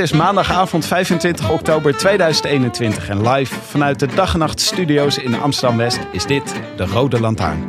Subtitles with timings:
[0.00, 5.76] Is maandagavond 25 oktober 2021 en live vanuit de Dag en Nacht Studio's in Amsterdam
[5.76, 7.68] West is dit de Rode Lantaarn.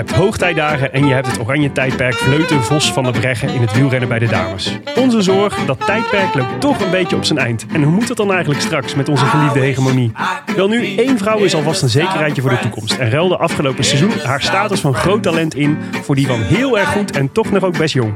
[0.00, 3.72] Hebt hoogtijdagen en je hebt het oranje tijdperk Vleuten Vos van der Breggen in het
[3.72, 4.78] wielrennen bij de dames.
[4.96, 7.66] Onze zorg, dat tijdperk loopt toch een beetje op zijn eind.
[7.72, 10.12] En hoe moet het dan eigenlijk straks met onze geliefde hegemonie?
[10.56, 12.96] Wel nu, één vrouw is alvast een zekerheidje voor de toekomst.
[12.96, 16.88] En ruilde afgelopen seizoen haar status van groot talent in voor die van heel erg
[16.88, 18.14] goed en toch nog ook best jong.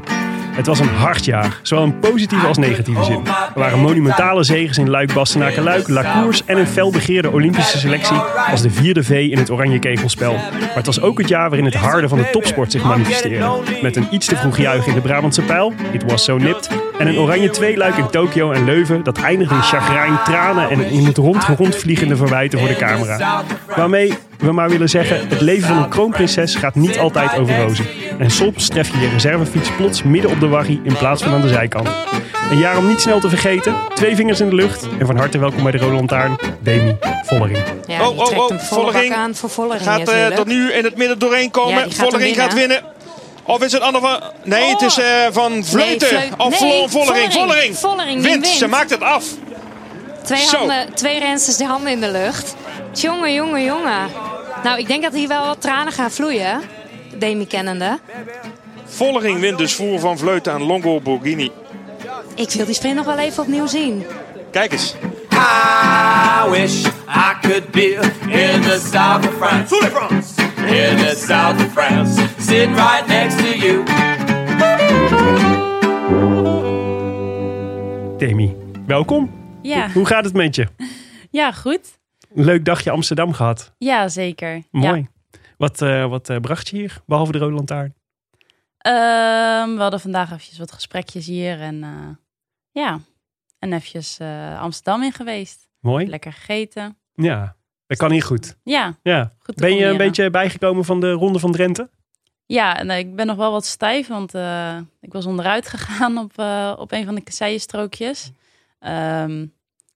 [0.55, 3.21] Het was een hard jaar, zowel in positieve als negatieve zin.
[3.27, 8.17] Er waren monumentale zegens in Luik, Bastenaken, Luik, La Cours en een felbegeerde Olympische selectie
[8.51, 10.33] als de vierde V in het oranje kegelspel.
[10.33, 13.51] Maar het was ook het jaar waarin het harde van de topsport zich manifesteerde.
[13.83, 17.07] Met een iets te vroeg juich in de Brabantse pijl, It Was So Nipt, en
[17.07, 21.17] een oranje tweeluik in Tokio en Leuven dat eindigde in chagrijn, tranen en in het
[21.17, 23.43] rond rondvliegende verwijten voor de camera.
[23.77, 27.87] Waarmee we maar willen zeggen, het leven van een kroonprinses gaat niet altijd over rozen.
[28.19, 31.41] En soms tref je je reservefiets plots midden op de waggie in plaats van aan
[31.41, 31.89] de zijkant.
[32.51, 35.39] Een jaar om niet snel te vergeten, twee vingers in de lucht en van harte
[35.39, 37.59] welkom bij de Rode Lantaarn, Demi Vollering.
[37.87, 40.35] Ja, Oh, oh, oh, Vollering bak aan voor Vollering Gaat eh, natuurlijk.
[40.37, 41.75] tot nu in het midden doorheen komen.
[41.75, 42.83] Ja, die gaat Vollering gaat winnen.
[43.47, 44.21] Of is het Anne van...
[44.45, 46.07] Nee, het is eh, van Vleuten.
[46.09, 46.89] Vleut- Of nee, Vo- Vollering.
[46.89, 47.33] Vollering.
[47.33, 47.77] Vollering.
[47.77, 48.35] Vollering, wint.
[48.35, 48.47] wint.
[48.47, 49.25] Ze maakt het af.
[50.25, 52.55] Twee, handen, twee rensters de handen in de lucht.
[52.95, 54.09] Jongen, jongen, jongen.
[54.65, 56.61] Nou, ik denk dat hier wel wat tranen gaan vloeien.
[57.19, 57.99] Demi kennende.
[58.85, 61.51] Vollering wint dus voor van Vleuten aan Longo Borghini.
[62.35, 64.05] Ik wil die sprint nog wel even opnieuw zien.
[64.51, 64.95] Kijk eens.
[65.33, 67.95] I wish I could be
[68.29, 69.75] in the south of France.
[70.57, 72.23] In the south of France.
[72.39, 73.83] Sitting right next to you.
[78.19, 78.57] Demi,
[78.87, 79.31] welkom.
[79.63, 80.67] Ja, Hoe gaat het met je?
[81.31, 81.81] ja goed.
[82.35, 83.73] Een leuk dagje Amsterdam gehad.
[83.79, 84.63] Ja, zeker.
[84.71, 85.09] Mooi.
[85.57, 87.95] Wat, eh, wat eh, bracht je hier, behalve de Rode Lantaarn?
[88.79, 92.09] Ehm, we hadden vandaag eventjes wat gesprekjes hier en eh,
[92.71, 93.01] ja,
[93.59, 94.19] en eventjes
[94.59, 95.69] Amsterdam in geweest.
[95.81, 96.07] Mooi.
[96.07, 96.97] Lekker gegeten.
[97.15, 97.57] Ja,
[97.87, 98.57] dat kan hier goed.
[98.63, 99.33] Ja, Ja.
[99.39, 101.91] goed Ben je een beetje bijgekomen van de Ronde van Drenthe?
[102.47, 104.35] Ja, en, ik ben nog wel wat stijf, want
[105.01, 106.39] ik was onderuit gegaan op,
[106.79, 108.31] op een van de kasseienstrookjes.
[108.79, 109.47] Ehm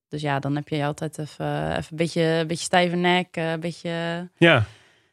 [0.09, 3.51] dus ja, dan heb je altijd even, even een beetje, een beetje stijve nek, eh,
[3.51, 4.65] een beetje Ja,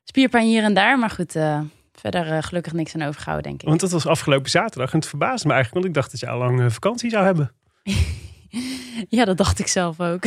[0.03, 1.00] spierpijn hier en daar.
[1.00, 1.59] Maar goed, eh,
[1.94, 3.67] verder eh, gelukkig niks aan overgehouden, denk ik.
[3.67, 6.29] want dat was afgelopen zaterdag en het verbaasde me eigenlijk, want ik dacht dat je
[6.29, 7.51] al lang vakantie zou hebben.
[9.09, 10.23] Ja, dat dacht ik zelf ook.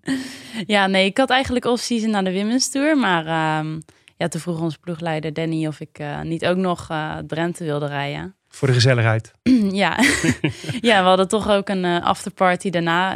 [0.74, 2.96] ja, nee, ik had eigenlijk off-season naar de Women's Tour.
[2.96, 3.80] Maar ehm,
[4.16, 6.88] ja, toen vroeg onze ploegleider Danny of ik niet ook nog
[7.26, 8.34] Drenthe wilde rijden.
[8.48, 9.32] Voor de gezelligheid.
[9.84, 9.98] ja.
[10.90, 13.14] ja, we hadden toch ook een afterparty daarna.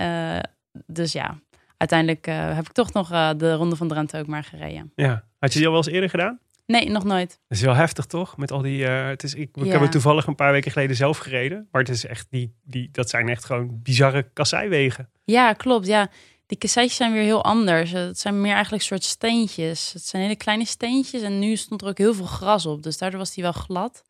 [0.87, 1.38] Dus ja,
[1.76, 4.92] uiteindelijk eh, heb ik toch nog eh, de Ronde van Drenthe ook maar gereden.
[4.94, 5.25] Ja.
[5.38, 6.38] Had je die al wel eens eerder gedaan?
[6.66, 7.28] Nee, nog nooit.
[7.48, 8.37] Dat is wel heftig, toch?
[8.37, 8.86] Met al die.
[8.86, 9.70] eh, het is, ik, ik Ja.
[9.72, 11.69] heb het toevallig een paar weken geleden zelf gereden.
[11.70, 15.10] Maar het is echt die, die, dat zijn echt gewoon bizarre kasseiwegen.
[15.25, 15.86] Ja, klopt.
[15.86, 16.09] Ja,
[16.47, 17.91] die kasseitjes zijn weer heel anders.
[17.91, 19.92] Het zijn meer eigenlijk soort steentjes.
[19.92, 22.83] Het zijn hele kleine steentjes en nu stond er ook heel veel gras op.
[22.83, 24.03] Dus daardoor was die wel glad.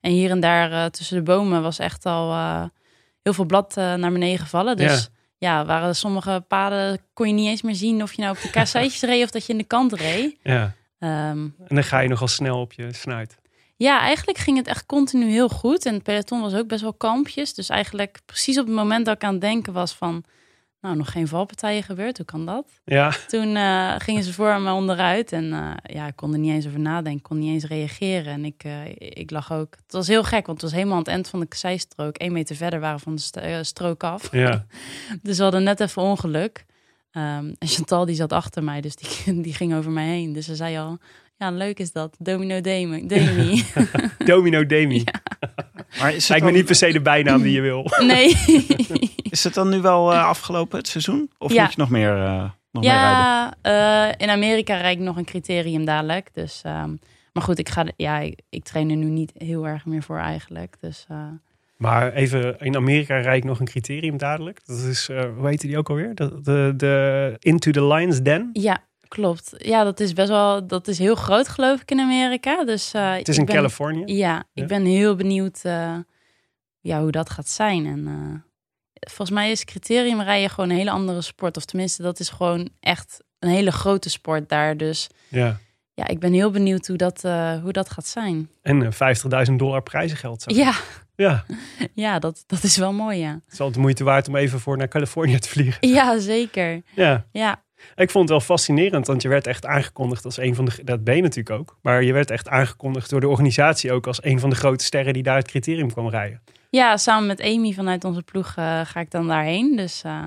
[0.00, 2.32] En hier en daar tussen de bomen was echt al
[3.22, 4.76] heel veel blad naar beneden gevallen.
[4.76, 5.19] Dus ja.
[5.40, 9.02] Waren sommige paden kon je niet eens meer zien of je nou op de kasseitjes
[9.02, 10.36] reed of dat je in de kant reed.
[10.42, 10.74] Ja.
[10.98, 13.38] Ehm, En dan ga je nogal snel op je snuit.
[13.76, 15.86] ja, eigenlijk ging het echt continu heel goed.
[15.86, 17.54] En het peloton was ook best wel kampjes.
[17.54, 20.24] Dus eigenlijk precies op het moment dat ik aan het denken was van...
[20.80, 22.64] nou, nog geen valpartijen gebeurd, hoe kan dat?
[22.84, 26.52] Ja, Toen eh, gingen ze voor me onderuit en eh, ja, ik kon er niet
[26.52, 28.32] eens over nadenken, kon niet eens reageren.
[28.32, 29.74] En ik, eh, ik lag ook.
[29.82, 32.14] Het was heel gek, want het was helemaal aan het eind van de zijstrook.
[32.20, 34.32] Eén meter verder waren we van de st- strook af.
[34.32, 34.66] ja.
[35.22, 36.64] Dus we hadden net even ongeluk.
[37.10, 40.32] Ehm, en Chantal die zat achter mij, dus die, die ging over mij heen.
[40.32, 40.98] Dus ze zei al,
[41.36, 42.16] ja, leuk is dat.
[42.18, 43.06] Domino Demi.
[43.14, 43.64] Demi.
[44.24, 45.04] Domino Demi.
[45.98, 47.90] Maar is het, Lijkt me niet per se de bijnaam die je wil.
[48.06, 48.36] nee.
[49.30, 51.30] is het dan nu wel eh, afgelopen, het seizoen?
[51.38, 51.62] Of Ja.
[51.62, 53.18] moet je nog meer, eh, nog meer rijden?
[53.18, 56.28] ja, eh, in Amerika rijd ik nog een criterium dadelijk.
[56.34, 56.90] Dus, ehm,
[57.32, 60.18] maar goed, ik, ga, ja, ik, ik train er nu niet heel erg meer voor
[60.18, 60.76] eigenlijk.
[60.80, 61.16] Dus eh,
[61.76, 64.60] Maar even, in Amerika rijd ik nog een criterium dadelijk.
[64.66, 65.06] Dat is,
[65.36, 66.14] hoe heette die ook alweer?
[66.14, 68.50] De, de, de Into the Lions Den.
[68.52, 68.78] ja,
[69.10, 69.54] klopt.
[69.56, 72.64] Ja, dat is best wel, dat is heel groot geloof ik in Amerika.
[72.64, 74.14] Dus, eh, Het is in ben- Californië.
[74.16, 74.66] Ja, ik Ja.
[74.66, 75.96] ben heel benieuwd eh,
[76.80, 77.86] ja, hoe dat gaat zijn.
[77.86, 78.40] En eh,
[79.10, 81.56] volgens mij is criteriumrijden gewoon een hele andere sport.
[81.56, 84.76] Of tenminste, dat is gewoon echt een hele grote sport daar.
[84.76, 85.58] Dus Ja.
[85.94, 87.22] ja, ik ben heel benieuwd hoe dat,
[87.62, 88.50] hoe dat gaat zijn.
[88.62, 90.42] En eh, 50.000 dollar prijzengeld.
[90.42, 90.54] Zo.
[90.54, 90.72] Ja,
[91.16, 91.44] ja.
[91.94, 93.32] ja dat, dat is wel mooi, ja.
[93.32, 95.88] Het is altijd de moeite waard om even voor naar Californië te vliegen.
[95.88, 96.82] Ja, zeker.
[96.94, 97.26] Ja.
[97.32, 97.62] Ja,
[97.94, 100.84] Ik vond het wel fascinerend, want je werd echt aangekondigd als een van de...
[100.84, 101.78] Dat ben je natuurlijk ook.
[101.82, 105.12] Maar je werd echt aangekondigd door de organisatie ook als een van de grote sterren
[105.12, 106.42] die daar het criterium kwam rijden.
[106.70, 109.76] ja samen met Amy vanuit onze ploeg eh, ga ik dan daarheen.
[109.76, 110.24] Dus, eh,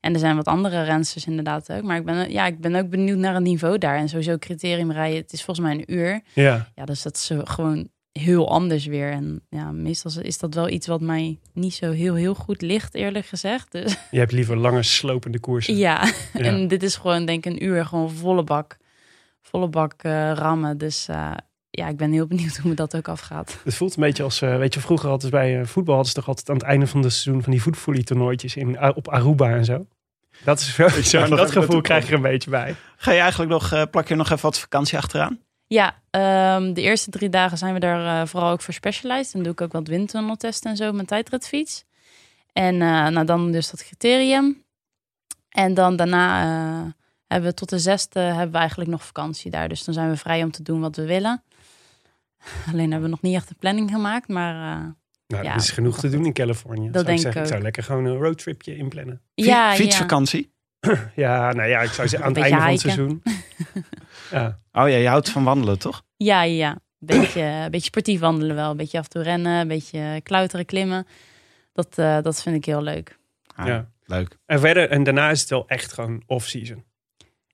[0.00, 1.82] en er zijn wat andere rensters inderdaad ook.
[1.82, 3.96] Maar ik ben, ja, ik ben ook benieuwd naar het niveau daar.
[3.96, 6.20] En sowieso criteriumrijden, het is volgens mij een uur.
[6.32, 6.68] Ja.
[6.74, 9.10] Ja, dus dat is gewoon heel anders weer.
[9.10, 12.94] En ja, meestal is dat wel iets wat mij niet zo heel, heel goed ligt,
[12.94, 13.72] eerlijk gezegd.
[13.72, 15.76] Dus Je hebt liever lange slopende koersen.
[15.76, 16.40] ja, Ja.
[16.40, 18.76] en dit is gewoon denk ik een uur gewoon volle bak,
[19.42, 20.78] volle bak eh, rammen.
[20.78, 21.30] Dus eh,
[21.70, 23.58] ja, ik ben heel benieuwd hoe me dat ook afgaat.
[23.64, 26.12] Het voelt een beetje als, eh, weet je, vroeger hadden ze bij eh, voetbal hadden
[26.12, 29.08] ze toch altijd aan het einde van het seizoen van die voetvolley toernooitjes in, op
[29.08, 29.86] Aruba en zo.
[30.44, 30.88] Dat is wel,
[31.28, 32.74] nog dat gevoel krijg je er een beetje bij.
[32.96, 35.38] Ga je eigenlijk nog, eh, plak je nog even wat vakantie achteraan?
[35.66, 39.32] Ja, ehm, de eerste drie dagen zijn we daar eh, vooral ook voor specialized.
[39.32, 41.84] Dan doe ik ook wat windtunneltesten en zo op mijn tijdritfiets.
[42.52, 44.64] En eh, nou, dan dus dat criterium.
[45.48, 46.92] En dan daarna eh,
[47.26, 49.68] hebben we tot de zesde hebben we eigenlijk nog vakantie daar.
[49.68, 51.42] Dus dan zijn we vrij om te doen wat we willen.
[52.72, 54.28] Alleen hebben we nog niet echt een planning gemaakt.
[54.28, 54.84] Maar eh,
[55.26, 56.88] Nou, Ja, er is genoeg te doen in Californië.
[56.92, 57.42] zou denk ik zeggen.
[57.42, 59.20] Ik zou lekker gewoon een roadtripje inplannen.
[59.34, 59.74] Ja, ja.
[59.74, 60.54] Fietsvakantie?
[61.14, 63.22] Ja, nou ja, ik zou zeggen aan het einde van het seizoen.
[64.30, 64.58] ja.
[64.72, 66.02] Oh ja, je houdt van wandelen, toch?
[66.16, 66.78] Ja, ja, ja.
[66.98, 68.70] Beetje, een beetje sportief wandelen wel.
[68.70, 71.06] Een beetje af en toe rennen, een beetje klauteren, klimmen.
[71.72, 73.18] Dat, eh, dat vind ik heel leuk.
[73.54, 73.88] Ah, Ja.
[74.04, 74.38] Leuk.
[74.46, 76.84] En verder, en daarna is het wel echt gewoon off-season.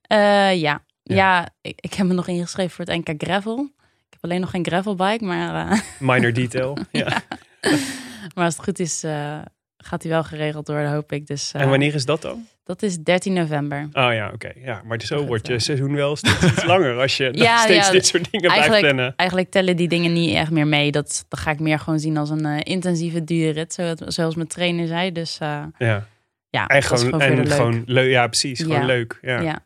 [0.03, 0.19] Eh,
[0.61, 0.85] ja.
[1.03, 1.15] Ja.
[1.15, 3.59] Ja, ik, ik heb me nog ingeschreven voor het NK Gravel.
[4.07, 6.77] Ik heb alleen nog geen gravelbike, maar, eh, Minor detail.
[6.93, 7.23] ja.
[8.35, 9.39] maar als het goed is, eh,
[9.77, 11.27] gaat hij wel geregeld worden, hoop ik.
[11.27, 12.47] Dus, eh, En wanneer is dat dan?
[12.65, 13.89] Dat is 13 november.
[13.93, 14.53] Oh ja, oké.
[14.65, 15.59] Ja, maar zo wordt je eh.
[15.59, 18.95] seizoen wel steeds iets langer als je Ja, steeds ja, dit soort dingen blijft Eigenlijk,
[18.95, 19.15] plannen.
[19.17, 20.91] eigenlijk tellen die dingen niet echt meer mee.
[20.93, 24.49] Dat, dat ga ik meer gewoon zien als een eh, intensieve duurrit, zo- zoals mijn
[24.49, 25.13] trainer zei.
[25.13, 26.07] Dus eh, Ja.
[26.51, 27.51] ja, En dat is gewoon, en leuk.
[27.53, 28.11] gewoon leuk.
[28.11, 28.61] Ja, precies.
[28.61, 29.19] Gewoon leuk.
[29.23, 29.41] Ja.
[29.41, 29.63] Ja.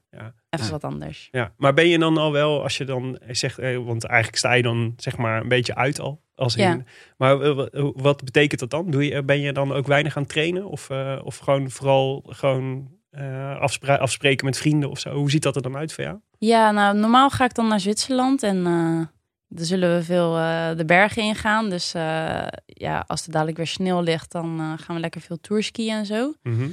[0.61, 1.29] Even wat anders.
[1.31, 4.53] Ja, maar ben je dan al wel, als je dan zegt, eh, want eigenlijk sta
[4.53, 6.21] je dan zeg maar een beetje uit al.
[6.35, 6.79] Als in, Ja.
[7.17, 8.91] Maar eh, wa- wat betekent dat dan?
[8.91, 10.67] Doe je, ben je dan ook weinig aan trainen?
[10.67, 13.61] Of, eh, of gewoon vooral gewoon eh,
[13.99, 15.15] afspreken met vrienden of zo?
[15.15, 16.19] Hoe ziet dat er dan uit voor jou?
[16.39, 19.07] Ja, nou, normaal ga ik dan naar Zwitserland en eh
[19.49, 21.71] dan zullen we veel eh, de bergen ingaan.
[21.71, 25.41] Dus eh, ja, als er dadelijk weer sneeuw ligt, dan eh, gaan we lekker veel
[25.41, 26.33] tourskiën en zo.
[26.43, 26.69] Mhm.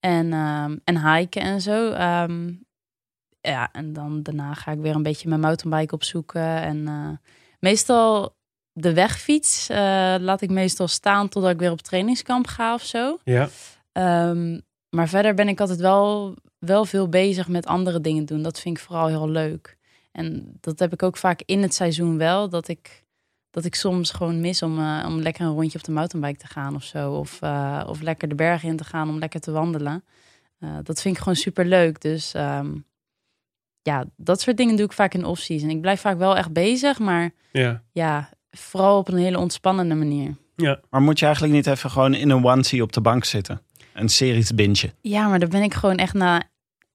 [0.00, 1.90] En, ehm, en hiken en zo.
[1.90, 2.52] Ehm,
[3.48, 6.62] ja, en dan daarna ga ik weer een beetje mijn mountainbike opzoeken.
[6.62, 8.36] En eh, meestal
[8.72, 13.18] de wegfiets eh, laat ik meestal staan totdat ik weer op trainingskamp ga of zo.
[13.24, 13.48] Ja.
[13.92, 18.42] Ehm, maar verder ben ik altijd wel, wel veel bezig met andere dingen doen.
[18.42, 19.76] Dat vind ik vooral heel leuk.
[20.12, 22.48] En dat heb ik ook vaak in het seizoen wel.
[22.48, 23.04] Dat ik,
[23.50, 26.46] dat ik soms gewoon mis om, eh, om lekker een rondje op de mountainbike te
[26.46, 27.12] gaan of zo.
[27.12, 27.42] Of,
[27.86, 30.04] of lekker de bergen in te gaan om lekker te wandelen.
[30.82, 32.00] Dat vind ik gewoon super leuk.
[32.00, 32.72] Dus ehm,
[33.84, 35.70] ja, dat soort dingen doe ik vaak in off-season.
[35.70, 37.82] Ik blijf vaak wel echt bezig, maar Ja.
[37.92, 40.34] ja, vooral op een hele ontspannende manier.
[40.56, 40.80] Ja.
[40.90, 43.60] Maar moet je eigenlijk niet even gewoon in een onesie op de bank zitten?
[43.92, 44.92] Een serie te bingen?
[45.00, 46.42] Ja, maar dan ben ik gewoon echt na,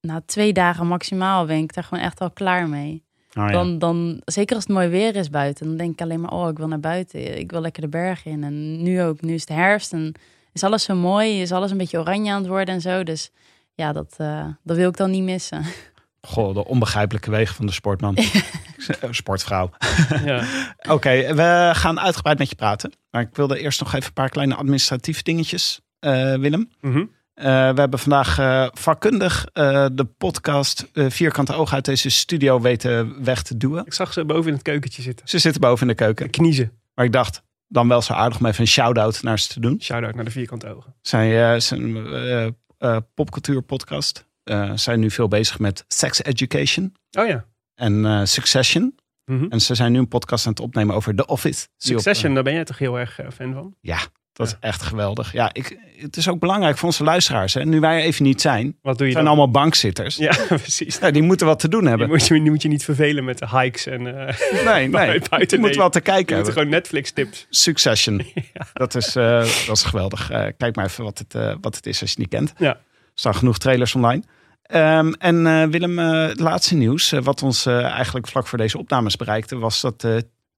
[0.00, 3.04] na twee dagen maximaal ben ik daar gewoon echt al klaar mee.
[3.34, 3.52] Oh, ja.
[3.52, 6.48] Dan, dan, zeker als het mooi weer is buiten, dan denk ik alleen maar, oh,
[6.48, 7.38] ik wil naar buiten.
[7.38, 8.44] Ik wil lekker de bergen in.
[8.44, 10.14] En nu ook, nu is het herfst en
[10.52, 13.02] is alles zo mooi, is alles een beetje oranje aan het worden en zo.
[13.02, 13.30] Dus
[13.74, 15.62] ja, dat, eh, dat wil ik dan niet missen.
[16.20, 18.16] Goh, de onbegrijpelijke wegen van de sportman.
[18.16, 19.70] Eh, Sportvrouw.
[20.24, 20.44] ja.
[20.88, 22.92] Oké, we gaan uitgebreid met je praten.
[23.10, 26.70] Maar ik wilde eerst nog even een paar kleine administratieve dingetjes, eh, Willem.
[26.80, 27.04] Mhm.
[27.34, 33.24] Eh, we hebben vandaag eh, vakkundig eh, de podcast Vierkante Oog uit deze studio weten
[33.24, 33.86] weg te duwen.
[33.86, 35.28] Ik zag ze boven in het keukentje zitten.
[35.28, 36.30] Ze zitten boven in de keuken.
[36.30, 36.72] Kniezen.
[36.94, 39.82] Maar ik dacht, dan wel zo aardig om even een shout-out naar ze te doen.
[39.82, 40.94] Shout-out naar de vierkante ogen.
[41.02, 42.46] Zijn, zijn eh,
[42.78, 44.28] eh, popcultuur podcast.
[44.50, 47.44] Eh, zijn nu veel bezig met sex education Oh ja.
[47.74, 48.94] en eh, Succession.
[49.24, 49.46] Mhm.
[49.48, 51.66] En ze zijn nu een podcast aan het opnemen over The Office.
[51.78, 53.74] die op, eh, Succession, daar ben jij toch heel erg fan van?
[53.80, 53.98] ja,
[54.32, 55.32] dat is echt geweldig.
[55.32, 57.54] Ja, ik, het is ook belangrijk voor onze luisteraars.
[57.54, 57.64] Hè.
[57.64, 59.32] Nu wij even niet zijn, Wat doe je zijn dan?
[59.34, 60.16] allemaal bankzitters.
[60.16, 60.98] Ja, precies.
[60.98, 62.08] Ja, die moeten wat te doen hebben.
[62.08, 64.90] moet, je, je moet je niet vervelen met de hikes en Nee, nee.
[64.90, 65.38] buiten.
[65.46, 66.52] Je moet wat te je kijken moet hebben.
[66.52, 67.46] gewoon Netflix tips.
[67.50, 68.22] Succession.
[68.72, 70.28] Dat, is, dat is geweldig.
[70.56, 72.52] Kijk maar even wat het, wat het is als je het niet kent.
[72.58, 72.74] Ja.
[72.74, 72.80] Er
[73.14, 74.22] staan genoeg trailers online.
[74.70, 78.78] Ehm, en eh, Willem, eh, het laatste nieuws, eh, wat ons eigenlijk vlak voor deze
[78.78, 80.06] opnames bereikte, was dat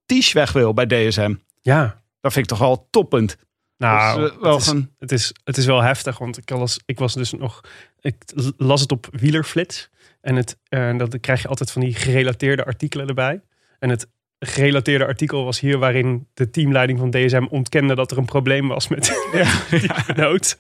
[0.06, 1.34] Ties weg wil bij DSM.
[1.60, 2.02] Ja.
[2.20, 3.36] Dat vind ik toch wel toppunt.
[3.76, 6.98] Nou, Dus, wel het, is, het, is, het is wel heftig, want ik was, ik
[6.98, 7.60] was dus nog...
[8.00, 8.14] Ik
[8.56, 9.90] las het op Wielerflits.
[10.20, 13.42] En het, dat, dan krijg je altijd van die gerelateerde artikelen erbij.
[13.78, 14.06] En het
[14.44, 18.88] gerelateerde artikel was hier waarin de teamleiding van DSM ontkende dat er een probleem was
[18.88, 19.12] met
[19.70, 20.56] die nood.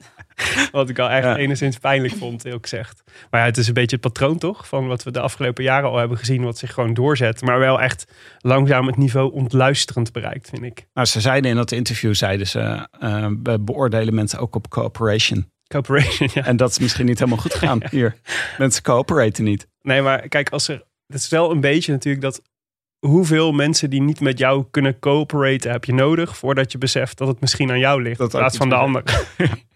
[0.70, 1.36] Wat ik al echt Ja.
[1.36, 3.02] enigszins pijnlijk vond, heel gezegd.
[3.30, 4.68] Maar ja, het is een beetje het patroon toch?
[4.68, 7.42] Van wat we de afgelopen jaren al hebben gezien, wat zich gewoon doorzet.
[7.42, 8.04] Maar wel echt
[8.38, 10.86] langzaam het niveau ontluisterend bereikt, vind ik.
[10.94, 15.50] Nou, ze zeiden in dat interview, zeiden ze, eh, we beoordelen mensen ook op cooperation.
[15.66, 16.44] Cooperation, ja.
[16.46, 18.14] En dat is misschien niet helemaal goed gegaan hier.
[18.58, 19.66] Mensen cooperaten niet.
[19.82, 20.82] Nee, maar kijk, als er.
[21.06, 22.42] Het is wel een beetje natuurlijk dat.
[23.06, 27.28] Hoeveel mensen die niet met jou kunnen cooperaten heb je nodig voordat je beseft dat
[27.28, 29.02] het misschien aan jou ligt Dat in plaats van de ander.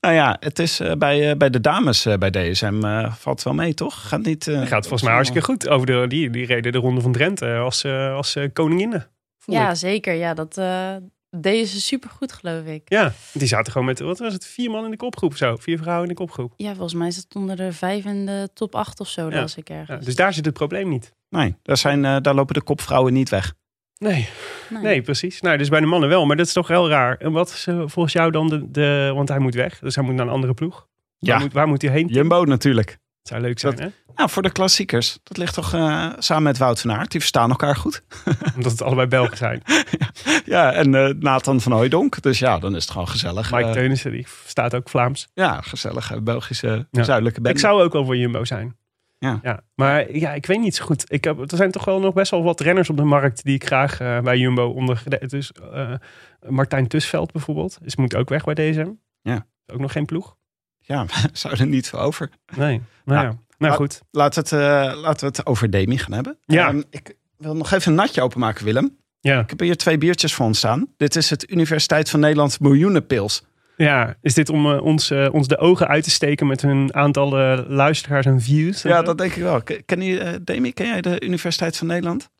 [0.00, 3.42] Nou ja, het is eh, bij, eh, bij de dames eh, bij DSM eh, valt
[3.42, 4.08] wel mee, toch?
[4.08, 4.46] Gaat niet.
[4.46, 5.68] eh, Gaat volgens mij hartstikke goed.
[5.68, 9.06] Over de, die, die reden de ronde van Drenthe als, eh als eh, koninginnen.
[9.44, 9.76] Ja, ik.
[9.76, 10.14] zeker.
[10.14, 10.94] Ja, dat eh
[11.30, 12.82] deden ze supergoed, geloof ik.
[12.84, 15.56] ja, die zaten gewoon met, wat was het, vier man in de kopgroep zo.
[15.56, 16.52] Vier vrouwen in de kopgroep.
[16.56, 19.22] Ja, volgens mij stonden er vijf in de top acht of zo.
[19.24, 19.40] Dat Ja.
[19.40, 20.04] was ik Ja, ergens.
[20.04, 21.12] dus daar zit het probleem niet.
[21.28, 23.54] Nee, daar, zijn, eh, daar lopen de kopvrouwen niet weg.
[23.98, 24.28] Nee,
[24.70, 24.82] Nee.
[24.82, 25.40] nee, precies.
[25.40, 27.16] Nou, dus bij de mannen wel, maar dat is toch heel raar.
[27.16, 29.10] En wat is eh, volgens jou dan de, de...
[29.14, 30.86] Want hij moet weg, dus hij moet naar een andere ploeg.
[31.18, 31.32] Ja.
[31.32, 32.06] Waar moet, waar moet hij heen?
[32.06, 32.98] Jumbo natuurlijk.
[33.20, 33.90] Het zou leuk zijn, Dat- hè?
[34.14, 35.18] Nou, voor de klassiekers.
[35.22, 37.10] Dat ligt toch eh, samen met Wout van Aert.
[37.10, 38.02] Die verstaan elkaar goed.
[38.56, 39.62] Omdat het allebei Belgen zijn.
[40.44, 42.22] Ja, en eh, Nathan van Hooijdonk.
[42.22, 43.50] Dus ja, dan is het gewoon gezellig.
[43.52, 45.28] Mike Eh, Teunissen, die staat ook Vlaams.
[45.34, 47.02] ja, gezellige Belgische Ja.
[47.02, 47.54] zuidelijke band.
[47.54, 48.76] Ik zou ook wel voor Jumbo zijn.
[49.18, 49.40] Ja.
[49.42, 49.60] ja.
[49.74, 51.04] Maar ja, ik weet niet zo goed.
[51.12, 53.54] Ik heb, er zijn toch wel nog best wel wat renners op de markt die
[53.54, 55.02] ik graag bij Jumbo onder...
[55.26, 55.52] Dus
[56.48, 57.78] Martijn Tusveld bijvoorbeeld.
[57.82, 58.88] Is moet ook weg bij DSM.
[59.22, 59.46] Ja.
[59.66, 60.36] Ook nog geen ploeg.
[60.90, 62.30] Ja, we zouden er niet voor over.
[62.56, 62.80] Nee.
[63.04, 63.24] Nou Ja.
[63.24, 63.28] ja.
[63.28, 64.00] Nou Maar- goed.
[64.10, 66.38] Laten we het, eh, laten we het over Demi gaan hebben.
[66.44, 66.68] Ja.
[66.68, 68.96] Ehm, ik wil nog even een natje openmaken, Willem.
[69.20, 69.40] Ja.
[69.40, 70.86] Ik heb hier twee biertjes voor ons staan.
[70.96, 73.42] Dit is het Universiteit van Nederland Miljoenenpils.
[73.76, 76.94] ja, is dit om eh, ons, eh, ons de ogen uit te steken met hun
[76.94, 77.30] aantal
[77.68, 78.82] luisteraars en views?
[78.82, 79.62] Ja, dat denk ik wel.
[79.86, 82.30] Ken, je, Demi, ken jij de Universiteit van Nederland?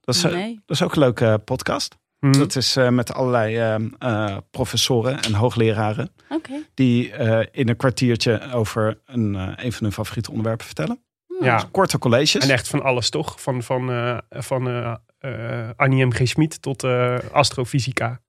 [0.00, 0.60] Dat is, Nee.
[0.66, 1.98] dat is ook een leuke podcast.
[2.20, 2.32] Hm.
[2.32, 6.10] Dat is eh, met allerlei ehm, eh, professoren en hoogleraren.
[6.28, 6.52] Oké.
[6.74, 11.02] Die eh, in een kwartiertje over een, eh, een van hun favoriete onderwerpen vertellen.
[11.40, 11.68] Ja.
[11.70, 12.42] Korte colleges.
[12.42, 13.40] En echt van alles toch?
[13.40, 16.12] Van, van, eh, van eh, eh, Annie M.
[16.12, 16.28] G.
[16.28, 18.20] Schmid tot eh, astrofysica.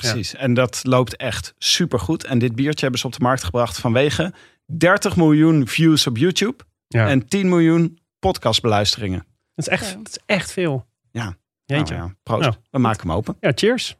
[0.00, 0.34] Precies.
[0.34, 2.24] En dat loopt echt supergoed.
[2.24, 4.32] En dit biertje hebben ze op de markt gebracht vanwege
[4.66, 6.64] 30 miljoen views op YouTube.
[6.88, 7.08] Ja.
[7.08, 9.26] En 10 miljoen podcastbeluisteringen.
[9.54, 10.86] dat, is echt, dat is echt veel.
[11.10, 11.36] Ja.
[11.64, 11.94] Jeetje.
[11.96, 12.42] Nou ja, proost.
[12.42, 12.54] Nou.
[12.70, 13.36] We maken hem open.
[13.40, 13.96] Ja, cheers.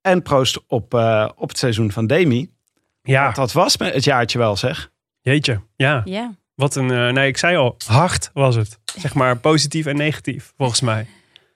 [0.00, 2.50] En proost op, eh, op het seizoen van Demi.
[3.02, 4.90] Ja, Want dat was me het jaartje wel, zeg.
[5.20, 5.60] jeetje.
[5.76, 6.34] Ja, Ja.
[6.54, 6.90] wat een...
[6.90, 8.78] eh, nee, ik zei al, hard was het.
[8.98, 11.06] Zeg maar positief en negatief, volgens mij.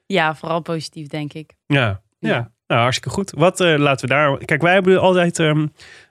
[0.06, 1.54] ja, vooral positief, denk ik.
[1.66, 2.28] Ja, ja.
[2.28, 2.50] Ja.
[2.66, 3.30] Nou, hartstikke goed.
[3.30, 4.38] Wat eh, laten we daar...
[4.44, 5.38] Kijk, wij hebben altijd...
[5.38, 5.66] ehm,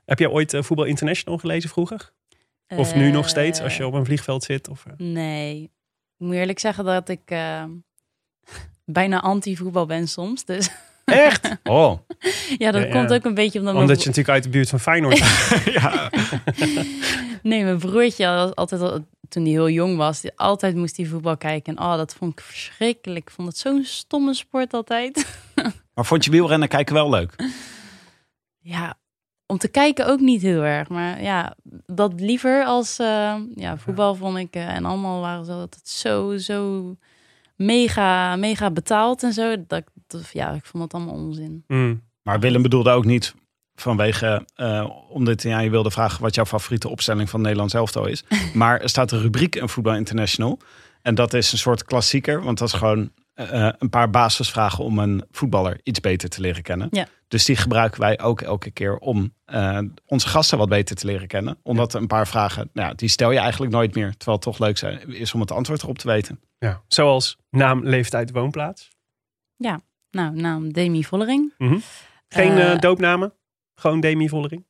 [0.05, 2.12] heb jij ooit Voetbal International gelezen vroeger?
[2.75, 4.67] Of nu nog steeds, als je op een vliegveld zit?
[4.70, 4.93] Of, eh?
[4.98, 5.63] Nee.
[5.63, 5.70] Ik
[6.27, 7.63] moet eerlijk zeggen dat ik eh,
[8.86, 10.46] bijna anti-voetbal ben soms.
[10.46, 10.70] Dus
[11.06, 11.50] Echt?
[11.64, 11.98] Oh.
[12.58, 12.94] ja, dat Ja, ja.
[12.94, 13.74] komt ook een beetje omdat...
[13.74, 15.64] mijn Omdat je natuurlijk uit de buurt van Feyenoord bent.
[15.82, 16.10] ja.
[17.44, 21.06] Nee, mijn broertje had altijd, al- toen hij heel jong was, die- altijd moest hij
[21.06, 21.76] voetbal kijken.
[21.76, 23.26] En oh, dat vond ik verschrikkelijk.
[23.28, 25.26] Ik vond het zo'n stomme sport altijd.
[25.94, 27.36] Maar vond je wielrennen kijken wel leuk?
[28.60, 28.98] Ja,
[29.46, 30.90] om te kijken ook niet heel erg.
[30.90, 34.54] Maar ja, dat liever als eh, ja, voetbal vond ik.
[34.56, 36.96] eh, en allemaal waren ze altijd zo, zo
[37.65, 39.56] mega, mega betaald en zo.
[39.68, 39.84] Dat,
[40.32, 41.63] ja, ik vond dat allemaal onzin.
[41.68, 42.01] Mm.
[42.22, 43.34] Maar Willem bedoelde ook niet
[43.75, 48.24] vanwege, eh omdat ja, je wilde vragen wat jouw favoriete opstelling van Nederland elftal is.
[48.53, 50.60] maar er staat een rubriek in Voetbal International.
[51.01, 53.12] En dat is een soort klassieker, want dat is gewoon
[53.50, 56.88] eh, een paar basisvragen om een voetballer iets beter te leren kennen.
[56.91, 57.05] Ja.
[57.27, 61.27] Dus die gebruiken wij ook elke keer om eh, onze gasten wat beter te leren
[61.27, 61.57] kennen.
[61.63, 64.10] Omdat een paar vragen, nou, ja, die stel je eigenlijk nooit meer.
[64.17, 66.39] Terwijl het toch leuk zijn, is om het antwoord erop te weten.
[66.60, 66.81] Ja.
[66.88, 68.89] Zoals naam, leeftijd, woonplaats.
[70.12, 71.53] Nou, naam Demi Vollering.
[71.57, 71.77] Mhm.
[72.29, 73.33] Geen Eh, doopnamen?
[73.75, 74.65] Gewoon Demi Vollering?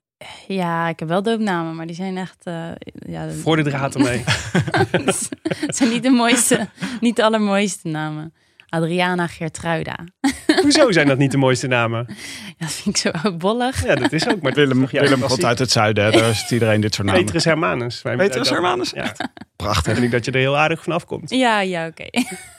[0.48, 2.46] Ja, ik heb wel doopnamen, maar die zijn echt...
[2.46, 2.70] eh,
[3.08, 4.24] ja, Voor de draad ermee.
[5.66, 8.34] Het zijn niet de mooiste, niet de allermooiste namen.
[8.76, 9.96] Adriana Gertruida.
[10.62, 12.06] Hoezo zijn dat niet de mooiste namen?
[12.08, 13.86] Ja, dat vind ik zo oudbollig.
[13.86, 14.42] Ja, dat is ook.
[14.42, 17.08] Maar Willem, Ja, Willem dat komt is- uit het zuiden, daar is iedereen dit soort
[17.08, 17.24] namen.
[17.24, 18.02] Petrus Hermanus.
[18.02, 18.90] Wij- Petrus Hermanus?
[18.90, 19.16] Ja,
[19.56, 19.94] Prachtig.
[19.94, 21.30] vind ik dat je er heel aardig vanaf komt.
[21.30, 22.06] Ja, ja, oké.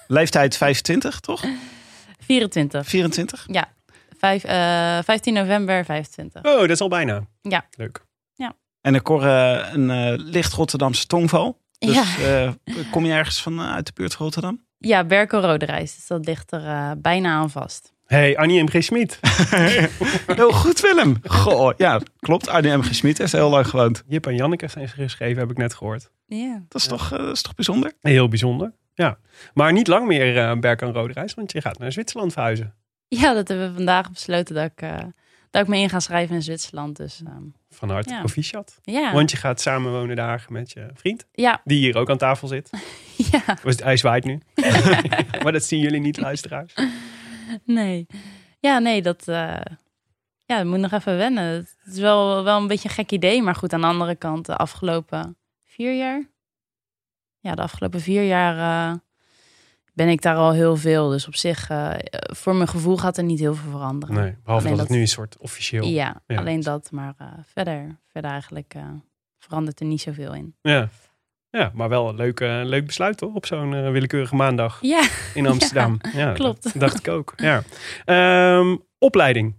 [0.07, 1.45] Leeftijd 25, toch?
[2.19, 2.87] 24.
[2.87, 3.45] 24?
[3.47, 3.69] Ja.
[4.19, 6.43] Vijf, eh, 15 november 25.
[6.45, 7.27] Oh, dat is al bijna.
[7.43, 7.67] Ja.
[7.77, 8.05] Leuk.
[8.81, 11.61] En ik hoor eh, een eh, licht Rotterdamse tongval.
[11.79, 12.05] Dus Ja.
[12.65, 14.65] eh, kom je ergens van eh, uit de buurt van Rotterdam?
[14.87, 15.95] Ja, Berkel Roderijs.
[15.95, 17.93] Dus dat ligt er eh, bijna aan vast.
[18.13, 18.69] Hey, Annie M.
[18.69, 18.83] G.
[18.83, 19.19] Schmid.
[20.37, 21.17] Heel goed, Willem.
[21.23, 22.49] Goh, ja, klopt.
[22.49, 22.83] Arnie M.
[22.83, 22.95] G.
[22.95, 24.03] Schmid heeft heel lang gewoond.
[24.07, 26.11] Jip en Janneke zijn ze geschreven, heb ik net gehoord.
[26.27, 26.63] Ja.
[26.69, 27.93] Dat is, toch, eh, dat is toch bijzonder?
[28.01, 28.73] Heel bijzonder.
[28.95, 29.19] Ja.
[29.55, 32.75] Maar niet lang meer uh, Berk en Roderijs, want je gaat naar Zwitserland verhuizen.
[33.09, 34.99] Ja, dat hebben we vandaag besloten dat ik, eh,
[35.51, 36.97] dat ik me in ga schrijven in Zwitserland.
[36.97, 38.19] Dus ehm, Van harte Ja.
[38.19, 38.79] proficiat.
[38.83, 39.13] ja.
[39.13, 42.49] Want je gaat samen wonen daar met je vriend, Ja, die hier ook aan tafel
[42.49, 42.71] zit.
[43.33, 44.41] ja, Was- Hij zwaait nu.
[45.43, 46.75] maar dat zien jullie niet, luisteraars.
[47.65, 48.07] nee.
[48.61, 49.61] Ja, nee, dat, eh,
[50.45, 51.45] ja, dat moet nog even wennen.
[51.45, 53.43] Het is wel, wel een beetje een gek idee.
[53.43, 56.31] Maar goed, aan de andere kant, de afgelopen vier jaar.
[57.41, 58.99] Ja, de afgelopen vier jaar eh,
[59.93, 61.09] ben ik daar al heel veel.
[61.09, 64.15] Dus op zich, eh, voor mijn gevoel gaat er niet heel veel veranderen.
[64.15, 65.85] Nee, behalve dat het nu een soort officieel...
[65.87, 66.37] Ja, Ja.
[66.39, 66.91] alleen dat.
[66.91, 68.83] Maar eh, verder, verder eigenlijk eh,
[69.39, 70.55] verandert er niet zoveel in.
[70.63, 70.89] Ja.
[71.51, 73.35] Ja, maar wel een leuk, leuk besluit toch?
[73.35, 75.99] Op zo'n willekeurige maandag Ja, in Amsterdam.
[76.15, 76.63] Ja, klopt.
[76.63, 77.33] Dat dacht ik ook.
[77.37, 77.63] Ja.
[78.05, 79.55] Ehm, opleiding.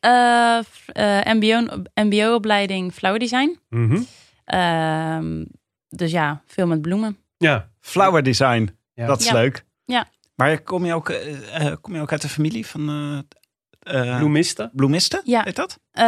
[0.00, 3.58] Eh, eh, MBO, MBO-opleiding Flower Design.
[3.68, 4.02] Mhm.
[4.44, 5.44] Ehm,
[5.88, 7.16] dus ja, veel met bloemen.
[7.36, 7.68] Ja.
[7.80, 9.06] Flower design, Ja.
[9.06, 9.32] dat is Ja.
[9.32, 9.64] leuk.
[9.84, 10.06] Ja.
[10.34, 13.18] Maar kom je ook, eh, eh, kom je ook uit de familie van eh
[14.10, 14.70] eh, Bloemisten.
[14.72, 15.20] bloemisten?
[15.24, 15.42] Ja.
[15.42, 15.78] Weet dat?
[15.90, 16.04] Eh,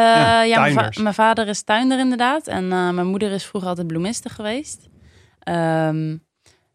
[0.47, 2.47] ja, mijn, va- mijn vader is tuinder inderdaad.
[2.47, 4.89] En eh, mijn moeder is vroeger altijd bloemiste geweest.
[5.39, 6.17] Ehm,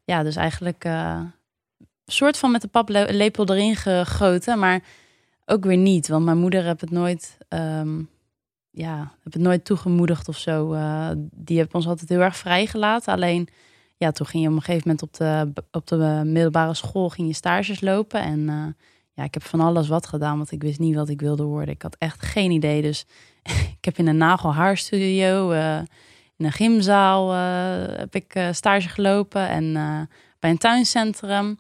[0.04, 1.20] ja, dus eigenlijk eh,
[1.80, 4.60] een soort van met de paplepel erin gegoten.
[4.60, 4.82] Maar
[5.46, 6.08] ook weer niet.
[6.08, 8.00] Want mijn moeder heeft het nooit, ehm,
[8.72, 10.74] ja, heb het nooit toegemoedigd of zo.
[10.74, 13.14] Eh, die heeft ons altijd heel erg vrijgelaten.
[13.14, 13.48] Alleen,
[14.02, 17.28] ja, toen ging je op een gegeven moment op de, op de middelbare school ging
[17.28, 18.22] je stages lopen.
[18.22, 18.84] En eh,
[19.14, 21.74] ja, ik heb van alles wat gedaan, want ik wist niet wat ik wilde worden.
[21.74, 22.82] Ik had echt geen idee.
[22.82, 23.06] Dus
[23.78, 25.80] ik heb in een nagelhaarstudio, eh
[26.38, 29.74] in een gymzaal eh, heb ik stage gelopen en
[30.40, 31.60] bij een tuincentrum.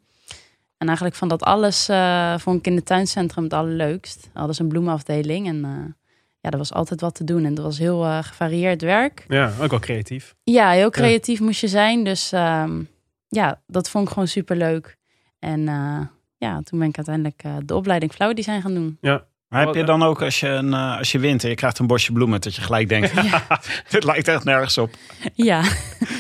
[0.77, 1.89] En eigenlijk van dat alles
[2.38, 4.30] vond ik in het tuincentrum het allerleukst.
[4.34, 5.95] Hadden een bloemenafdeling en
[6.41, 7.45] ja, er was altijd wat te doen.
[7.45, 9.25] En dat was heel eh, gevarieerd werk.
[9.27, 10.36] Ja, ook wel creatief.
[10.43, 12.04] Ja, heel creatief moest je zijn.
[12.04, 12.82] Dus ehm,
[13.27, 14.97] ja, dat vond ik gewoon super leuk.
[15.39, 15.99] En eh,
[16.38, 18.97] ja, toen ben ik uiteindelijk eh, de opleiding Flower Design gaan doen.
[19.01, 19.25] Ja.
[19.47, 21.80] Maar heb je dan ook als je, een, eh, als je wint en je krijgt
[21.80, 23.13] een bosje bloemen, dat je gelijk denkt,
[23.91, 24.89] dit lijkt echt nergens op.
[25.34, 25.63] Ja,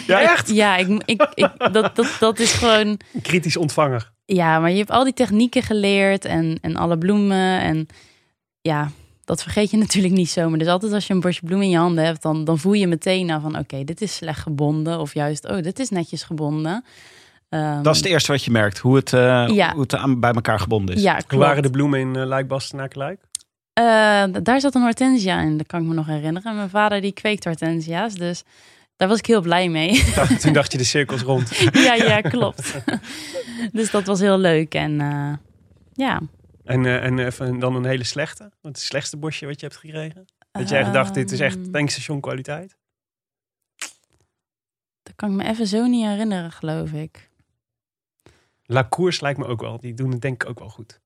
[0.07, 0.49] Ja, echt?
[0.49, 2.99] ja ik, ik, ik, dat, dat, dat is gewoon...
[3.21, 4.11] Kritisch ontvanger.
[4.25, 7.61] Ja, maar je hebt al die technieken geleerd en, en alle bloemen.
[7.61, 7.87] En
[8.61, 8.91] ja,
[9.25, 10.57] dat vergeet je natuurlijk niet zomaar.
[10.59, 12.87] Dus altijd als je een bosje bloemen in je handen hebt, dan, dan voel je
[12.87, 13.57] meteen nou van...
[13.57, 14.99] oké, dit is slecht gebonden.
[14.99, 16.83] Of juist, oh, dit is netjes gebonden.
[17.49, 19.71] Ehm, Dat is het eerste wat je merkt, hoe het, eh, Ja.
[19.71, 21.01] hoe het aan, bij elkaar gebonden is.
[21.01, 23.19] Ja, Hoe waren de bloemen in uh, Luik, Bastenaken, Luik?
[23.73, 23.83] Eh,
[24.43, 26.55] daar zat een hortensia in, dat kan ik me nog herinneren.
[26.55, 28.43] Mijn vader die kweekt hortensia's, dus
[28.95, 30.03] daar was ik heel blij mee.
[30.41, 31.55] Toen dacht je de cirkels rond.
[31.73, 32.73] ja, ja, klopt.
[33.71, 34.73] dus dat was heel leuk.
[34.73, 35.33] En eh,
[35.93, 36.21] ja.
[36.71, 38.43] En, uh, en even dan een hele slechte?
[38.43, 40.25] Wat het slechtste bosje wat je hebt gekregen?
[40.51, 42.77] Dat jij gedacht, dit is echt Ehm, tankstation kwaliteit?
[45.03, 47.29] Dat kan ik me even zo niet herinneren, geloof ik.
[48.63, 49.79] La Cours lijkt me ook wel.
[49.79, 51.01] Die doen het denk ik ook wel goed.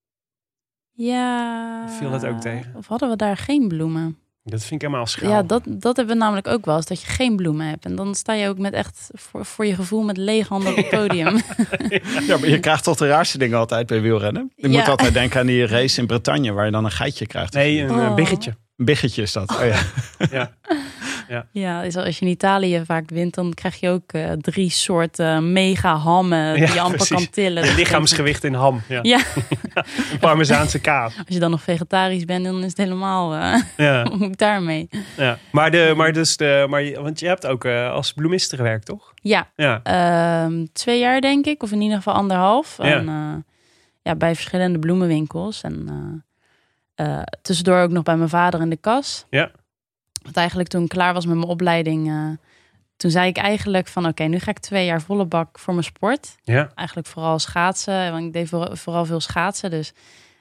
[0.92, 1.90] Ja.
[1.90, 2.76] Viel dat ook tegen?
[2.76, 4.20] Of hadden we daar geen bloemen?
[4.48, 5.30] Dat vind ik helemaal schaal.
[5.30, 7.86] Ja, dat, dat hebben we namelijk ook wel eens, dat je geen bloemen hebt.
[7.86, 10.76] En dan sta je ook met echt, voor, voor je gevoel, met lege handen op
[10.76, 11.34] het podium.
[12.28, 14.52] Ja, maar je krijgt toch de raarste dingen altijd bij wielrennen.
[14.56, 14.78] Je Ja.
[14.80, 17.54] moet altijd denken aan die race in Bretagne, waar je dan een geitje krijgt.
[17.54, 18.16] Nee, een oh.
[18.16, 18.56] biggetje.
[18.78, 19.52] Een biggetje is dat.
[19.56, 19.80] Oh, ja.
[20.32, 20.52] Ja.
[21.52, 25.52] Ja, is als je in Italië vaak wint, dan krijg je ook eh, drie soorten
[25.52, 27.16] mega hammen die Ja, je amper precies.
[27.16, 27.64] kan tillen.
[27.64, 28.82] Dus lichaamsgewicht in ham.
[28.88, 29.00] Ja.
[29.02, 29.20] Ja.
[30.12, 31.18] Een Parmezaanse kaas.
[31.18, 34.04] Als je dan nog vegetarisch bent, dan is het helemaal eh Ja.
[34.18, 34.90] moet daarmee.
[35.18, 35.38] ja.
[35.52, 38.86] Maar, de, maar, dus de, maar je- want je hebt ook eh, als bloemiste gewerkt,
[38.86, 39.14] toch?
[39.22, 39.80] Ja, Ja.
[39.84, 42.78] ehm, twee jaar denk ik, of in ieder geval anderhalf.
[42.78, 42.84] Ja.
[42.84, 43.54] En, eh,
[44.02, 45.62] ja, bij verschillende bloemenwinkels.
[45.62, 45.86] En
[46.96, 49.26] eh, eh, tussendoor ook nog bij mijn vader in de kas.
[49.30, 49.52] Ja.
[50.26, 52.30] Want eigenlijk toen ik klaar was met mijn opleiding, eh,
[52.98, 55.86] toen zei ik eigenlijk van oké, nu ga ik twee jaar volle bak voor mijn
[55.86, 56.36] sport.
[56.44, 56.72] Ja.
[56.76, 59.70] Eigenlijk vooral schaatsen, want ik deed voor- vooral veel schaatsen.
[59.70, 59.94] Dus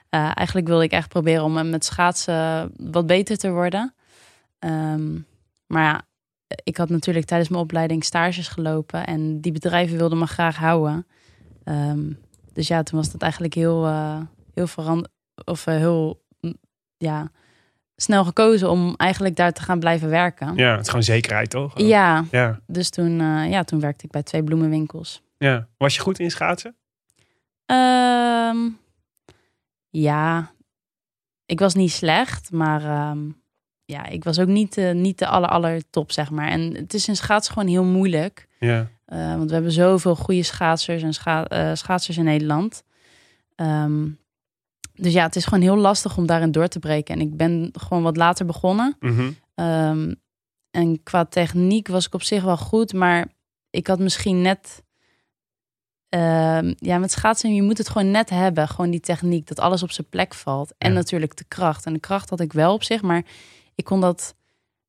[0.08, 3.94] eh, eigenlijk wilde ik echt proberen om met schaatsen wat beter te worden.
[4.58, 5.12] Ehm,
[5.66, 6.02] maar ja,
[6.64, 9.06] ik had natuurlijk tijdens mijn opleiding stages gelopen.
[9.06, 11.06] En die bedrijven wilden me graag houden.
[11.64, 12.12] Ehm,
[12.52, 14.20] dus ja, toen was dat eigenlijk heel, eh,
[14.54, 15.12] heel veranderd.
[15.44, 16.54] Of heel, mm,
[16.96, 17.30] ja,
[17.96, 20.54] snel gekozen om eigenlijk daar te gaan blijven werken.
[20.56, 21.78] Ja, het is gewoon zekerheid, toch?
[21.80, 22.60] Ja, Ja.
[22.66, 25.22] dus toen, eh, ja, toen werkte ik bij twee bloemenwinkels.
[25.38, 25.66] ja.
[25.78, 26.76] Was je goed in schaatsen?
[27.66, 28.58] Ehm,
[29.90, 30.52] ja,
[31.46, 33.18] ik was niet slecht, maar ehm,
[33.84, 36.48] ja, ik was ook niet, eh, niet de aller, aller top, zeg maar.
[36.48, 38.48] En het is in schaatsen gewoon heel moeilijk.
[38.58, 38.88] Ja.
[39.04, 42.84] eh, want we hebben zoveel goede schaatsers en scha schaatsers in Nederland.
[43.56, 44.06] Ehm,
[44.94, 47.14] dus ja, het is gewoon heel lastig om daarin door te breken.
[47.14, 48.96] En ik ben gewoon wat later begonnen.
[49.00, 49.30] Mhm.
[49.54, 50.14] Ehm,
[50.70, 53.26] en qua techniek was ik op zich wel goed, maar
[53.70, 54.82] ik had misschien net.
[56.08, 58.68] ehm, ja, met schaatsen, je moet het gewoon net hebben.
[58.68, 60.74] Gewoon die techniek, dat alles op zijn plek valt.
[60.78, 60.94] En Ja.
[60.96, 61.86] natuurlijk de kracht.
[61.86, 63.24] En de kracht had ik wel op zich, maar
[63.74, 64.34] ik kon dat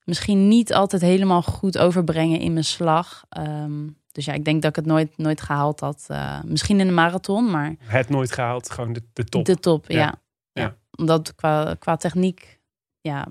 [0.04, 3.24] misschien niet altijd helemaal goed overbrengen in mijn slag.
[3.30, 6.06] Ehm, dus ja, ik denk dat ik het nooit, nooit gehaald had.
[6.08, 9.45] Eh, misschien in de marathon, maar Het nooit gehaald, gewoon de, de top.
[9.45, 10.15] de top, ja.
[10.51, 10.75] Ja.
[10.97, 12.60] Omdat qua, qua techniek,
[13.01, 13.28] ja,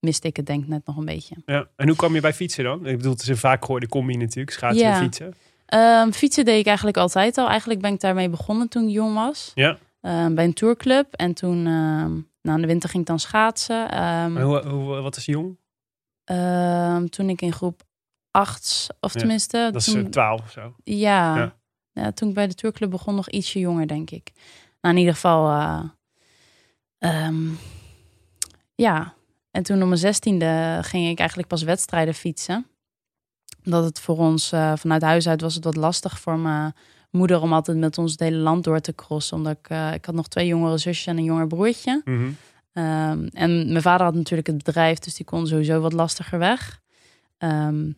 [0.00, 1.36] miste ik het denk ik net nog een beetje.
[1.46, 1.68] Ja.
[1.76, 2.86] En hoe kwam je bij fietsen dan?
[2.86, 4.94] Ik bedoel, het is een vaak gehoorde combi natuurlijk, schaatsen Ja.
[4.94, 5.34] en fietsen.
[5.66, 7.48] Ehm, fietsen deed ik eigenlijk altijd al.
[7.48, 9.52] Eigenlijk ben ik daarmee begonnen toen ik jong was.
[9.54, 9.78] Ja.
[10.00, 11.12] Ehm, bij een tourclub.
[11.14, 13.90] En toen, ehm, nou, in de winter ging ik dan schaatsen.
[13.90, 15.58] En hoe, hoe, wat is jong?
[17.10, 17.82] toen ik in groep
[18.36, 19.68] 8, of Ja, tenminste...
[19.72, 20.74] Dat is toen, eh, 12 of zo.
[20.84, 21.56] ja, ja.
[21.92, 22.12] ja.
[22.12, 24.32] toen ik bij de tourclub begon, nog ietsje jonger, denk ik.
[24.80, 25.50] Nou, in ieder geval...
[25.50, 25.82] eh,
[26.98, 27.48] ehm,
[28.74, 29.14] ja,
[29.50, 32.66] en toen op mijn zestiende ging ik eigenlijk pas wedstrijden fietsen.
[33.62, 36.74] Dat het voor ons eh, vanuit huis uit was het wat lastig voor mijn
[37.10, 39.36] moeder om altijd met ons het hele land door te crossen.
[39.36, 42.02] Omdat ik, eh, ik had nog twee jongere zusjes en een jonger broertje.
[42.04, 42.30] Mhm.
[42.72, 46.80] Ehm, en mijn vader had natuurlijk het bedrijf, dus die kon sowieso wat lastiger weg.
[47.38, 47.90] Ehm,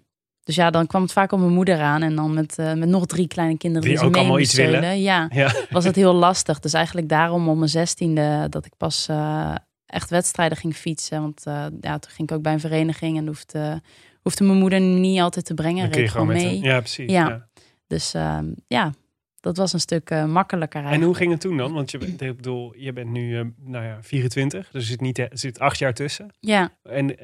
[0.48, 2.02] dus ja, dan kwam het vaak op mijn moeder aan.
[2.02, 4.54] En dan met, eh, met nog drie kleine kinderen Die die, ook mee allemaal iets
[4.54, 5.00] willen.
[5.00, 5.52] Ja, Ja.
[5.70, 6.60] was het heel lastig.
[6.60, 9.54] Dus eigenlijk daarom om mijn zestiende dat ik pas eh,
[9.86, 11.20] echt wedstrijden ging fietsen.
[11.20, 13.82] Want eh, ja, toen ging ik ook bij een vereniging en hoefde,
[14.22, 15.90] hoefde mijn moeder niet altijd te brengen.
[15.90, 16.46] Reed gewoon mee.
[16.46, 17.10] een- Ja, precies.
[17.12, 17.28] Ja.
[17.28, 17.46] Ja.
[17.86, 18.92] Dus ehm, ja,
[19.40, 21.72] dat was een stuk makkelijker En hoe ging het toen dan?
[21.72, 25.18] Want je, bent- ik bedoel, je bent nu nou ja, 24, dus er zit, niet,
[25.18, 26.30] er zit acht jaar tussen.
[26.40, 27.16] Ja, En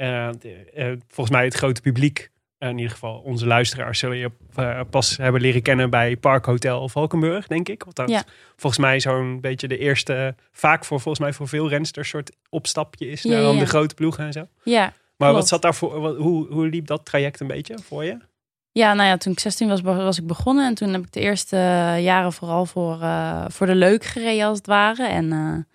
[1.09, 2.33] volgens mij het grote publiek,
[2.69, 7.47] in ieder geval onze luisteraars, zullen je eh, pas hebben leren kennen bij Parkhotel Valkenburg,
[7.47, 7.83] denk ik.
[7.83, 8.23] Want dat Ja.
[8.57, 13.09] volgens mij zo'n beetje de eerste, vaak voor volgens mij voor veel rensters, soort opstapje
[13.09, 13.61] is Ja, naar dan ja.
[13.61, 14.47] de grote ploegen en zo.
[14.63, 14.93] ja.
[15.17, 16.01] Maar wat zat daarvoor?
[16.01, 18.19] Wat, hoe, hoe liep dat traject een beetje voor je?
[18.73, 20.67] Ja, nou ja, toen ik 16 was, was ik begonnen.
[20.67, 21.57] En toen heb ik de eerste
[22.01, 25.07] jaren vooral voor, eh, voor de leuk gereden, als het ware.
[25.07, 25.74] En eh,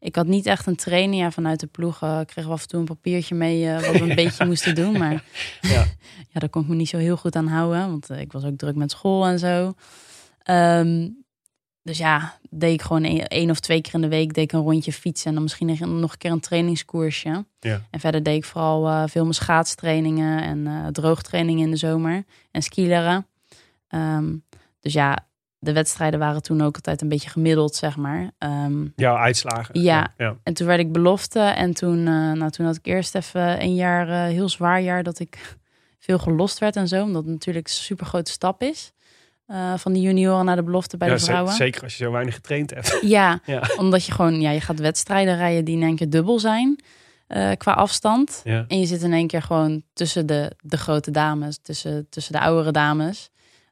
[0.00, 1.22] ik had niet echt een training.
[1.22, 3.98] Ja, vanuit de ploeg eh, kregen we af en toe een papiertje mee eh, wat
[3.98, 4.98] we een beetje moesten doen.
[4.98, 5.12] Maar
[5.60, 5.86] Ja.
[6.32, 7.88] ja, daar kon ik me niet zo heel goed aan houden.
[7.88, 9.74] Want eh, ik was ook druk met school en zo.
[10.42, 11.08] Ehm,
[11.82, 14.52] dus ja, deed ik gewoon één één of twee keer in de week deed ik
[14.52, 15.26] een rondje fietsen.
[15.26, 17.44] En dan misschien nog een keer een trainingskoersje.
[17.60, 17.86] Ja.
[17.90, 22.24] En verder deed ik vooral eh, veel mijn schaatstrainingen en eh, droogtrainingen in de zomer.
[22.50, 23.26] En skileren.
[23.88, 24.36] Ehm,
[24.80, 25.28] dus ja,
[25.62, 28.30] de wedstrijden waren toen ook altijd een beetje gemiddeld, zeg maar.
[28.38, 29.80] Ehm, Jouw uitslagen?
[29.80, 30.14] Ja.
[30.16, 30.36] ja.
[30.42, 31.40] en toen werd ik belofte.
[31.40, 35.02] En toen, eh, nou, toen had ik eerst even een jaar, eh, heel zwaar jaar,
[35.02, 35.56] dat ik
[35.98, 37.02] veel gelost werd en zo.
[37.02, 38.92] Omdat het natuurlijk een super grote stap is.
[39.46, 41.52] eh, van de junioren naar de belofte bij Ja, de vrouwen.
[41.52, 42.98] Zeker als je zo weinig getraind hebt.
[43.16, 43.62] Ja, Ja.
[43.76, 46.78] omdat je gewoon, ja, je gaat wedstrijden rijden die in één keer dubbel zijn
[47.56, 48.40] qua afstand.
[48.44, 48.64] Ja.
[48.68, 52.40] En je zit in één keer gewoon tussen de, de grote dames, tussen, tussen de
[52.40, 53.30] oudere dames.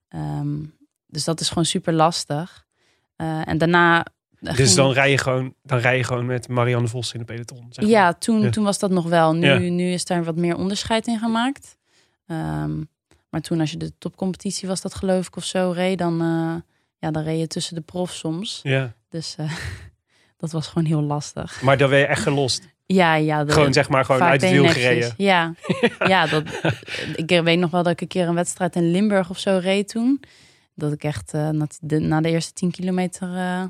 [0.09, 0.57] Ehm,
[1.09, 2.66] dus dat is gewoon super lastig.
[3.16, 4.07] Eh, en daarna.
[4.40, 7.25] Dus ging- dan rij, je gewoon, dan rij je gewoon met Marianne Vos in de
[7.25, 7.66] peloton.
[7.71, 7.92] Zeg maar.
[7.94, 8.51] Ja, toen, Ja.
[8.51, 9.35] toen was dat nog wel.
[9.35, 9.59] Nu, Ja.
[9.59, 11.77] nu is daar wat meer onderscheid in gemaakt.
[12.27, 12.77] Ehm,
[13.31, 16.55] maar toen, als je de topcompetitie was, dat geloof ik of zo reed, dan, eh,
[16.99, 18.61] ja, dan reed je tussen de profs soms.
[18.62, 18.92] ja.
[19.09, 19.53] Dus eh,
[20.37, 21.62] dat was gewoon heel lastig.
[21.62, 22.68] Maar dan ben je echt gelost.
[22.87, 23.44] Ja, ja.
[23.47, 25.14] Gewoon zeg maar gewoon uit het wiel gereden.
[25.31, 25.55] Ja,
[26.07, 26.42] ja dat,
[27.14, 29.88] ik weet nog wel dat ik een keer een wedstrijd in Limburg of zo reed
[29.88, 30.21] toen.
[30.79, 33.64] Dat ik echt eh, na, de, na de eerste 10 kilometer, eh,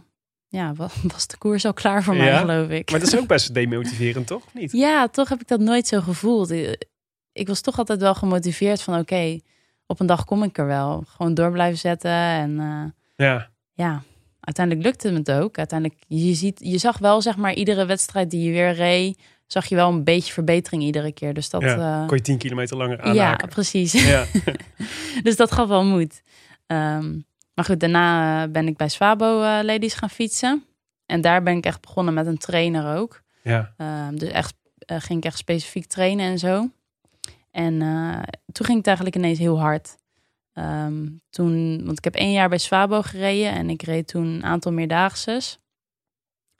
[0.48, 0.72] ja,
[1.12, 2.38] was, de koers al klaar voor mij, Ja?
[2.38, 2.90] geloof ik.
[2.90, 4.42] Maar dat is ook best demotiverend, toch?
[4.54, 4.72] Niet?
[4.72, 6.50] Ja, toch heb ik dat nooit zo gevoeld.
[6.50, 6.84] Ik,
[7.32, 9.38] ik was toch altijd wel gemotiveerd van oké,
[9.86, 11.04] op een dag kom ik er wel.
[11.06, 12.10] Gewoon door blijven zetten.
[12.10, 13.50] En eh, Ja.
[13.72, 14.02] ja,
[14.40, 15.58] uiteindelijk lukte het ook.
[15.58, 19.66] Uiteindelijk, je, ziet, je zag wel zeg maar iedere wedstrijd die je weer reed, zag
[19.66, 21.34] je wel een beetje verbetering iedere keer.
[21.34, 22.00] Dus dat, ja.
[22.02, 23.48] eh, Kon je 10 kilometer langer ja, aanhaken.
[23.48, 23.92] precies.
[23.92, 24.24] Ja.
[25.22, 26.22] dus dat gaf wel moed.
[26.68, 27.18] Ehm,
[27.54, 30.64] maar goed, daarna eh, ben ik bij Swabo eh, Ladies gaan fietsen.
[31.06, 33.22] En daar ben ik echt begonnen met een trainer ook.
[33.42, 33.74] ja.
[33.76, 36.70] Ehm, dus echt, eh, ging ik echt specifiek trainen en zo.
[37.50, 37.78] En
[38.52, 39.96] toen ging het eigenlijk ineens heel hard.
[40.52, 44.44] Ehm, toen, want ik heb één jaar bij Swabo gereden en ik reed toen een
[44.44, 45.58] aantal meerdaagses.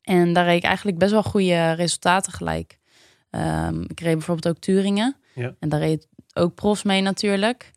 [0.03, 2.79] En daar reed ik eigenlijk best wel goede resultaten gelijk.
[3.87, 5.17] Ik reed bijvoorbeeld ook Turingen.
[5.35, 5.55] Ja.
[5.59, 7.73] En daar reed ook profs mee natuurlijk.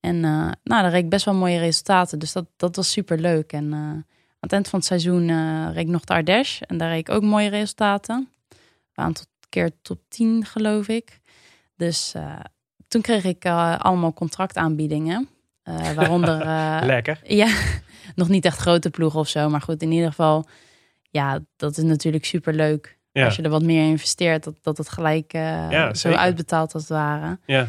[0.00, 2.18] En uh, nou, daar reed ik best wel mooie resultaten.
[2.18, 3.52] Dus dat, dat was super leuk.
[3.52, 4.04] En uh, aan
[4.40, 6.66] het eind van het seizoen uh, reed ik nog de Ardèche.
[6.66, 8.28] En daar reed ik ook mooie resultaten.
[8.94, 11.20] Een aantal keer top 10 geloof ik.
[11.76, 12.14] Dus
[12.88, 13.46] toen kreeg ik
[13.78, 15.28] allemaal contractaanbiedingen.
[15.94, 16.38] waaronder...
[16.86, 17.20] Lekker.
[17.24, 17.48] Ja,
[18.14, 19.48] nog niet echt grote ploegen of zo.
[19.48, 20.48] Maar goed, in ieder geval...
[21.12, 22.98] Ja, dat is natuurlijk super leuk.
[23.12, 23.24] Ja.
[23.24, 26.18] Als je er wat meer investeert, dat, dat het gelijk Ja, zo zeker.
[26.18, 27.38] uitbetaalt als het ware.
[27.46, 27.68] Ja,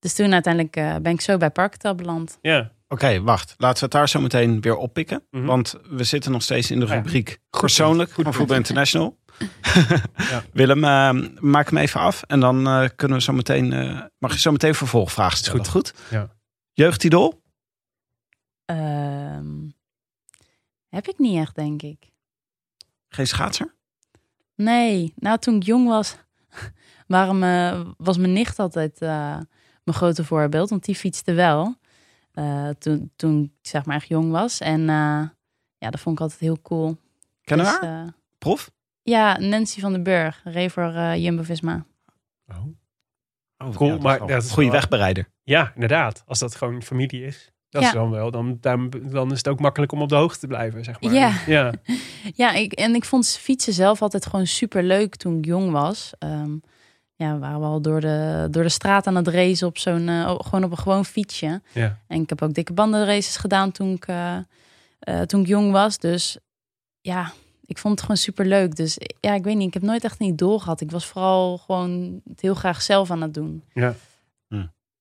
[0.00, 2.38] Dus toen uiteindelijk eh, ben ik zo bij Parktel beland.
[2.42, 2.70] ja.
[2.92, 3.54] Oké, wacht.
[3.58, 5.22] Laten we het daar zo meteen weer oppikken.
[5.30, 5.44] Mhm.
[5.44, 6.94] Want we zitten nog steeds in de Ja.
[6.94, 9.18] rubriek Goed persoonlijk van Voetbal International.
[10.30, 10.42] Ja.
[10.52, 12.22] Willem, eh, maak hem even af.
[12.22, 15.60] En dan eh, kunnen we zo meteen, eh, mag je zo meteen vervolgvragen stellen.
[15.60, 15.94] Is goed.
[16.10, 16.28] Ja.
[16.72, 17.42] Jeugdidol?
[18.64, 19.68] Ehm,
[20.88, 22.10] heb ik niet echt, denk ik.
[23.08, 23.74] Geen schaatser?
[24.54, 26.16] Nee, nou toen ik jong was,
[27.06, 29.38] waarom, eh, was mijn nicht altijd eh,
[29.90, 30.70] mijn grote voorbeeld.
[30.70, 31.74] Want die fietste wel.
[32.32, 34.60] eh, toen, toen ik zeg maar echt jong was.
[34.60, 35.22] En eh,
[35.78, 36.96] ja, dat vond ik altijd heel cool.
[37.42, 38.04] Kennen we Dus, haar?
[38.06, 38.70] eh, Prof?
[39.02, 41.84] ja, Nancy van den Burg, reed voor Jumbo-Visma.
[42.48, 45.28] Oh, Cool, ja, dat is maar dat is een goede wel- wegbereider.
[45.42, 46.22] Ja, inderdaad.
[46.26, 47.50] Als dat gewoon familie is.
[47.68, 47.88] Dat Ja.
[47.88, 48.30] is dan wel.
[48.30, 51.12] Dan, dan, dan is het ook makkelijk om op de hoogte te blijven, zeg maar.
[51.12, 51.32] Ja.
[51.46, 51.72] Ja.
[52.34, 56.12] Ja, ik, en ik vond fietsen zelf altijd gewoon super leuk toen ik jong was.
[56.18, 56.56] Ehm,
[57.20, 60.08] ja, we waren we al door de, door de straat aan het racen op zo'n,
[60.08, 61.62] eh, gewoon op een gewoon fietsje.
[61.72, 61.98] Ja.
[62.06, 64.36] En ik heb ook dikke bandenraces gedaan toen ik, eh,
[64.98, 65.98] eh, toen ik jong was.
[65.98, 66.38] Dus
[67.00, 67.32] ja,
[67.64, 68.76] ik vond het gewoon super leuk.
[68.76, 70.80] Dus ja, ik weet niet, ik heb nooit echt een idool gehad.
[70.80, 73.64] Ik was vooral gewoon het heel graag zelf aan het doen.
[73.72, 73.94] Ja.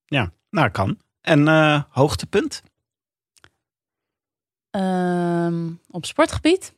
[0.06, 0.98] Ja, nou kan.
[1.22, 2.64] En eh, hoogtepunt?
[4.70, 6.74] Ehm, op sportgebied?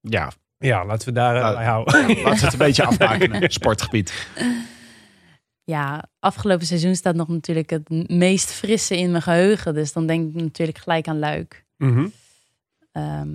[0.00, 1.94] Ja, ja, laten we daar eh, Nou, bij houden.
[2.06, 3.50] laten we het een beetje afmaken.
[3.50, 4.12] Sportgebied.
[5.64, 9.74] Ja, afgelopen seizoen staat nog natuurlijk het meest frisse in mijn geheugen.
[9.74, 11.64] Dus dan denk ik natuurlijk gelijk aan Luik.
[11.76, 12.06] Mhm.
[12.92, 13.28] Ehm,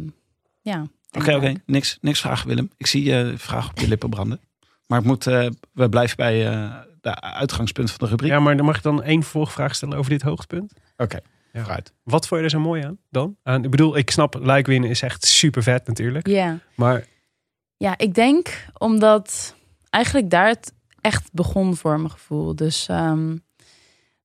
[0.61, 0.85] ja.
[1.11, 1.53] Oké, oké.
[1.65, 2.69] Niks, niks vragen, Willem.
[2.77, 4.39] Ik zie je vraag op je lippen branden.
[4.87, 8.31] Maar het moet, eh, we blijven bij eh, de uitgangspunt van de rubriek.
[8.31, 10.73] Ja, maar dan mag ik dan één vervolgvraag stellen over dit hoogtepunt.
[10.97, 11.19] Oké,
[11.53, 11.61] Ja.
[11.61, 11.93] vooruit.
[12.03, 13.37] Wat vond je er zo mooi aan dan?
[13.43, 16.27] Aan, ik bedoel, ik snap, Luik winnen is echt super vet natuurlijk.
[16.27, 16.59] Ja.
[16.75, 17.05] Maar
[17.77, 19.55] ja, ik denk omdat
[19.89, 22.55] eigenlijk daar het echt begon voor mijn gevoel.
[22.55, 23.27] Dus ehm,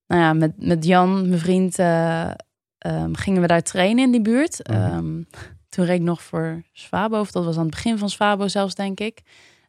[0.06, 2.30] nou ja, met, met Jan, mijn vriend, eh,
[2.78, 4.68] ehm, gingen we daar trainen in die buurt.
[4.68, 4.78] Mhm.
[4.78, 5.22] Ehm,
[5.68, 8.74] toen reed ik nog voor Swabo, of dat was aan het begin van Swabo zelfs,
[8.74, 9.22] denk ik.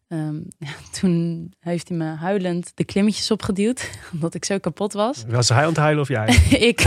[0.07, 5.23] Ehm, ja, toen heeft hij me huilend de klimmetjes opgeduwd, omdat ik zo kapot was.
[5.27, 6.27] was hij aan het huilen of jij?
[6.69, 6.81] ik.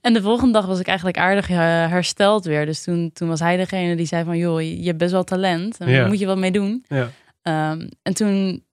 [0.00, 1.56] en de volgende dag was ik eigenlijk aardig eh,
[1.88, 2.66] hersteld weer.
[2.66, 4.36] Dus toen, toen was hij degene die zei van...
[4.36, 5.76] joh, je hebt best wel talent.
[5.78, 5.86] Ja.
[5.86, 6.84] daar moet je wat mee doen.
[6.88, 7.10] Ja.
[7.42, 8.64] Ehm, en toen,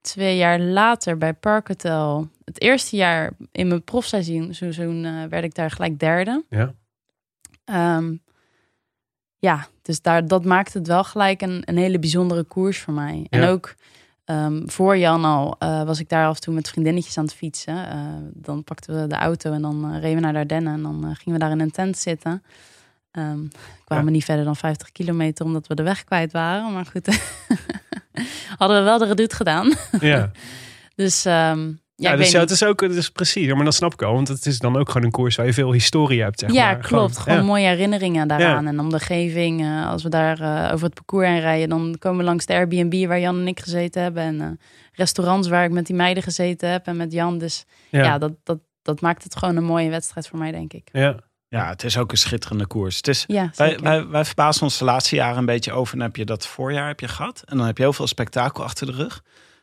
[0.00, 2.28] twee jaar later bij Parkhotel...
[2.44, 6.44] het eerste jaar in mijn profseizoen seizoen, eh, werd ik daar gelijk derde.
[6.48, 6.74] Ja.
[7.64, 8.16] Ehm,
[9.38, 13.26] ja, dus daar, dat maakte het wel gelijk een, een hele bijzondere koers voor mij.
[13.30, 13.74] En ook
[14.24, 17.34] ehm, voor Jan al eh, was ik daar af en toe met vriendinnetjes aan het
[17.34, 17.88] fietsen.
[17.90, 17.98] Eh,
[18.34, 20.70] dan pakten we de auto en dan eh, reden we naar Dardenne.
[20.72, 22.42] En dan gingen we daar in een tent zitten.
[23.10, 23.38] Ehm
[23.84, 24.10] kwamen Ja.
[24.10, 26.72] niet verder dan 50 kilometer omdat we de weg kwijt waren.
[26.72, 27.06] Maar goed,
[28.58, 29.72] hadden we wel de redoute gedaan.
[30.00, 30.30] Ja.
[30.94, 33.92] Dus ehm, ja, Ja, dus ja, het is ook het is precies, maar dat snap
[33.92, 36.40] ik al, want het is dan ook gewoon een koers waar je veel historie hebt.
[36.40, 36.78] Zeg ja, maar.
[36.80, 37.18] klopt.
[37.18, 37.44] Gewoon ja.
[37.44, 38.62] mooie herinneringen daaraan.
[38.64, 38.68] Ja.
[38.70, 39.60] En omgeving.
[39.62, 42.52] eh als we daar eh, over het parcours heen rijden, dan komen we langs de
[42.52, 44.22] Airbnb waar Jan en ik gezeten hebben.
[44.22, 44.46] En eh,
[44.92, 47.38] restaurants waar ik met die meiden gezeten heb en met Jan.
[47.38, 48.18] Dus ja, Ja.
[48.18, 50.88] dat, dat, dat maakt het gewoon een mooie wedstrijd voor mij, denk ik.
[50.92, 51.16] Ja.
[51.48, 52.96] Ja, het is ook een schitterende koers.
[52.96, 55.92] Het is, Ja, wij, wij, wij verbazen ons de laatste jaren een beetje over.
[55.92, 57.42] En dan heb je dat voorjaar heb je gehad.
[57.44, 59.22] En dan heb je heel veel spektakel achter de rug.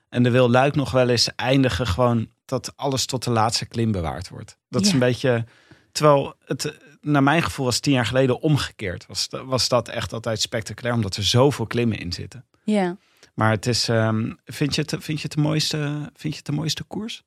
[0.09, 3.91] En er wil Luik nog wel eens eindigen gewoon dat alles tot de laatste klim
[3.91, 4.57] bewaard wordt.
[4.69, 5.45] Dat is een beetje...
[5.91, 9.05] Terwijl het, naar mijn gevoel was tien jaar geleden omgekeerd.
[9.07, 12.45] Was, was dat echt altijd spectaculair, omdat er zoveel klimmen in zitten.
[12.63, 12.97] Ja.
[13.33, 15.77] Maar het is, ehm, vind, je het, vind, je het de mooiste,
[16.13, 17.23] vind je het de mooiste koers?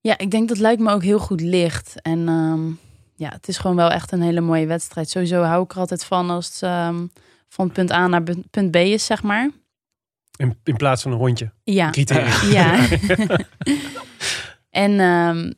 [0.00, 2.02] ja, ik denk dat lijkt me ook heel goed licht.
[2.02, 2.66] En ehm,
[3.14, 5.10] ja, het is gewoon wel echt een hele mooie wedstrijd.
[5.10, 7.06] Sowieso hou ik er altijd van als het ehm,
[7.48, 9.50] van punt A naar punt B is, zeg maar.
[10.38, 11.52] In, in plaats van een rondje.
[11.64, 11.90] Ja.
[11.90, 12.50] Criterium.
[12.58, 12.86] Ja.
[14.70, 15.52] en ehm,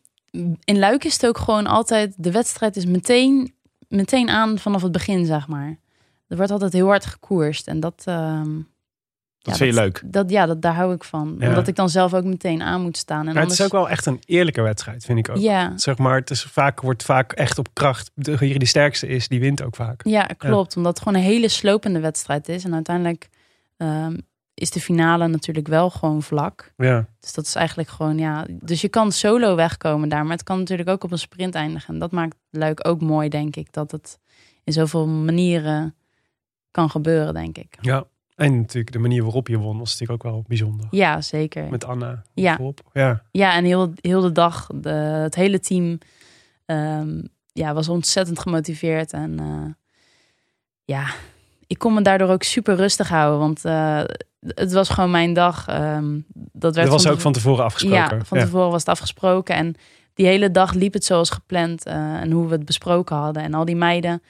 [0.64, 2.14] in Luik is het ook gewoon altijd...
[2.16, 3.55] De wedstrijd is meteen,
[3.88, 5.79] meteen aan vanaf het begin, zeg maar.
[6.29, 7.66] Er wordt altijd heel hard gekoerst.
[7.66, 8.55] En dat, ehm,
[9.38, 10.03] Dat ja, vind je leuk.
[10.05, 11.37] Dat, ja, dat, daar hou ik van.
[11.38, 11.49] Ja.
[11.49, 13.29] Omdat ik dan zelf ook meteen aan moet staan.
[13.29, 15.37] En Maar het is ook wel echt een eerlijke wedstrijd, vind ik ook.
[15.37, 18.11] Ja, Zeg maar, het is vaak, wordt vaak echt op kracht.
[18.14, 20.01] Degene die sterkste is, die wint ook vaak.
[20.05, 20.77] ja, klopt.
[20.77, 22.64] Omdat het gewoon een hele slopende wedstrijd is.
[22.64, 23.29] En uiteindelijk
[23.77, 24.16] ehm,
[24.55, 26.73] is de finale natuurlijk wel gewoon vlak.
[26.77, 28.47] Ja, Dus dat is eigenlijk gewoon, ja...
[28.49, 30.23] Dus je kan solo wegkomen daar.
[30.23, 31.95] Maar het kan natuurlijk ook op een sprint eindigen.
[31.95, 33.73] En dat maakt Luik ook mooi, denk ik.
[33.73, 34.19] Dat het
[34.65, 35.95] in zoveel manieren
[36.71, 37.79] kan gebeuren, denk ik.
[37.81, 38.05] ja.
[38.35, 40.87] En natuurlijk de manier waarop je won was natuurlijk ook wel bijzonder.
[40.91, 41.71] Ja, zeker.
[41.71, 42.57] Met Anna Ja.
[42.57, 42.81] voorop.
[42.93, 45.99] Ja, Ja, en heel, heel de dag, de, het hele team
[46.67, 49.13] ehm, ja, was ontzettend gemotiveerd.
[49.13, 49.73] En eh,
[50.85, 51.07] ja,
[51.71, 53.39] ik kon me daardoor ook super rustig houden.
[53.39, 54.01] Want eh,
[54.55, 55.67] het was gewoon mijn dag.
[55.69, 56.19] ehm,
[56.53, 58.17] dat werd dat was van ook van tevoren afgesproken.
[58.19, 59.55] Ja, van tevoren was het afgesproken.
[59.55, 59.75] En
[60.15, 61.87] die hele dag liep het zoals gepland.
[61.87, 63.43] eh, en hoe we het besproken hadden.
[63.43, 64.23] En al die meiden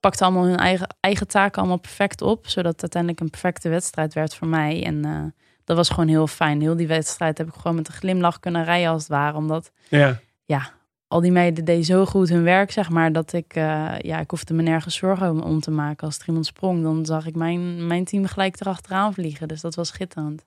[0.00, 2.48] pakten allemaal hun eigen, eigen taken allemaal perfect op.
[2.48, 4.84] Zodat het uiteindelijk een perfecte wedstrijd werd voor mij.
[4.84, 5.20] En eh,
[5.64, 6.60] dat was gewoon heel fijn.
[6.60, 9.36] Heel die wedstrijd heb ik gewoon met een glimlach kunnen rijden als het ware.
[9.36, 10.70] Omdat Ja, ja,
[11.12, 14.30] al die meiden deden zo goed hun werk, zeg maar, dat ik, eh, ja, ik
[14.30, 16.06] hoefde me nergens zorgen om, om te maken.
[16.06, 19.48] Als er iemand sprong, dan zag ik mijn, mijn team gelijk erachteraan vliegen.
[19.48, 20.44] Dus dat was schitterend.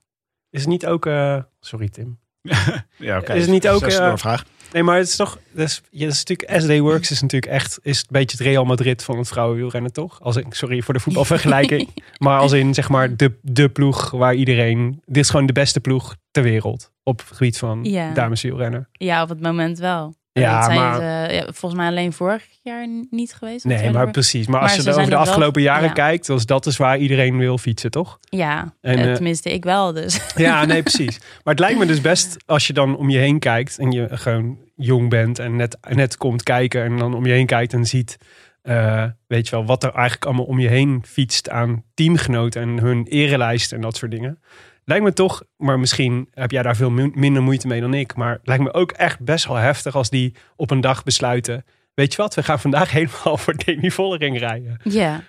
[0.49, 1.05] is het niet ook...
[1.05, 2.19] eh, sorry Tim.
[2.97, 3.33] Ja, oké.
[3.33, 4.45] Is het niet ook, Zes eh, doorvraag.
[4.73, 5.39] Nee, maar het is toch...
[5.51, 7.79] Dat is, ja, dat is natuurlijk, SD Works is natuurlijk echt...
[7.81, 10.21] Is een beetje het Real Madrid van het vrouwenwielrennen, toch?
[10.21, 11.89] Als ik, sorry voor de voetbalvergelijking.
[12.17, 15.01] maar als in, zeg maar, de, de ploeg waar iedereen...
[15.05, 16.91] Dit is gewoon de beste ploeg ter wereld.
[17.03, 18.13] Op het gebied van Ja.
[18.13, 18.87] dameswielrennen.
[18.91, 20.13] Ja, op het moment wel.
[20.41, 23.65] Ja, dat zijn maar- ze, ja, volgens mij alleen vorig jaar niet geweest.
[23.65, 24.47] Nee, maar precies.
[24.47, 25.93] Maar, Maar als je er over de wel- afgelopen jaren ja.
[25.93, 26.27] kijkt...
[26.27, 28.19] Dus dat is waar iedereen wil fietsen, toch?
[28.29, 30.19] Ja, En, eh, eh, tenminste ik wel dus.
[30.35, 31.19] Ja, nee, precies.
[31.19, 34.07] Maar het lijkt me dus best als je dan om je heen kijkt en je
[34.11, 37.85] gewoon jong bent en net, net komt kijken en dan om je heen kijkt en
[37.85, 38.17] ziet,
[38.61, 42.79] eh, weet je wel, wat er eigenlijk allemaal om je heen fietst aan teamgenoten en
[42.79, 44.39] hun erelijst en dat soort dingen.
[44.85, 48.15] Lijkt me toch, maar misschien heb jij daar veel min- minder moeite mee dan ik,
[48.15, 51.65] maar het lijkt me ook echt best wel heftig als die op een dag besluiten,
[51.93, 54.79] weet je wat, we gaan vandaag helemaal voor Demi Vollering rijden.
[54.83, 55.23] ja,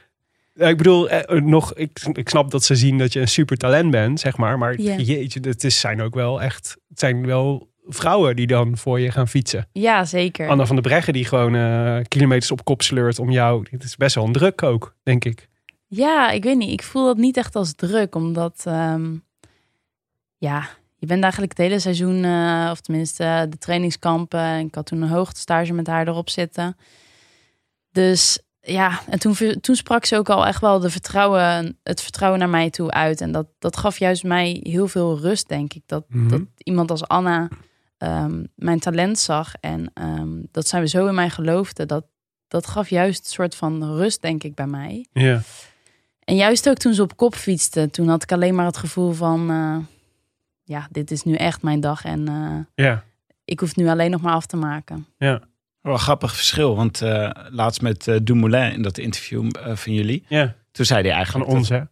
[0.55, 3.57] Ja, Ik bedoel, eh, nog, ik, ik snap dat ze zien dat je een super
[3.57, 4.59] talent bent, zeg maar.
[4.59, 4.97] Maar Ja.
[4.97, 9.11] jeetje, het is, zijn ook wel echt, het zijn wel vrouwen die dan voor je
[9.11, 9.69] gaan fietsen.
[9.73, 10.49] ja, zeker.
[10.49, 13.66] Anna van der Breggen die gewoon eh, kilometers op kop sleurt om jou.
[13.71, 15.49] Het is best wel een druk ook, denk ik.
[15.87, 16.71] Ja, ik weet niet.
[16.73, 19.14] Ik voel dat niet echt als druk, omdat ehm,
[20.38, 24.40] ja, je bent eigenlijk het hele seizoen, eh, of tenminste eh, de trainingskampen.
[24.40, 26.77] En ik had toen een hoogtestage met haar erop zitten.
[27.92, 32.38] Dus ja, en toen, toen sprak ze ook al echt wel de vertrouwen, het vertrouwen
[32.40, 33.20] naar mij toe uit.
[33.20, 35.83] En dat, dat gaf juist mij heel veel rust, denk ik.
[35.87, 36.29] Dat, Mhm.
[36.29, 37.49] dat iemand als Anna
[37.99, 41.87] ehm, mijn talent zag en ehm, dat zij zo in mij geloofde.
[41.87, 42.05] Dat,
[42.49, 45.07] dat gaf juist een soort van rust, denk ik, bij mij.
[45.12, 45.40] Ja.
[46.25, 49.12] En juist ook toen ze op kop fietste, toen had ik alleen maar het gevoel
[49.12, 49.77] van, eh,
[50.67, 53.05] ja, dit is nu echt mijn dag en eh, Ja.
[53.45, 55.07] ik hoef het nu alleen nog maar af te maken.
[55.19, 55.41] Wel
[55.95, 60.55] een grappig verschil, want eh, laatst met eh Dumoulin in dat interview van jullie, ja,
[60.73, 61.51] toen zei hij van eigenlijk...
[61.51, 61.85] ons dat- hè.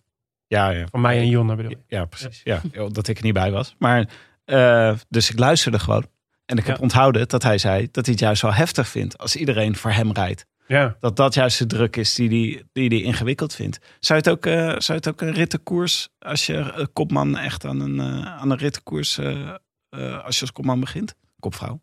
[0.47, 1.79] ja, ja, Van mij en Jonne bedoel ik.
[1.87, 2.41] Ja, precies.
[2.45, 2.61] Ja,
[2.93, 3.75] dat ik er niet bij was.
[3.79, 4.09] Maar,
[4.45, 6.07] eh, dus ik luisterde gewoon.
[6.47, 6.83] En ik heb Ja.
[6.83, 10.13] onthouden dat hij zei dat hij het juist wel heftig vindt als iedereen voor hem
[10.13, 10.47] rijdt.
[10.67, 10.97] Ja.
[11.01, 13.79] Dat dat juist de druk is die hij die, die ingewikkeld vindt.
[14.01, 17.37] Zou je het ook, eh, zou je het ook een rittenkoers, als je eh, kopman
[17.37, 21.15] echt aan een, eh, aan een rittenkoers, als je als kopman begint?
[21.41, 21.81] Kopvrouw.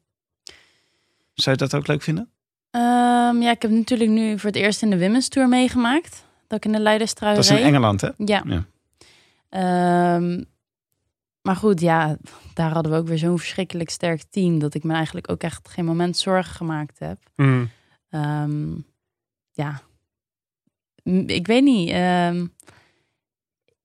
[1.34, 2.30] Zou je dat ook leuk vinden?
[2.72, 6.26] Ehm, ja, ik heb natuurlijk nu voor het eerst in de Women's Tour meegemaakt.
[6.48, 7.66] Dat ik in de Leiderstrui Dat is in reed.
[7.66, 8.10] Engeland, hè?
[8.18, 8.44] Ja.
[8.46, 8.66] Ja.
[9.50, 10.44] Ehm,
[11.42, 12.18] maar goed, ja,
[12.54, 14.60] daar hadden we ook weer zo'n verschrikkelijk sterk team...
[14.60, 17.18] dat ik me eigenlijk ook echt geen moment zorgen gemaakt heb.
[17.36, 17.70] Mm.
[18.12, 18.74] Ehm,
[19.52, 19.82] ja,
[21.26, 21.90] ik weet niet.
[21.90, 22.46] ehm,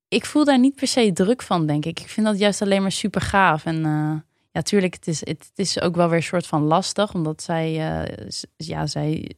[0.08, 2.00] ik voel daar niet per se druk van, denk ik.
[2.00, 3.64] Ik vind dat juist alleen maar super gaaf.
[3.64, 4.14] En eh,
[4.50, 7.98] ja, tuurlijk, het is, het, is ook wel weer een soort van lastig, omdat zij,
[8.00, 9.36] eh, ja, zij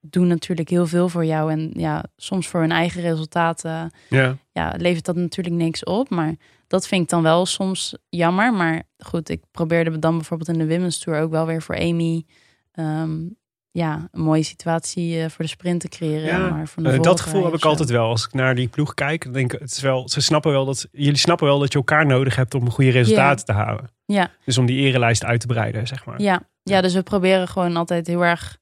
[0.00, 1.52] doen natuurlijk heel veel voor jou.
[1.52, 4.36] En ja, soms voor hun eigen resultaten Ja.
[4.52, 6.10] ja, levert dat natuurlijk niks op.
[6.10, 6.34] Maar
[6.66, 8.52] dat vind ik dan wel soms jammer.
[8.52, 12.24] Maar goed, ik probeerde dan bijvoorbeeld in de Women's Tour ook wel weer voor Amy...
[12.72, 13.20] ehm,
[13.72, 16.26] ja, een mooie situatie eh, voor de sprint te creëren.
[16.26, 18.08] Ja, maar voor de Eh, dat gevoel heb ik altijd wel.
[18.08, 20.64] Als ik naar die ploeg kijk, dan denk ik, het is wel, ze snappen wel
[20.64, 23.90] dat, jullie snappen wel dat je elkaar nodig hebt om goede resultaten te halen.
[24.06, 26.20] Ja, Dus om die erelijst uit te breiden, zeg maar.
[26.20, 26.42] ja.
[26.62, 28.58] ja, dus we proberen gewoon altijd heel erg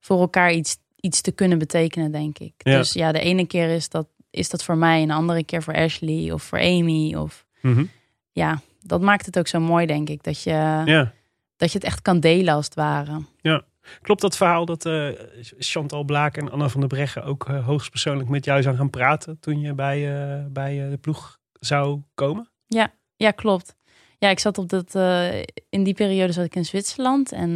[0.00, 2.52] voor elkaar iets, iets te kunnen betekenen, denk ik.
[2.56, 2.76] Ja.
[2.78, 5.00] Dus ja, de ene keer is dat, is dat voor mij...
[5.02, 7.14] en de andere keer voor Ashley of voor Amy.
[7.14, 7.84] Of, Mhm.
[8.32, 10.22] ja, dat maakt het ook zo mooi, denk ik.
[10.22, 10.50] Dat je,
[10.84, 11.12] ja.
[11.56, 13.22] dat je het echt kan delen, als het ware.
[14.02, 15.08] Klopt dat verhaal dat eh,
[15.58, 19.40] Chantal Blaak en Anna van der Breggen ook eh, hoogstpersoonlijk met jou zijn gaan praten
[19.40, 22.50] toen je bij, eh, bij de ploeg zou komen?
[23.16, 23.74] Ja, klopt.
[24.18, 24.94] Ja, ik zat op dat.
[25.68, 27.32] in die periode zat ik in Zwitserland.
[27.32, 27.50] En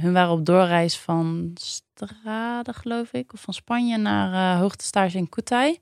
[0.00, 3.32] hun waren op doorreis van Strade, geloof ik.
[3.32, 5.78] Of van Spanje naar hoogtestage in Kutai.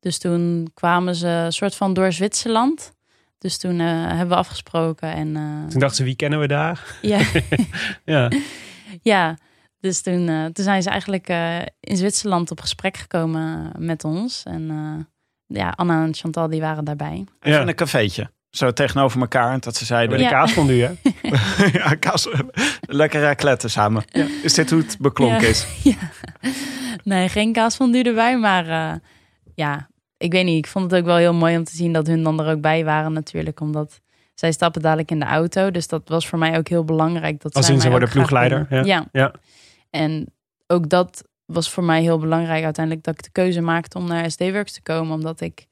[0.00, 2.92] Dus toen kwamen ze een soort van door Zwitserland.
[3.38, 5.12] Dus toen hebben we afgesproken.
[5.12, 5.32] En
[5.68, 6.98] Toen dachten ze, wie kennen we daar?
[7.02, 7.20] ja,
[8.04, 8.30] Ja,
[9.02, 9.36] ja,
[9.80, 14.42] dus toen, eh, toen zijn ze eigenlijk eh, in Zwitserland op gesprek gekomen met ons.
[14.44, 15.04] En eh,
[15.58, 17.12] ja, Anna en Chantal die waren daarbij.
[17.40, 17.60] Even Ja.
[17.60, 18.30] in een cafeetje.
[18.50, 19.52] Zo tegenover elkaar.
[19.52, 20.30] En dat ze zeiden, bij de Ja.
[20.30, 20.92] kaasfondue, hè?
[21.78, 22.28] ja, kaas,
[22.80, 24.04] lekker racletten samen.
[24.42, 25.48] Is dit hoe het beklonken Ja.
[25.48, 25.66] is?
[27.04, 28.98] Nee, geen kaasfondue erbij, maar eh,
[29.54, 30.58] ja, ik weet niet.
[30.58, 32.60] Ik vond het ook wel heel mooi om te zien dat hun dan er ook
[32.60, 34.00] bij waren natuurlijk, omdat
[34.38, 35.70] zij stappen dadelijk in de auto.
[35.70, 37.40] Dus dat was voor mij ook heel belangrijk.
[37.40, 38.84] Dat Als zij in, ze worden ploegleider, ja.
[38.84, 39.06] Ja.
[39.12, 39.32] Ja.
[39.90, 40.26] En
[40.66, 44.30] ook dat was voor mij heel belangrijk uiteindelijk dat ik de keuze maakte om naar
[44.30, 45.66] SD-Works te komen, omdat ik,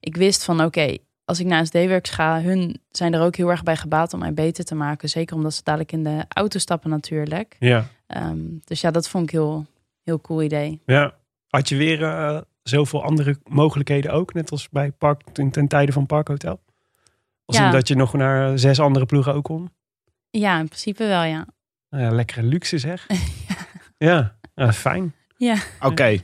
[0.00, 3.62] ik wist van oké, als ik naar SD-Works ga, hun zijn er ook heel erg
[3.62, 5.08] bij gebaat om mij beter te maken.
[5.08, 7.56] Zeker omdat ze dadelijk in de auto stappen natuurlijk.
[7.58, 7.86] Ja.
[8.06, 9.66] Ehm, dus ja, dat vond ik heel,
[10.02, 10.80] heel cool idee.
[10.86, 11.18] ja.
[11.48, 15.92] Had je weer eh, zoveel andere mogelijkheden ook, net als bij Park, ten, ten tijde
[15.92, 16.60] van Parkhotel?
[17.50, 17.66] Als Ja.
[17.66, 19.70] in dat je nog naar zes andere ploegen ook kon?
[20.30, 21.46] Ja, in principe wel, ja.
[21.88, 23.06] Nou ja, lekkere luxe zeg.
[23.98, 25.14] ja, ja fijn.
[25.36, 25.56] Ja.
[25.80, 26.18] Oké, eh,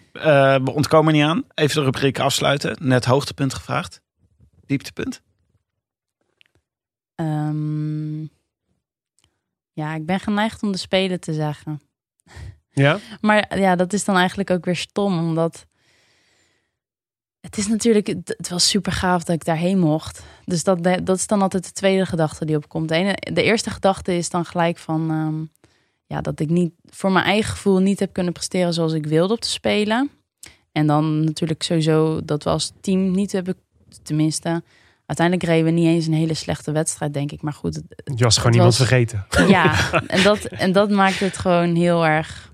[0.64, 1.45] we ontkomen niet aan.
[1.55, 2.77] Even de rubriek afsluiten.
[2.81, 4.01] Net hoogtepunt gevraagd.
[4.66, 5.22] Dieptepunt.
[7.14, 8.20] Ehm,
[9.72, 11.81] ja, ik ben geneigd om de spelen te zeggen.
[12.70, 12.99] Ja?
[13.20, 15.66] Maar ja, dat is dan eigenlijk ook weer stom, omdat
[17.57, 20.22] het is natuurlijk, het was super gaaf dat ik daarheen mocht.
[20.44, 22.88] Dus dat, dat is dan altijd de tweede gedachte die opkomt.
[22.88, 25.64] De, ene, de eerste gedachte is dan gelijk van, ehm,
[26.07, 29.32] ja, dat ik niet voor mijn eigen gevoel niet heb kunnen presteren zoals ik wilde
[29.34, 30.11] op te spelen.
[30.72, 33.54] En dan natuurlijk sowieso dat we als team niet hebben,
[34.02, 34.62] tenminste,
[35.07, 37.42] uiteindelijk reden we niet eens een hele slechte wedstrijd, denk ik.
[37.42, 39.26] Maar goed, het- Je was gewoon iemand was- vergeten.
[39.48, 42.52] ja, en dat, en dat maakt het gewoon heel erg,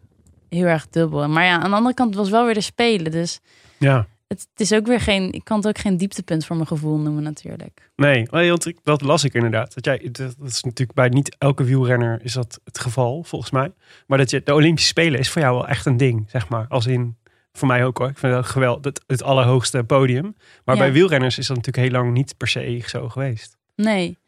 [0.48, 1.28] heel erg dubbel.
[1.28, 3.12] Maar ja, aan de andere kant was wel weer de spelen.
[3.12, 3.40] Dus
[3.78, 4.07] Ja.
[4.39, 7.22] Het, is ook weer geen, ik kan het ook geen dieptepunt voor mijn gevoel noemen
[7.22, 7.91] natuurlijk.
[7.97, 9.74] Nee, want dat las ik inderdaad.
[9.74, 13.72] Dat, jij, dat is natuurlijk bij niet elke wielrenner is dat het geval, volgens mij.
[14.07, 16.66] Maar dat je de Olympische Spelen is voor jou wel echt een ding, zeg maar.
[16.68, 17.16] Als in,
[17.53, 18.09] voor mij ook hoor.
[18.09, 20.37] Ik vind dat geweldig, het, het allerhoogste podium.
[20.64, 20.83] Maar Ja.
[20.83, 23.57] bij wielrenners is dat natuurlijk heel lang niet per se zo geweest.
[23.76, 24.18] Nee,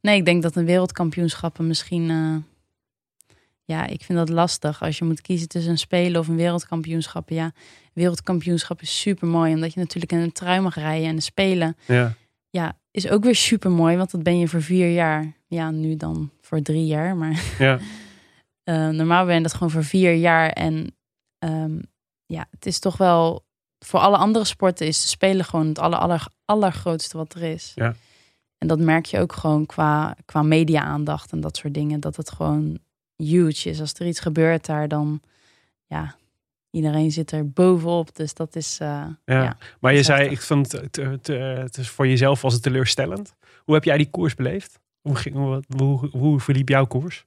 [0.00, 2.36] nee ik denk dat een wereldkampioenschappen misschien, eh,
[3.66, 4.82] ja, ik vind dat lastig.
[4.82, 7.28] Als je moet kiezen tussen een spelen of een wereldkampioenschap.
[7.28, 7.52] Ja,
[7.92, 11.76] wereldkampioenschap is super mooi, omdat je natuurlijk in een trui mag rijden en de spelen.
[11.86, 12.14] Ja,
[12.50, 15.32] Ja, is ook weer super mooi, want dat ben je voor vier jaar.
[15.46, 17.78] Ja, nu dan voor drie jaar, maar ja,
[18.64, 20.50] Eh, normaal ben je dat gewoon voor vier jaar.
[20.50, 20.96] En
[21.38, 21.78] ehm,
[22.26, 23.44] ja, het is toch wel.
[23.78, 27.72] Voor alle andere sporten is de spelen gewoon het aller, aller, allergrootste wat er is.
[27.74, 27.94] Ja.
[28.58, 32.00] En dat merk je ook gewoon qua, qua media-aandacht en dat soort dingen.
[32.00, 32.78] Dat het gewoon
[33.16, 33.80] huge is.
[33.80, 35.20] Als er iets gebeurt daar, dan
[35.86, 36.16] ja,
[36.70, 38.16] iedereen zit er bovenop.
[38.16, 38.78] Dus dat is.
[38.80, 39.14] eh, ja.
[39.24, 39.56] ja.
[39.80, 40.38] Maar je zei, heftig.
[40.38, 43.34] ik vond het, het, het, is voor jezelf was het teleurstellend.
[43.64, 44.80] Hoe heb jij die koers beleefd?
[45.00, 47.26] Hoe, ging, hoe, hoe, hoe verliep jouw koers?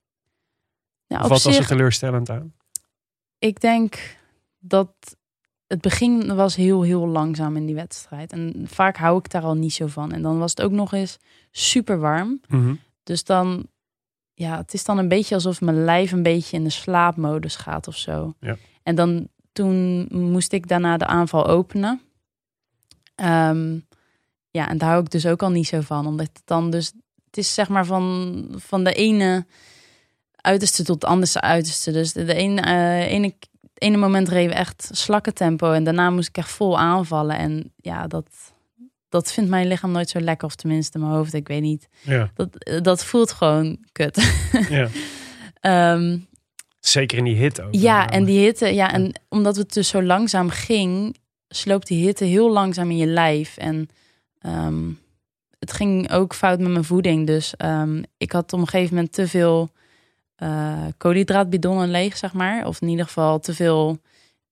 [1.08, 2.54] Of op wat was er teleurstellend aan?
[3.40, 4.18] ik denk
[4.60, 4.92] dat
[5.68, 8.32] het begin was heel, heel langzaam in die wedstrijd.
[8.32, 10.12] En vaak hou ik daar al niet zo van.
[10.12, 11.18] En dan was het ook nog eens
[11.52, 12.42] super warm.
[12.48, 12.74] Mhm.
[13.04, 13.68] Dus dan,
[14.40, 17.88] ja, het is dan een beetje alsof mijn lijf een beetje in de slaapmodus gaat
[17.88, 18.34] of zo.
[18.40, 18.58] Ja.
[18.84, 22.02] En dan, toen moest ik daarna de aanval openen.
[23.16, 23.80] Ehm,
[24.50, 26.08] ja, en daar hou ik dus ook al niet zo van.
[26.08, 26.86] Omdat het dan dus,
[27.26, 29.46] het is zeg maar van, van de ene
[30.36, 31.92] uiterste tot het andere uiterste.
[31.92, 33.34] Dus de, de ene, eh, ene,
[33.74, 35.72] ene moment reden we echt slakkentempo.
[35.72, 37.38] En daarna moest ik echt vol aanvallen.
[37.38, 38.54] En ja, dat,
[39.10, 40.48] dat vindt mijn lichaam nooit zo lekker.
[40.48, 41.88] Of tenminste mijn hoofd, ik weet niet.
[42.02, 44.32] Ja, Dat, dat voelt gewoon kut.
[44.70, 44.88] ja.
[45.60, 46.18] Ehm,
[46.80, 47.74] Zeker in die hit ook.
[47.76, 52.24] ja, en die hitte, ja, en omdat het dus zo langzaam ging, sloopt die hitte
[52.26, 53.58] heel langzaam in je lijf.
[53.58, 53.90] En
[54.40, 54.90] ehm,
[55.60, 57.28] het ging ook fout met mijn voeding.
[57.28, 59.70] Dus ehm, ik had op een gegeven moment te veel
[60.36, 62.68] eh koolhydraatbidonnen leeg, zeg maar.
[62.68, 64.00] Of in ieder geval te veel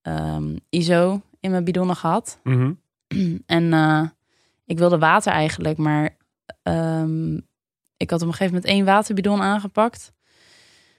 [0.02, 2.40] ehm, ISO in mijn bidonnen gehad.
[2.44, 2.72] Mhm.
[3.46, 4.02] En eh,
[4.68, 6.18] ik wilde water eigenlijk, maar
[6.64, 7.34] ehm,
[7.98, 10.12] ik had op een gegeven moment één waterbidon aangepakt.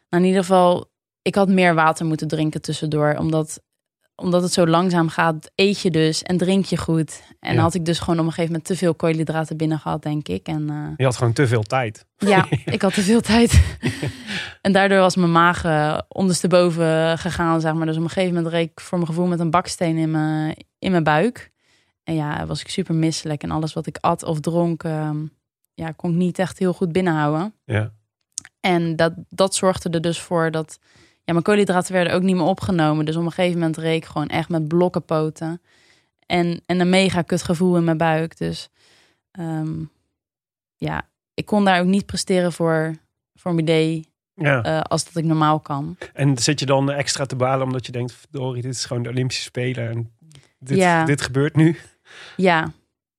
[0.08, 0.90] Nou, in ieder geval,
[1.22, 3.62] ik had meer water moeten drinken tussendoor, omdat,
[4.14, 7.22] omdat het zo langzaam gaat, eet je dus en drink je goed.
[7.40, 7.60] En Ja.
[7.60, 10.46] had ik dus gewoon op een gegeven moment te veel koolhydraten binnen gehad, denk ik.
[10.46, 12.06] En eh, Je had gewoon te veel tijd.
[12.16, 13.76] ja, ik had te veel tijd.
[14.62, 17.86] en daardoor was mijn maag eh, ondersteboven gegaan, zeg maar.
[17.86, 20.56] Dus op een gegeven moment reed ik voor mijn gevoel met een baksteen in mijn,
[20.78, 21.50] in mijn buik.
[22.08, 23.42] En ja, was ik super misselijk.
[23.42, 25.26] En alles wat ik at of dronk, ehm,
[25.74, 27.54] ja, kon ik niet echt heel goed binnenhouden.
[27.64, 27.92] Ja.
[28.60, 30.78] En dat, dat zorgde er dus voor dat
[31.24, 33.04] ja, mijn koolhydraten werden ook niet meer opgenomen.
[33.04, 35.62] Dus op een gegeven moment reek ik gewoon echt met blokkenpoten.
[36.26, 38.38] En, en een mega kut gevoel in mijn buik.
[38.38, 38.68] Dus
[39.30, 39.84] ehm,
[40.76, 42.96] ja, ik kon daar ook niet presteren voor,
[43.34, 44.62] voor mijn idee ja.
[44.62, 45.96] eh, als dat ik normaal kan.
[46.12, 49.08] En zit je dan extra te balen omdat je denkt, verdorie, dit is gewoon de
[49.08, 50.12] Olympische Spelen en
[50.58, 51.04] dit, Ja.
[51.04, 51.76] dit gebeurt nu?
[52.36, 52.72] Ja,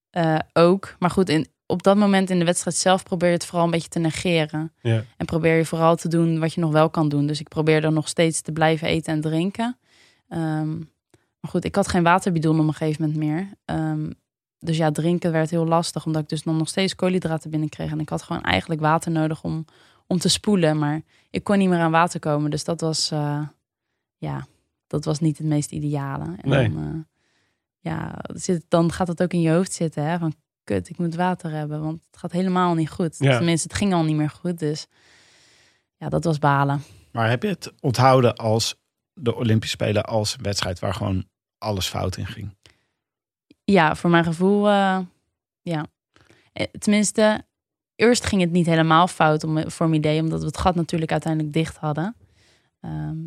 [0.10, 0.96] eh, ook.
[1.00, 3.72] Maar goed, in, op dat moment in de wedstrijd zelf probeer je het vooral een
[3.72, 4.74] beetje te negeren.
[4.82, 5.04] Ja.
[5.18, 7.28] En probeer je vooral te doen wat je nog wel kan doen.
[7.28, 9.78] Dus ik probeer dan nog steeds te blijven eten en drinken.
[10.28, 10.78] Ehm,
[11.40, 13.50] maar goed, ik had geen waterbidon op een gegeven moment meer.
[13.66, 14.12] Ehm,
[14.60, 17.92] dus ja, drinken werd heel lastig, omdat ik dus dan nog steeds koolhydraten binnenkreeg.
[17.92, 19.66] En ik had gewoon eigenlijk water nodig om,
[20.08, 20.78] om te spoelen.
[20.78, 22.52] Maar ik kon niet meer aan water komen.
[22.52, 23.42] Dus dat was, eh,
[24.18, 24.48] ja,
[24.88, 26.24] dat was niet het meest ideale.
[26.42, 26.70] En Nee.
[26.72, 27.19] dan, eh,
[27.80, 30.04] ja, zit, dan gaat het ook in je hoofd zitten.
[30.04, 30.18] Hè?
[30.18, 31.82] Van kut, ik moet water hebben.
[31.82, 33.16] Want het gaat helemaal niet goed.
[33.20, 33.38] Ja.
[33.38, 34.60] Tenminste, het ging al niet meer goed.
[34.60, 34.88] Dus
[35.98, 36.82] ja, dat was balen.
[37.12, 38.76] Maar heb je het onthouden als
[39.14, 41.26] de Olympische Spelen als een wedstrijd waar gewoon
[41.58, 42.58] alles fout in ging?
[43.64, 45.00] Ja, voor mijn gevoel, eh,
[45.62, 45.86] ja.
[46.54, 47.46] Eh, Tenminste,
[47.96, 51.12] eerst ging het niet helemaal fout om, voor mijn idee, omdat we het gat natuurlijk
[51.12, 52.16] uiteindelijk dicht hadden.
[52.80, 53.18] Ehm,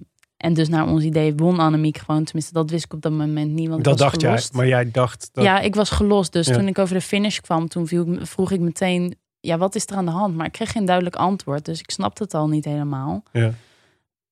[0.42, 2.24] en dus naar ons idee won Annemiek gewoon.
[2.24, 3.68] Tenminste, dat wist ik op dat moment niet.
[3.68, 4.48] Want Dat dacht gelost.
[4.48, 5.44] jij, maar jij dacht dat...
[5.44, 6.32] Ja, ik was gelost.
[6.32, 6.54] Dus Ja.
[6.54, 9.86] toen ik over de finish kwam, toen viel, ik- vroeg ik meteen, ja, wat is
[9.86, 10.36] er aan de hand?
[10.36, 11.64] Maar ik kreeg geen duidelijk antwoord.
[11.64, 13.22] Dus ik snapte het al niet helemaal.
[13.32, 13.52] Ja.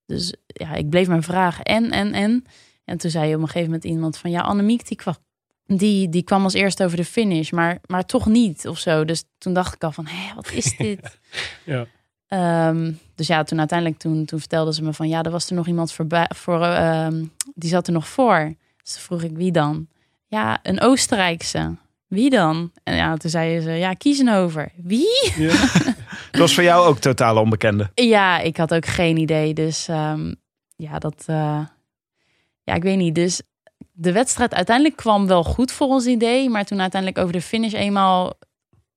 [0.06, 1.64] Dus ja, ik bleef maar vragen.
[1.64, 2.44] En, en, en.
[2.84, 4.30] En toen zei op een gegeven moment iemand van...
[4.30, 5.14] Ja, Annemiek, die kwam,
[5.66, 7.50] die, die kwam als eerste over de finish.
[7.50, 9.04] Maar, maar toch niet, of zo.
[9.04, 10.06] Dus toen dacht ik al van...
[10.06, 11.18] Hé, wat is dit?
[11.64, 11.86] Ja.
[12.30, 15.08] Ehm, dus ja, toen uiteindelijk toen, toen vertelde ze me van...
[15.08, 17.24] Ja, er was er nog iemand voorbij, voor, ehm,
[17.54, 18.54] die zat er nog voor.
[18.82, 19.86] Dus toen vroeg ik, wie dan?
[20.26, 21.76] Ja, een Oostenrijkse.
[22.06, 22.72] Wie dan?
[22.82, 24.72] En ja, toen zeiden ze, ja, Kiezenhover.
[24.76, 25.32] Wie?
[26.30, 27.90] Dat was voor jou ook totaal onbekende.
[27.94, 29.54] Ja, ik had ook geen idee.
[29.54, 30.34] Dus ehm,
[30.76, 31.22] ja, dat.
[31.26, 31.60] eh,
[32.62, 33.14] ja, ik weet niet.
[33.14, 33.42] Dus
[33.92, 36.48] de wedstrijd uiteindelijk kwam wel goed voor ons idee.
[36.50, 38.32] Maar toen uiteindelijk over de finish eenmaal.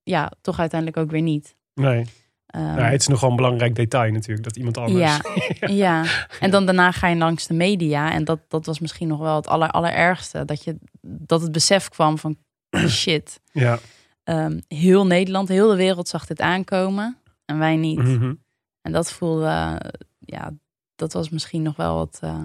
[0.03, 1.55] Ja, toch uiteindelijk ook weer niet.
[1.73, 2.05] Nee.
[2.53, 4.99] Ehm, Ja, het is nogal een belangrijk detail natuurlijk, dat iemand anders...
[5.59, 6.05] ja, ja.
[6.39, 8.11] En dan daarna ga je langs de media.
[8.11, 10.45] En dat, dat was misschien nog wel het aller, allerergste.
[10.45, 12.37] Dat, je, dat het besef kwam van
[12.87, 13.39] shit.
[13.51, 13.79] Ja.
[14.23, 17.17] Ehm, heel Nederland, heel de wereld zag dit aankomen.
[17.45, 17.97] En wij niet.
[17.99, 18.33] Mhm.
[18.81, 19.75] En dat voelde, eh,
[20.19, 20.51] ja,
[20.95, 22.43] dat was misschien nog wel het eh,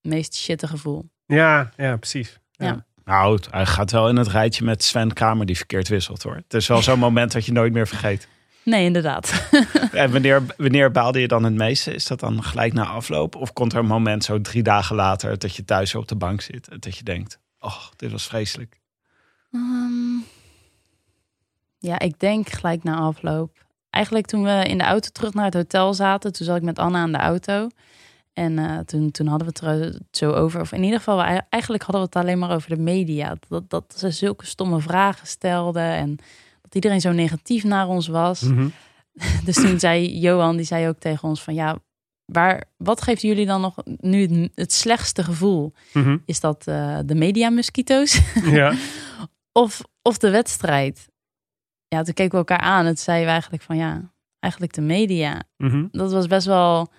[0.00, 1.10] meest shitte gevoel.
[1.26, 2.38] Ja, ja, precies.
[2.50, 2.84] Ja.
[3.04, 6.34] Nou, het- hij gaat wel in het rijtje met Sven Kramer die verkeerd wisselt hoor.
[6.34, 8.28] Het is wel zo'n moment dat je nooit meer vergeet.
[8.64, 9.48] Nee, inderdaad.
[9.92, 11.94] En wanneer, wanneer baalde je dan het meeste?
[11.94, 13.34] Is dat dan gelijk na afloop?
[13.36, 16.40] Of komt er een moment zo drie dagen later dat je thuis op de bank
[16.40, 18.80] zit en dat je denkt, oh, dit was vreselijk.
[19.52, 20.18] Ehm,
[21.78, 23.64] ja, ik denk gelijk na afloop.
[23.90, 26.78] Eigenlijk toen we in de auto terug naar het hotel zaten, toen zat ik met
[26.78, 27.68] Anna aan de auto.
[28.32, 30.60] En eh, toen, toen hadden we het er zo over.
[30.60, 33.36] Of in ieder geval, we- eigenlijk hadden we het alleen maar over de media.
[33.48, 35.82] Dat, dat ze zulke stomme vragen stelden.
[35.92, 36.18] En
[36.72, 38.40] dat iedereen zo negatief naar ons was.
[38.42, 38.68] Mhm.
[39.44, 41.78] Dus toen zei Johan, die zei ook tegen ons van ja,
[42.24, 45.72] waar, wat geeft jullie dan nog nu het, het slechtste gevoel?
[45.92, 46.18] Mhm.
[46.24, 48.20] Is dat eh, de media mosquito's?
[48.58, 48.74] Ja.
[49.52, 51.08] of, of de wedstrijd?
[51.88, 52.86] Ja, toen keken we elkaar aan.
[52.86, 55.42] Het zeiden we eigenlijk van ja, eigenlijk de media.
[55.56, 55.86] Mhm.
[55.90, 56.92] Dat was best wel,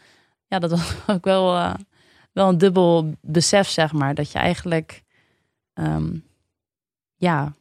[0.47, 1.73] ja, dat was ook wel, eh,
[2.31, 4.15] wel een dubbel besef, zeg maar.
[4.15, 5.03] Dat je eigenlijk,
[5.73, 6.17] ehm,
[7.15, 7.55] ja,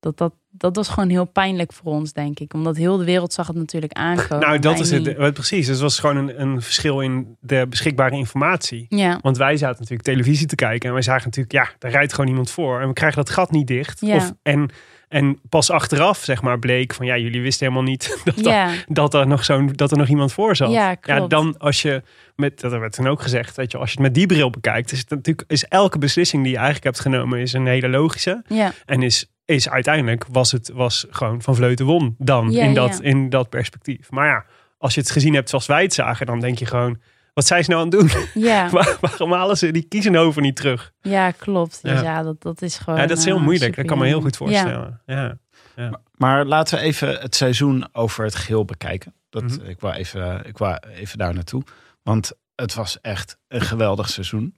[0.00, 2.54] dat, dat, dat was gewoon heel pijnlijk voor ons, denk ik.
[2.54, 4.46] Omdat heel de wereld zag het natuurlijk aankomen.
[4.46, 5.18] Nou, dat is het.
[5.18, 5.32] niet.
[5.32, 5.66] Precies.
[5.66, 8.86] Het was gewoon een, een verschil in de beschikbare informatie.
[8.88, 9.18] Ja.
[9.22, 12.30] Want wij zaten natuurlijk televisie te kijken en wij zagen natuurlijk, ja, daar rijdt gewoon
[12.30, 14.00] iemand voor en we krijgen dat gat niet dicht.
[14.00, 14.16] Ja.
[14.16, 14.70] Of, en,
[15.08, 18.66] en pas achteraf, zeg maar, bleek van ja, jullie wisten helemaal niet dat, Ja.
[18.86, 20.70] dat, dat er nog zo'n dat er nog iemand voor zat.
[20.70, 21.30] Ja, klopt.
[21.30, 22.02] dan als je
[22.36, 24.92] met dat werd toen ook gezegd, weet je, als je het met die bril bekijkt,
[24.92, 28.42] is het natuurlijk is elke beslissing die je eigenlijk hebt genomen is een hele logische.
[28.48, 28.72] Ja.
[28.84, 32.98] En is, is uiteindelijk was het was gewoon van Vleuten won dan Ja, in, dat,
[33.02, 33.08] ja.
[33.08, 34.10] in dat perspectief.
[34.10, 34.44] Maar ja,
[34.78, 37.00] als je het gezien hebt zoals wij het zagen, dan denk je gewoon,
[37.34, 38.42] wat zijn ze nou aan het doen?
[38.42, 38.68] Ja.
[38.70, 40.92] Waar- Waarom halen ze die kiezenhoven niet terug?
[41.00, 41.82] Ja, klopt.
[41.82, 42.02] Dus Ja.
[42.02, 42.98] ja, dat, dat is gewoon.
[43.00, 43.76] Ja, dat is heel eh, moeilijk.
[43.76, 45.00] Dat kan me heel goed voorstellen.
[45.06, 45.38] Ja.
[45.76, 46.00] Ja.
[46.14, 49.14] Maar laten we even het seizoen over het geheel bekijken.
[49.30, 49.64] Dat, Mhm.
[49.68, 51.62] ik, wou even, ik wou even daar naartoe.
[52.02, 54.54] Want het was echt een geweldig seizoen.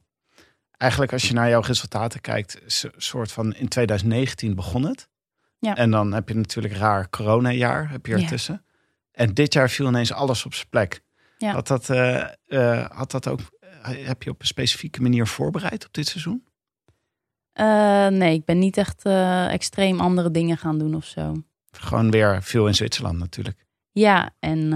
[0.79, 2.61] Eigenlijk als je naar jouw resultaten kijkt,
[2.97, 5.09] soort van in 2019 begon het.
[5.59, 5.77] Ja.
[5.77, 8.23] En dan heb je natuurlijk raar coronajaar heb je Ja.
[8.23, 8.65] ertussen.
[9.13, 11.01] En dit jaar viel ineens alles op zijn plek.
[11.39, 11.53] Ja.
[11.53, 15.87] Had, dat, eh, eh, had dat ook, eh, heb je op een specifieke manier voorbereid
[15.87, 16.47] op dit seizoen?
[18.19, 19.03] Nee, ik ben niet echt
[19.51, 21.43] extreem andere dingen gaan doen of zo.
[21.71, 23.67] Gewoon weer veel in Zwitserland natuurlijk.
[23.93, 24.73] Ja, en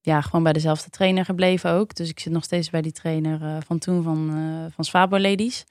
[0.00, 1.94] ja, gewoon bij dezelfde trainer gebleven ook.
[1.94, 5.18] Dus ik zit nog steeds bij die trainer eh, van toen van, eh van Swabo
[5.18, 5.64] Ladies.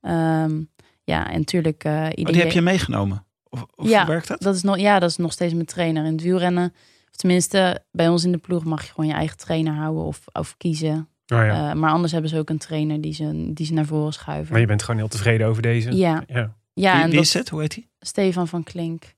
[0.00, 0.60] Ehm,
[1.04, 3.24] ja, en natuurlijk Oh, ieder die heb je meegenomen?
[3.48, 4.40] Of, of Ja, hoe werkt dat?
[4.40, 6.72] Dat is nog, ja, dat is nog steeds mijn trainer in het wielrennen.
[7.10, 10.24] Of tenminste, bij ons in de ploeg mag je gewoon je eigen trainer houden of,
[10.32, 11.08] of kiezen.
[11.26, 11.70] Oh ja.
[11.70, 14.52] Eh, maar anders hebben ze ook een trainer die ze, die ze naar voren schuiven.
[14.52, 15.96] maar je bent gewoon heel tevreden over deze.
[15.96, 16.54] Ja, Ja.
[16.72, 17.48] ja wie en wie dat, is het?
[17.48, 17.88] Hoe heet hij?
[18.00, 19.14] Stefan van Klink.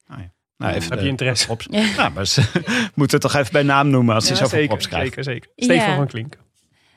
[0.65, 1.51] Nou, even Heb de- je interesse?
[1.51, 1.81] Op, Ja.
[1.97, 2.41] ja, maar ze
[2.95, 5.07] moeten het toch even bij naam noemen als Ja, zoveel zeker, props krijgt.
[5.07, 5.51] zeker, zeker.
[5.57, 5.97] Stefan Ja.
[5.97, 6.39] van Klink.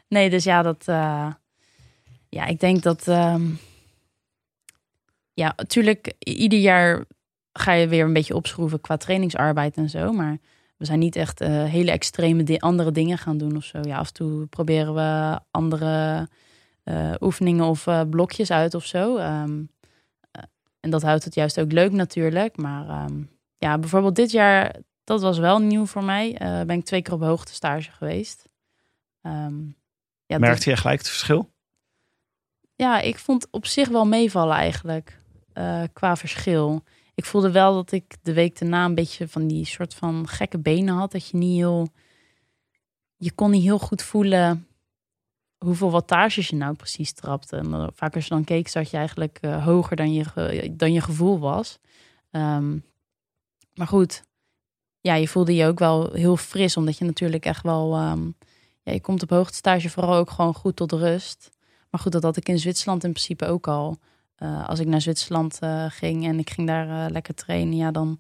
[0.07, 0.83] Nee, dus ja, dat.
[0.85, 1.27] eh,
[2.29, 3.07] ja, ik denk dat.
[3.07, 3.41] ehm,
[5.33, 7.05] ja, natuurlijk, ieder jaar
[7.53, 10.11] ga je weer een beetje opschroeven qua trainingsarbeid en zo.
[10.11, 10.37] Maar
[10.77, 13.79] we zijn niet echt eh, hele extreme di- andere dingen gaan doen of zo.
[13.81, 16.27] Ja, af en toe proberen we andere
[16.83, 19.17] eh, oefeningen of eh, blokjes uit of zo.
[19.17, 19.59] Ehm,
[20.31, 20.43] eh,
[20.79, 22.57] en dat houdt het juist ook leuk natuurlijk.
[22.57, 23.21] Maar ehm,
[23.57, 26.37] ja, bijvoorbeeld dit jaar, dat was wel nieuw voor mij.
[26.37, 28.45] Eh, ben ik twee keer op hoogte stage geweest.
[29.21, 29.61] Ehm,
[30.25, 31.49] ja, Merkte je gelijk het verschil?
[32.75, 35.19] ja, ik vond op zich wel meevallen eigenlijk.
[35.53, 36.83] eh, qua verschil.
[37.15, 40.59] Ik voelde wel dat ik de week daarna een beetje van die soort van gekke
[40.59, 41.11] benen had.
[41.11, 41.87] Dat je niet heel.
[43.17, 44.67] Je kon niet heel goed voelen
[45.57, 47.57] hoeveel wattages je nou precies trapte.
[47.57, 50.93] En dan- vaak als je dan keek, zat je eigenlijk eh, hoger dan je, dan
[50.93, 51.79] je gevoel was.
[52.31, 52.77] Ehm,
[53.77, 54.23] maar goed,
[55.01, 57.93] ja, je voelde je ook wel heel fris, omdat je natuurlijk echt wel.
[57.93, 58.29] ehm,
[58.83, 61.51] ja, je komt op hoogtestage vooral ook gewoon goed tot rust.
[61.89, 63.97] Maar goed, dat had ik in Zwitserland in principe ook al.
[64.35, 67.91] Eh, als ik naar Zwitserland eh, ging en ik ging daar eh, lekker trainen, ja,
[67.91, 68.17] dan,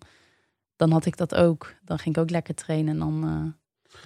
[0.75, 1.75] dan had ik dat ook.
[1.81, 3.55] Dan ging ik ook lekker trainen en dan,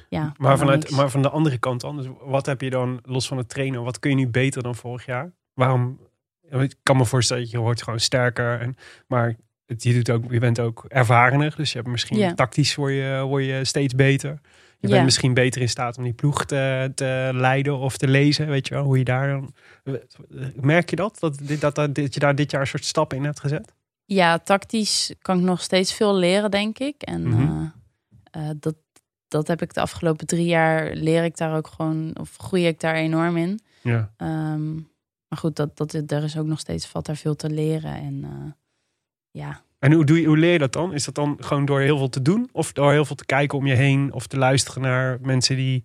[0.09, 0.33] ja.
[0.37, 0.95] Maar, vanuit, niks.
[0.95, 3.83] maar van de andere kant dan, dus wat heb je dan los van het trainen?
[3.83, 5.31] Wat kun je nu beter dan vorig jaar?
[5.53, 5.99] Waarom?
[6.41, 8.59] Ik kan me voorstellen dat je wordt gewoon sterker.
[8.59, 8.75] En,
[9.07, 9.35] maar
[9.77, 11.53] je, doet ook, je bent ook ervarener.
[11.55, 14.39] Dus je hebt misschien tactisch word je, word je steeds beter.
[14.79, 18.47] Je bent misschien beter in staat om die ploeg te, te leiden of te lezen.
[18.47, 19.53] Weet je wel, hoe je daar dan...
[20.55, 21.17] Merk je dat?
[21.19, 23.73] Dat, dat, dat, dat je daar dit jaar een soort stappen in hebt gezet?
[24.05, 27.01] Ja, tactisch kan ik nog steeds veel leren, denk ik.
[27.01, 27.41] En Mhm.
[28.31, 28.75] eh, eh, dat,
[29.27, 32.79] dat heb ik de afgelopen drie jaar, leer ik daar ook gewoon, of groei ik
[32.79, 33.59] daar enorm in.
[33.81, 34.11] Ja.
[34.17, 34.73] Ehm,
[35.27, 37.93] maar goed, dat, dat, er is ook nog steeds valt daar veel te leren.
[37.93, 38.51] En eh,
[39.31, 40.93] ja, En hoe, doe je, hoe leer je dat dan?
[40.93, 42.49] Is dat dan gewoon door heel veel te doen?
[42.51, 44.13] Of door heel veel te kijken om je heen?
[44.13, 45.83] Of te luisteren naar mensen die...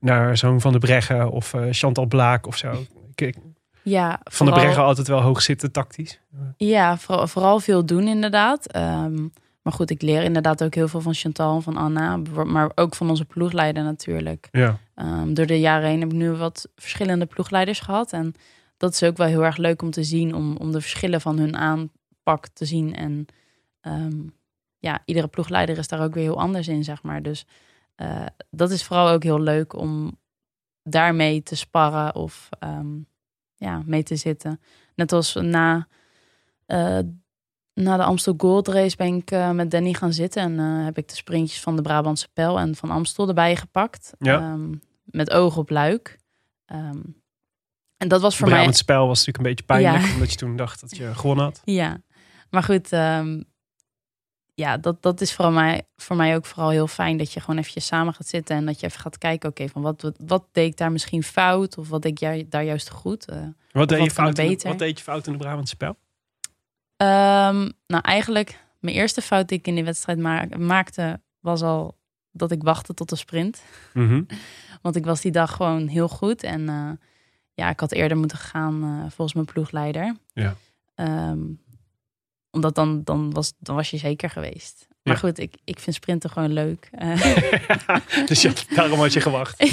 [0.00, 2.72] Naar zo'n Van de Breggen of eh, Chantal Blaak of zo.
[3.14, 3.36] Ik-
[3.82, 6.20] ja Van de Breggen altijd wel hoog zitten tactisch.
[6.56, 8.66] Ja, vooral, vooral veel doen inderdaad.
[8.72, 9.14] Ehm,
[9.62, 12.16] maar goed, ik leer inderdaad ook heel veel van Chantal en van Anna.
[12.44, 14.48] Maar ook van onze ploegleider natuurlijk.
[14.52, 14.78] Ja.
[14.94, 18.12] Ehm, door de jaren heen heb ik nu wat verschillende ploegleiders gehad.
[18.12, 18.34] En
[18.76, 20.34] dat is ook wel heel erg leuk om te zien.
[20.34, 21.56] Om, om de verschillen van hun
[22.36, 22.94] te zien.
[22.94, 23.26] En
[23.80, 24.26] ehm,
[24.78, 27.22] ja, iedere ploegleider is daar ook weer heel anders in, zeg maar.
[27.22, 27.46] Dus
[27.94, 30.18] eh, dat is vooral ook heel leuk om
[30.82, 32.96] daarmee te sparren of ehm,
[33.56, 34.60] ja, mee te zitten.
[34.94, 35.88] Net als na,
[36.66, 36.98] eh,
[37.74, 40.42] na de Amstel Gold Race ben ik eh, met Danny gaan zitten.
[40.42, 44.12] En heb ik de sprintjes van de Brabantse Pijl en van Amstel erbij gepakt.
[44.18, 44.38] Ja.
[44.38, 44.74] Ehm,
[45.04, 46.18] met oog op luik.
[46.64, 47.00] Ehm,
[47.96, 48.72] en dat was voor mij...
[48.72, 50.04] spel was natuurlijk een beetje pijnlijk.
[50.04, 50.12] Ja.
[50.12, 51.62] Omdat je toen dacht dat je gewonnen had.
[51.64, 52.00] Ja,
[52.50, 52.92] maar goed.
[52.92, 53.42] ehm,
[54.54, 57.16] ja, dat, dat is voor mij, voor mij ook vooral heel fijn.
[57.16, 58.56] Dat je gewoon eventjes samen gaat zitten.
[58.56, 59.48] En dat je even gaat kijken.
[59.48, 61.78] Oké, van wat, wat, wat deed ik daar misschien fout?
[61.78, 63.24] Of wat deed ik daar juist goed?
[63.28, 63.36] Eh,
[63.72, 64.26] Wat deed, wat je fout
[64.62, 65.96] wat deed je fout in de Brabant spel?
[66.96, 71.96] Ehm, nou, eigenlijk, mijn eerste fout die ik in die wedstrijd ma- maakte, was al
[72.32, 73.62] dat ik wachtte tot de sprint.
[73.94, 74.22] Mhm.
[74.82, 76.42] Want ik was die dag gewoon heel goed.
[76.42, 76.90] En eh,
[77.54, 80.16] ja, ik had eerder moeten gaan eh, volgens mijn ploegleider.
[80.32, 80.54] Ja.
[80.94, 81.38] Ehm,
[82.50, 84.86] omdat dan, dan, was, dan was je zeker geweest.
[85.02, 85.20] Maar Ja.
[85.20, 86.88] goed, ik, ik vind sprinten gewoon leuk.
[86.98, 87.96] Eh,
[88.26, 89.64] dus je, daarom had je gewacht.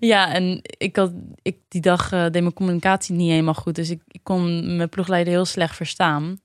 [0.00, 3.74] ja, en ik had ik, die dag eh, deed mijn communicatie niet helemaal goed.
[3.74, 6.40] Dus ik, ik kon mijn ploegleider heel slecht verstaan.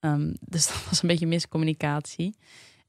[0.00, 2.36] Ehm, dus dat was een beetje miscommunicatie.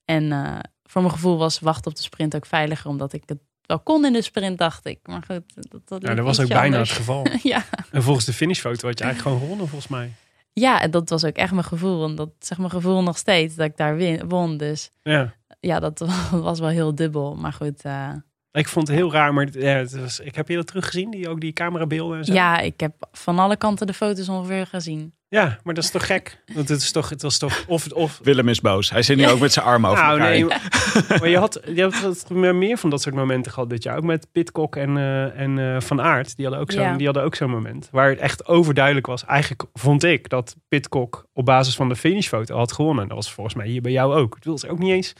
[0.06, 3.38] En eh, voor mijn gevoel was wachten op de sprint ook veiliger, omdat ik het
[3.66, 5.00] wel kon in de sprint, dacht ik.
[5.04, 6.90] Maar goed, dat, dat, Ja, dat was ook bijna anders.
[6.90, 7.26] het geval.
[7.44, 7.66] ja.
[7.92, 10.12] En volgens de finishfoto had je eigenlijk gewoon gewonnen, volgens mij.
[10.54, 12.06] Ja, en dat was ook echt mijn gevoel.
[12.06, 14.58] En dat zeg mijn gevoel nog steeds, dat ik daar win, won.
[14.58, 15.34] Dus Ja.
[15.60, 16.00] ja, dat
[16.32, 17.36] was wel heel dubbel.
[17.36, 18.14] Maar goed, eh,
[18.54, 21.30] Ik vond het heel raar, maar ja, het was, ik heb je dat teruggezien, die,
[21.30, 22.34] ook die camerabeelden en zo?
[22.34, 25.14] Ja, ik heb van alle kanten de foto's ongeveer gezien.
[25.34, 26.44] Ja, maar dat is toch gek?
[26.54, 28.90] Want het is toch, het was toch of, of Willem is boos.
[28.90, 30.30] Hij zit nu ook met zijn armen over nou, elkaar.
[30.30, 33.98] nee, maar je had, je had meer van dat soort momenten gehad dit jaar.
[33.98, 36.36] Ook met Pitcock en, eh, en eh, Van Aert.
[36.36, 36.96] Die hadden ook zo'n Ja.
[36.96, 37.90] die hadden ook zo'n moment.
[37.92, 39.26] Waar het echt overduidelijk was.
[39.26, 43.08] Eigenlijk vond ik dat Pitcock op basis van de finishfoto had gewonnen.
[43.08, 44.36] Dat was volgens mij hier bij jou ook.
[44.36, 45.14] Het was ook niet eens...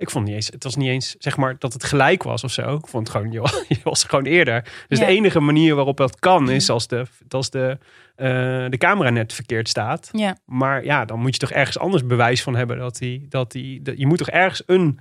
[0.00, 2.50] Ik vond niet eens, het was niet eens zeg maar dat het gelijk was of
[2.52, 2.74] zo.
[2.74, 4.84] Ik vond het gewoon, je, je was gewoon eerder.
[4.88, 5.06] Dus Ja.
[5.06, 7.78] de enige manier waarop dat kan is als de, als de,
[8.16, 8.26] eh,
[8.68, 10.08] de camera net verkeerd staat.
[10.12, 13.52] Ja, Maar ja, dan moet je toch ergens anders bewijs van hebben dat die, dat
[13.52, 15.00] die, dat- je moet toch ergens een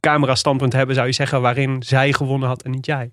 [0.00, 3.10] camera standpunt hebben, zou je zeggen, waarin zij gewonnen had en niet jij.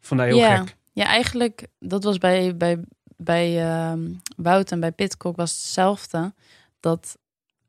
[0.00, 0.56] Vond dat heel ja.
[0.56, 0.76] gek.
[0.92, 2.78] ja, eigenlijk, dat was bij, bij,
[3.16, 4.00] bij ehm,
[4.36, 6.34] Wout en bij Pitcock was hetzelfde.
[6.80, 7.16] Dat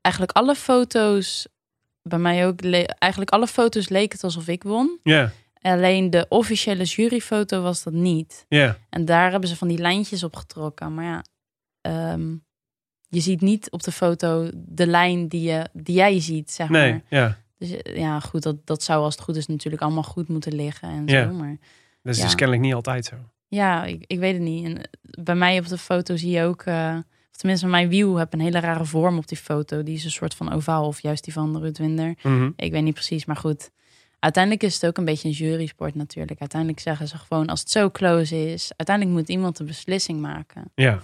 [0.01, 1.47] eigenlijk alle foto's,
[2.03, 2.61] bij mij ook,
[2.97, 4.99] eigenlijk alle foto's leken het alsof ik won.
[5.03, 5.31] Ja,
[5.61, 8.45] Alleen de officiële juryfoto was dat niet.
[8.49, 10.93] ja, En daar hebben ze van die lijntjes op getrokken.
[10.93, 11.23] Maar ja,
[11.81, 12.35] ehm,
[13.07, 16.81] je ziet niet op de foto de lijn die, je, die jij ziet, zeg maar.
[16.81, 17.37] nee, ja.
[17.57, 20.53] Dus eh, ja, goed, dat, dat zou als het goed is natuurlijk allemaal goed moeten
[20.55, 21.27] liggen en Ja.
[21.27, 21.33] zo.
[21.33, 21.57] Maar
[22.01, 22.23] Dat is Ja.
[22.25, 23.15] dus kennelijk niet altijd zo.
[23.47, 24.65] ja, ik, ik weet het niet.
[24.65, 24.83] En eh,
[25.23, 26.97] bij mij op de foto zie je ook, eh,
[27.33, 29.83] of tenminste mijn wiel heb een hele rare vorm op die foto.
[29.83, 32.13] Die is een soort van ovaal of juist die van Ruud Winder.
[32.23, 32.49] Mhm.
[32.55, 33.69] Ik weet niet precies, maar goed.
[34.19, 36.39] Uiteindelijk is het ook een beetje een jurysport natuurlijk.
[36.39, 38.71] Uiteindelijk zeggen ze gewoon als het zo close is.
[38.75, 40.63] Uiteindelijk moet iemand de beslissing maken.
[40.75, 40.99] Ja,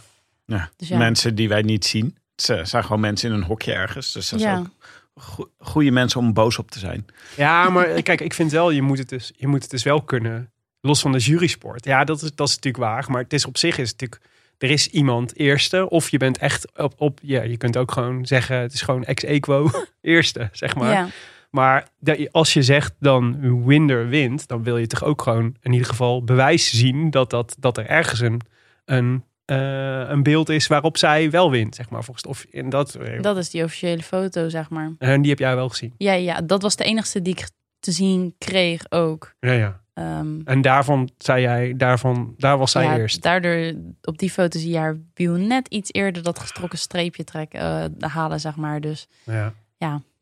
[0.46, 0.98] Ja, Dus ja.
[0.98, 2.18] Mensen die wij niet zien.
[2.36, 4.12] Het zijn gewoon mensen in een hokje ergens.
[4.12, 4.58] Dus dat is Ja.
[4.58, 4.68] ook
[5.16, 7.06] go- goede mensen om boos op te zijn.
[7.38, 10.02] ja maar kijk, ik vind wel, je moet, het dus, je moet het dus wel
[10.02, 10.52] kunnen,
[10.82, 11.86] los van de jurysport.
[11.86, 14.32] Ja, dat is, dat is natuurlijk waar, maar het is op zich is het natuurlijk,
[14.60, 18.26] er is iemand eerste, of je bent echt op, op ja, je kunt ook gewoon
[18.26, 19.70] zeggen, het is gewoon ex equo
[20.02, 20.92] eerste, zeg maar.
[20.92, 21.08] Ja,
[21.50, 21.88] Maar
[22.32, 26.24] als je zegt dan Winder wint, dan wil je toch ook gewoon in ieder geval
[26.24, 28.42] bewijs zien dat, dat, dat er ergens een,
[28.86, 32.04] een, eh, een beeld is waarop zij wel wint, zeg maar.
[32.04, 34.92] Volgens, of, en dat, dat is die officiële foto, zeg maar.
[34.98, 35.94] en die heb jij wel gezien.
[35.98, 37.50] Ja, ja, dat was de enigste die ik
[37.80, 39.34] te zien kreeg ook.
[39.40, 39.82] Ja, ja.
[40.00, 43.22] Ehm, En daarvan zei jij, daarvan, daar was zij ja, eerst.
[43.22, 47.60] Daardoor, op die foto zie je haar wiel net iets eerder dat gestrokken streepje trekken,
[48.00, 48.82] eh, halen, zeg maar.
[48.82, 49.54] Dus Ja.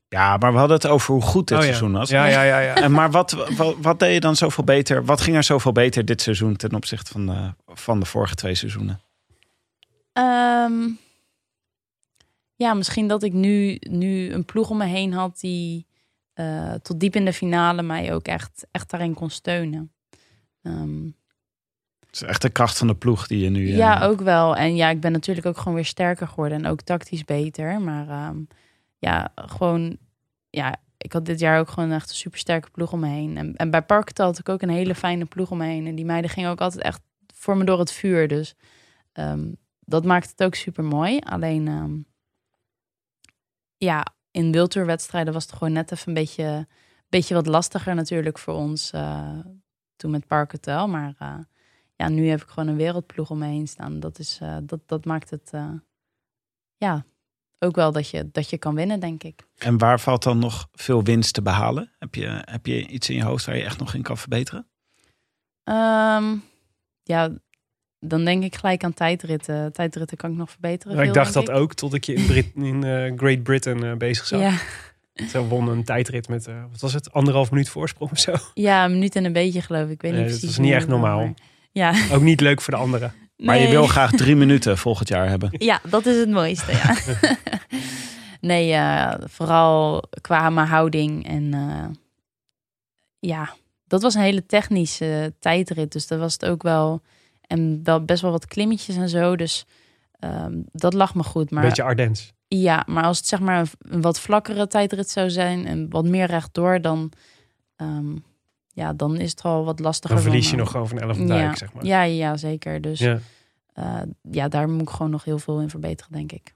[0.10, 1.70] Ja, maar we hadden het over hoe goed dit Oh, ja.
[1.70, 2.10] seizoen was.
[2.10, 2.76] Ja, ja, ja, ja.
[2.76, 5.06] En maar wat, wat, wat deed je dan zoveel beter?
[5.06, 8.56] Wat ging er zoveel beter dit seizoen ten opzichte van de, van de vorige twee
[8.56, 9.02] seizoenen?
[10.14, 10.90] Ehm,
[12.56, 15.87] ja, misschien dat ik nu, nu een ploeg om me heen had die
[16.38, 19.92] eh, tot diep in de finale mij ook echt, echt daarin kon steunen.
[20.62, 21.06] Ehm,
[22.00, 23.68] Het is echt de kracht van de ploeg die je nu...
[23.70, 24.56] eh, Ja, ook wel.
[24.56, 27.82] En ja, ik ben natuurlijk ook gewoon weer sterker geworden en ook tactisch beter.
[27.82, 28.38] Maar ehm,
[28.98, 29.98] ja, gewoon,
[30.50, 33.38] ja, ik had dit jaar ook gewoon echt een supersterke ploeg om me heen.
[33.38, 35.88] En, en bij Parketal had ik ook een hele fijne ploeg om me heen.
[35.88, 37.02] En die meiden gingen ook altijd echt
[37.34, 38.28] voor me door het vuur.
[38.28, 38.56] Dus
[39.14, 41.20] ehm, dat maakt het ook super mooi.
[41.20, 42.06] Alleen,
[43.78, 44.06] ja,
[44.38, 46.68] in wildtourwedstrijden was het gewoon net even een beetje,
[47.10, 49.40] beetje wat lastiger natuurlijk voor ons eh,
[49.96, 50.88] toen met Parketal.
[50.88, 51.38] Maar eh,
[51.96, 54.00] ja, nu heb ik gewoon een wereldploeg om me heen staan.
[54.00, 55.52] Dat, is, eh, dat, dat maakt het
[56.76, 57.06] ja,
[57.60, 59.44] ook wel dat je, dat je kan winnen, denk ik.
[59.58, 61.92] En waar valt dan nog veel winst te behalen?
[62.00, 64.68] Heb je, heb je iets in je hoofd waar je echt nog in kan verbeteren?
[65.64, 66.36] Ehm,
[67.04, 67.38] ja,
[68.00, 69.74] dan denk ik gelijk aan tijdritten.
[69.74, 70.96] Tijdritten kan ik nog verbeteren.
[70.96, 73.84] Ja, ik veel, dacht dat ook tot ik je in, Brit in eh, Great Britain
[73.84, 74.40] eh, bezig zag.
[74.40, 74.54] Ja,
[75.28, 78.34] Ze won een tijdrit met, eh, wat was het, anderhalf minuut voorsprong of zo.
[78.54, 79.92] ja, een minuut en een beetje geloof ik.
[79.92, 80.58] Ik weet niet Nee, dat precies.
[80.58, 81.20] was niet echt normaal.
[81.20, 81.34] maar-
[81.72, 81.94] Ja.
[82.16, 83.14] Ook niet leuk voor de anderen.
[83.38, 83.72] Maar je Nee.
[83.72, 85.50] wil graag drie minuten volgend jaar hebben.
[85.52, 86.96] Ja, dat is het mooiste, ja.
[88.42, 91.28] nee, eh, vooral qua mijn houding.
[91.28, 91.86] En eh,
[93.20, 93.54] ja,
[93.88, 95.92] dat was een hele technische tijdrit.
[95.92, 97.02] Dus dat was het ook wel.
[97.48, 99.36] En wel best wel wat klimmetjes en zo.
[99.36, 99.66] Dus
[100.20, 101.52] ehm, dat lag me goed.
[101.52, 102.34] Maar Een beetje Ardens.
[102.48, 106.06] ja, maar als het zeg maar een, een wat vlakkere tijdrit zou zijn en wat
[106.06, 107.12] meer rechtdoor, dan,
[107.76, 108.16] ehm,
[108.68, 110.16] ja, dan is het wel wat lastiger.
[110.16, 111.86] Dan verlies je van, nog gewoon van 11 ja, zeg maar.
[111.86, 112.82] ja, ja, zeker.
[112.82, 113.20] Dus ja.
[113.74, 114.06] Ja.
[114.22, 116.56] ja, daar moet ik gewoon nog heel veel in verbeteren, denk ik.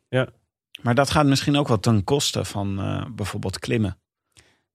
[0.81, 3.97] Maar dat gaat misschien ook wel ten koste van eh, bijvoorbeeld klimmen.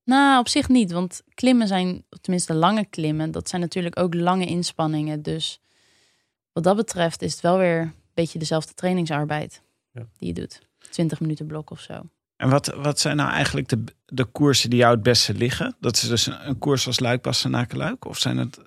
[0.05, 4.15] Nou, op zich niet, want klimmen zijn, of tenminste lange klimmen, dat zijn natuurlijk ook
[4.15, 5.23] lange inspanningen.
[5.23, 5.61] Dus
[6.57, 10.07] wat dat betreft is het wel weer een beetje dezelfde trainingsarbeid Ja.
[10.19, 10.61] die je doet.
[10.91, 12.03] 20 minuten blok of zo.
[12.37, 15.77] En wat, wat zijn nou eigenlijk de, de koersen die jou het beste liggen?
[15.81, 18.05] Dat is dus een, een koers als Luik, Bastenaken, Luik?
[18.05, 18.59] Of zijn het,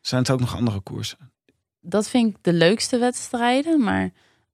[0.00, 1.18] zijn het ook nog andere koersen?
[1.80, 4.10] Dat vind ik de leukste wedstrijden, maar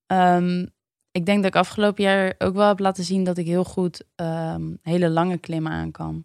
[0.07, 0.67] ehm,
[1.11, 4.03] ik denk dat ik afgelopen jaar ook wel heb laten zien dat ik heel goed
[4.15, 6.25] ehm, hele lange klimmen aan kan.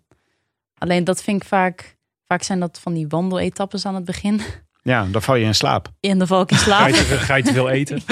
[0.77, 4.41] Alleen dat vind ik vaak, Vaak zijn dat van die wandeletappes aan het begin.
[4.87, 5.87] Ja, dan val je in slaap.
[5.99, 6.87] En dan val ik in Ga slaap.
[6.87, 8.01] je, te, ga je te veel eten?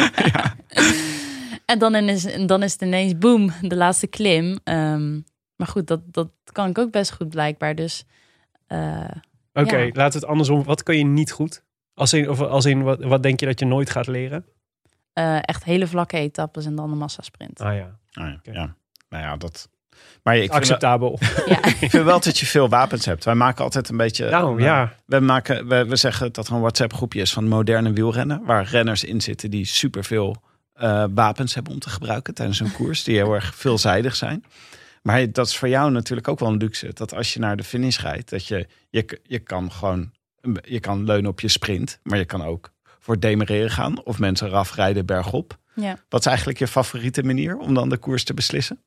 [1.65, 4.59] En dan is, en dan is het ineens boom, de laatste klim.
[4.63, 5.13] Ehm,
[5.55, 7.75] maar goed, dat, dat kan ik ook best goed blijkbaar.
[7.75, 8.03] Dus
[8.67, 9.07] eh,
[9.53, 9.91] Oké, Ja.
[9.91, 10.63] we het andersom.
[10.63, 11.63] Wat kun je niet goed?
[11.93, 14.45] Als in, of als in wat, wat denk je dat je nooit gaat leren?
[15.13, 17.61] eh, echt hele vlakke etappes en dan de massasprint.
[17.61, 18.75] Ah ja, Oh ja, ja.
[19.09, 19.69] Nou ja, dat...
[20.23, 21.19] Maar ik vind, wel, acceptabel.
[21.45, 21.65] Ja.
[21.65, 23.23] ik vind wel dat je veel wapens hebt.
[23.23, 24.29] Wij maken altijd een beetje...
[24.29, 27.93] Nou eh, ja, We, maken, we, we zeggen dat er een WhatsApp-groepje is van moderne
[27.93, 28.41] wielrennen.
[28.45, 30.35] Waar renners in zitten die superveel
[30.73, 33.03] eh wapens hebben om te gebruiken tijdens een koers.
[33.03, 34.43] Die heel erg veelzijdig zijn.
[35.01, 36.89] Maar dat is voor jou natuurlijk ook wel een luxe.
[36.93, 40.11] Dat als je naar de finish rijdt, dat je, je, je kan gewoon
[40.61, 41.99] je kan leunen op je sprint.
[42.03, 44.03] Maar je kan ook voor demereren gaan.
[44.03, 45.57] Of mensen eraf rijden bergop.
[45.75, 45.97] Ja.
[46.09, 48.79] Wat is eigenlijk je favoriete manier om dan de koers te beslissen?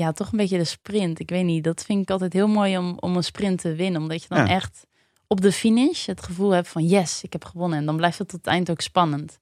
[0.00, 1.18] Ja, toch een beetje de sprint.
[1.20, 4.00] Ik weet niet, dat vind ik altijd heel mooi om, om een sprint te winnen.
[4.00, 4.48] Omdat je dan Ja.
[4.48, 4.86] echt
[5.26, 7.78] op de finish het gevoel hebt van yes, ik heb gewonnen.
[7.78, 9.38] En dan blijft het tot het eind ook spannend.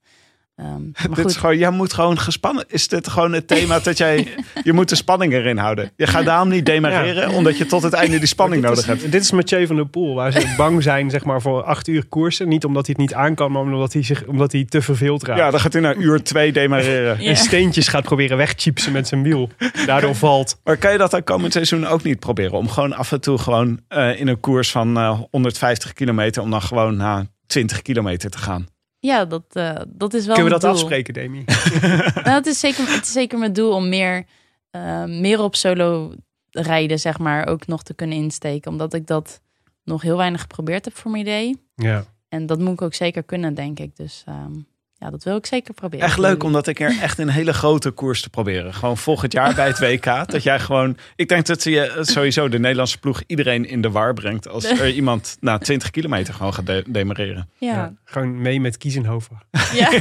[0.55, 0.67] Ehm,
[1.07, 2.65] maar Dit is goed, gewoon, jij moet gewoon gespannen.
[2.67, 4.27] Is dit gewoon het thema dat jij.
[4.63, 5.91] Je moet de spanning erin houden.
[5.95, 9.11] Je gaat daarom niet demareren, omdat je tot het einde die spanning nodig is, hebt.
[9.11, 12.05] Dit is Mathieu van der Poel, waar ze bang zijn zeg maar, voor acht uur
[12.05, 12.47] koersen.
[12.47, 15.23] Niet omdat hij het niet aan kan, maar omdat hij, zich, omdat hij te verveeld
[15.23, 15.39] raakt.
[15.39, 17.21] Ja, dan gaat hij naar uur twee demareren.
[17.21, 17.29] Ja.
[17.29, 19.49] En steentjes gaat proberen wegchipsen met zijn wiel.
[19.85, 20.59] Daardoor valt.
[20.63, 22.57] Maar kan je dat dan komend seizoen ook niet proberen?
[22.57, 26.51] Om gewoon af en toe gewoon eh, in een koers van eh, 150 kilometer, om
[26.51, 28.67] dan gewoon na 20 kilometer te gaan.
[28.99, 30.79] Ja, dat, eh, dat is wel Kunnen we dat doel.
[30.79, 31.43] afspreken, Demi?
[32.23, 34.25] Nou, het, is zeker, het is zeker mijn doel om meer,
[34.69, 36.13] eh, meer op solo
[36.51, 38.71] rijden, zeg maar, ook nog te kunnen insteken.
[38.71, 39.41] Omdat ik dat
[39.83, 41.61] nog heel weinig geprobeerd heb voor mijn idee.
[41.75, 42.05] Ja.
[42.29, 43.95] En dat moet ik ook zeker kunnen, denk ik.
[43.95, 44.53] Dus ehm,
[44.97, 46.05] ja, dat wil ik zeker proberen.
[46.05, 48.73] Echt leuk om dat een keer echt een hele grote koers te proberen.
[48.73, 50.05] Gewoon volgend jaar bij het WK.
[50.31, 50.97] Dat jij gewoon.
[51.15, 54.47] Ik denk dat je sowieso de Nederlandse ploeg iedereen in de war brengt.
[54.47, 57.49] Als er iemand na 20 kilometer gewoon gaat de- demareren.
[57.57, 59.37] Ja, Ja, gewoon mee met Kiezenhoven.
[59.73, 59.89] ja.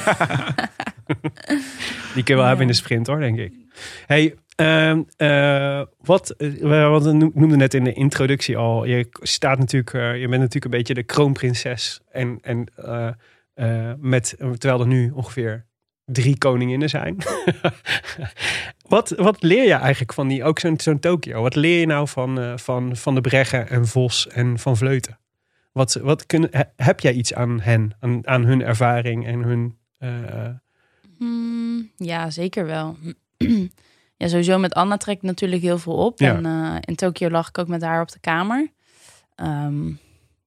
[2.15, 3.53] Die kun je wel hebben in de sprint hoor, denk ik.
[4.07, 8.85] Hey, ehm, eh, wat, eh, we hadden- noemden net in de introductie al.
[8.85, 12.01] Je staat natuurlijk, eh, je bent natuurlijk een beetje de kroonprinses.
[12.11, 12.67] En, en
[13.55, 15.67] eh, met, terwijl er nu ongeveer
[16.05, 17.17] drie koninginnen zijn.
[18.89, 21.43] wat, wat leer je eigenlijk van die, ook zo'n zo'n Tokio?
[21.43, 25.19] Wat leer je nou van, eh, van, van de Breggen en Vos en van Vleuten?
[25.73, 29.79] Wat, wat he- heb jij iets aan hen, aan, aan hun ervaring en hun...
[29.99, 30.49] eh,
[31.19, 32.97] Hmm, ja, zeker wel.
[34.17, 36.19] ja, sowieso met Anna trek ik natuurlijk heel veel op.
[36.19, 36.35] Ja.
[36.43, 38.71] En in Tokio lag ik ook met haar op de kamer.
[39.35, 39.93] Ehm,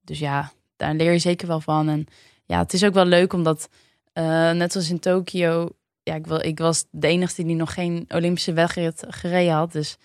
[0.03, 1.89] dus ja, daar leer je zeker wel van.
[1.89, 2.05] En
[2.48, 3.70] ja, het is ook wel leuk omdat,
[4.14, 5.70] eh, net als in Tokio,
[6.04, 9.72] ja, ik, wel, ik was de enige die nog geen Olympische wedstrijd gereden had.
[9.72, 9.98] Dus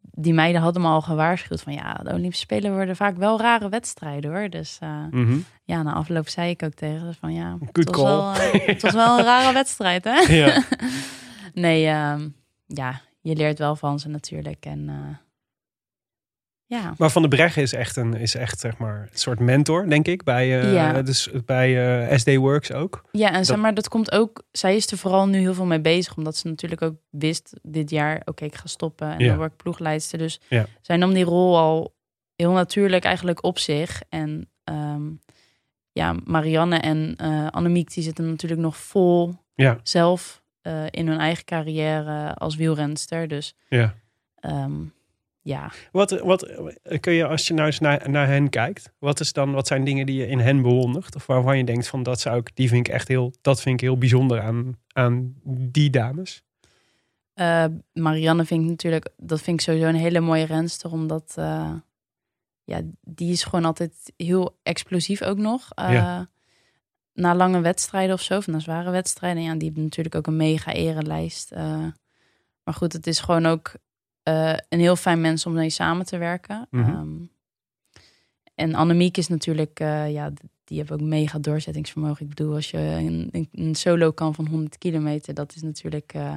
[0.00, 3.68] die meiden hadden me al gewaarschuwd van ja, de Olympische Spelen worden vaak wel rare
[3.68, 4.48] wedstrijden hoor.
[4.48, 5.36] Dus eh, mhm.
[5.64, 8.04] ja, na afloop zei ik ook tegen ze van ja, Good het was, call.
[8.04, 10.34] wel, eh, het was wel een rare wedstrijd hè.
[10.34, 10.62] Ja.
[11.64, 12.28] nee, ehm,
[12.66, 14.66] ja, je leert wel van ze natuurlijk.
[14.66, 14.88] En
[16.66, 19.88] ja, Maar Van de Breggen is echt een is echt zeg maar een soort mentor,
[19.88, 21.02] denk ik, bij, eh, Ja.
[21.02, 23.04] dus bij eh, SD Works ook.
[23.12, 24.42] ja, en zeg maar, dat komt ook.
[24.52, 27.90] Zij is er vooral nu heel veel mee bezig, omdat ze natuurlijk ook wist dit
[27.90, 29.26] jaar: oké, ik ga stoppen en Ja.
[29.28, 30.18] dan word ik ploegleidster.
[30.18, 30.66] Dus Ja.
[30.80, 31.94] zij nam die rol al
[32.36, 34.02] heel natuurlijk eigenlijk op zich.
[34.08, 35.02] En ehm,
[35.92, 39.34] ja, Marianne en eh Annemiek, die zitten natuurlijk nog vol
[39.82, 40.42] zelf
[40.90, 43.28] in hun eigen carrière als wielrenster.
[43.28, 43.94] Dus ja.
[44.40, 44.72] ehm,
[45.44, 46.50] ja, Wat, wat
[47.00, 49.84] kun je als je nou eens naar, naar hen kijkt, wat is dan wat zijn
[49.84, 52.68] dingen die je in hen bewondert of waarvan je denkt van dat zou ik die
[52.68, 56.42] vind ik echt heel dat vind ik heel bijzonder aan aan die dames.
[57.34, 61.72] Eh, Marianne vind ik natuurlijk, dat vind ik sowieso een hele mooie renster, omdat eh,
[62.64, 65.68] ja, die is gewoon altijd heel explosief ook nog.
[65.76, 66.28] Ja.
[67.12, 70.36] Na lange wedstrijden of zo, of na zware wedstrijden, ja, die heeft natuurlijk ook een
[70.36, 71.50] mega erenlijst.
[72.64, 73.72] Maar goed, het is gewoon ook
[74.24, 76.66] eh, een heel fijn mens om mee samen te werken.
[76.70, 76.90] Mhm.
[76.90, 77.08] Ehm,
[78.54, 80.30] en Annemiek is natuurlijk, eh, ja,
[80.64, 82.22] die heeft ook mega doorzettingsvermogen.
[82.22, 86.12] Ik bedoel, als je een, een- een solo kan van 100 kilometer, dat is natuurlijk,
[86.14, 86.36] eh,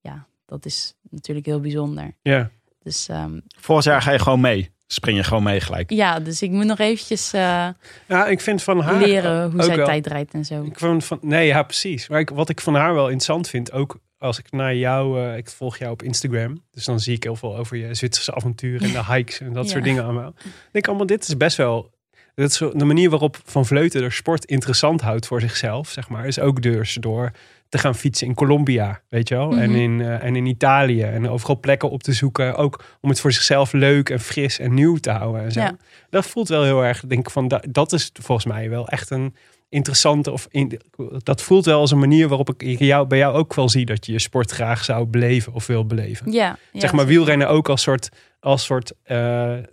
[0.00, 2.14] ja, dat is natuurlijk heel bijzonder.
[2.22, 2.50] Ja.
[2.82, 3.40] Dus ehm,
[3.80, 4.70] jaar ga je gewoon mee.
[4.86, 5.90] Spring je gewoon mee gelijk.
[5.90, 7.68] ja, dus ik moet nog eventjes eh,
[8.08, 10.62] Ja, ik vind van haar leren hoe zij wel- tijd rijdt en zo.
[10.62, 12.08] Ik vond van, nee, ja, precies.
[12.08, 15.36] Maar ik, wat ik van haar wel interessant vind, ook als ik naar jou, eh,
[15.36, 18.86] ik volg jou op Instagram, dus dan zie ik heel veel over je Zwitserse avonturen
[18.86, 19.70] en de hikes en dat Ja.
[19.70, 20.34] soort dingen allemaal.
[20.36, 21.90] Ik denk allemaal, dit is best wel,
[22.34, 26.26] dat is de manier waarop Van Vleuten de sport interessant houdt voor zichzelf, zeg maar,
[26.26, 27.30] is ook dus door
[27.68, 29.56] te gaan fietsen in Colombia, weet je wel.
[29.56, 29.78] En, Mhm.
[29.80, 31.02] in, eh, en in Italië.
[31.02, 32.54] En overal plekken op te zoeken.
[32.56, 35.42] Ook om het voor zichzelf leuk en fris en nieuw te houden.
[35.42, 35.60] En zo.
[35.60, 35.76] Ja.
[36.10, 39.34] Dat voelt wel heel erg, denk ik, van dat is volgens mij wel echt een
[39.72, 40.30] interessante.
[40.30, 40.80] Of in,
[41.22, 44.06] dat voelt wel als een manier waarop ik jou, bij jou ook wel zie dat
[44.06, 46.32] je je sport graag zou beleven of wil beleven.
[46.32, 48.08] Ja, ja, zeg maar wielrennen ook als soort,
[48.40, 49.64] als soort eh, eh,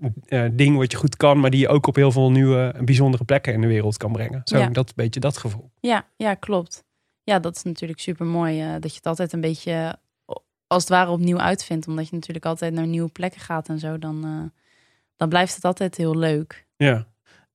[0.52, 3.54] ding wat je goed kan, maar die je ook op heel veel nieuwe bijzondere plekken
[3.54, 4.42] in de wereld kan brengen.
[4.44, 4.70] Zo, Ja.
[4.70, 5.72] dat beetje dat gevoel.
[5.80, 6.84] Ja, ja, klopt.
[7.24, 8.80] Ja, dat is natuurlijk super mooi.
[8.80, 10.36] dat je het altijd een beetje eh,
[10.68, 11.88] als het ware opnieuw uitvindt.
[11.88, 14.00] Omdat je natuurlijk altijd naar nieuwe plekken gaat en zo.
[14.00, 14.62] Dan, eh,
[15.18, 16.68] dan blijft het altijd heel leuk.
[16.76, 17.08] Ja.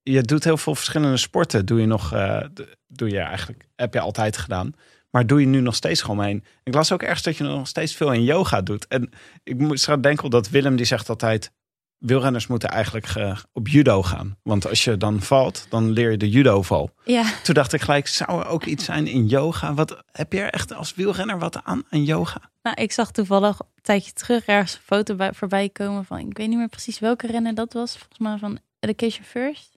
[0.07, 1.67] Je doet heel veel verschillende sporten.
[1.67, 2.45] Doe je nog, eh,
[2.87, 4.73] doe je eigenlijk, heb je altijd gedaan.
[5.11, 6.45] Maar doe je nu nog steeds gewoon heen.
[6.63, 8.87] Ik las ook ergens dat je nog steeds veel in yoga doet.
[8.87, 9.11] En
[9.43, 11.53] ik moest eraan denken dat Willem die zegt altijd...
[11.99, 13.07] wielrenners moeten eigenlijk
[13.53, 14.39] op judo gaan.
[14.43, 16.91] Want als je dan valt, dan leer je de judo-val.
[17.05, 17.25] Ja.
[17.43, 19.75] Toen dacht ik gelijk, zou er ook iets zijn in yoga?
[19.75, 22.51] Wat, heb je er echt als wielrenner wat aan, aan yoga?
[22.63, 26.19] Nou, ik zag toevallig een tijdje terug ergens een foto bij, voorbij komen van...
[26.19, 27.97] Ik weet niet meer precies welke renner dat was.
[27.97, 29.74] Volgens mij van Education First.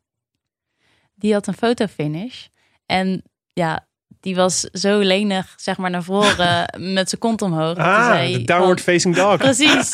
[1.17, 2.45] Die had een fotofinish.
[2.85, 3.87] En ja,
[4.19, 7.77] die was zo lenig, zeg maar, naar voren met zijn kont omhoog.
[7.77, 9.37] Ah, zei de downward van- facing dog.
[9.47, 9.91] Precies.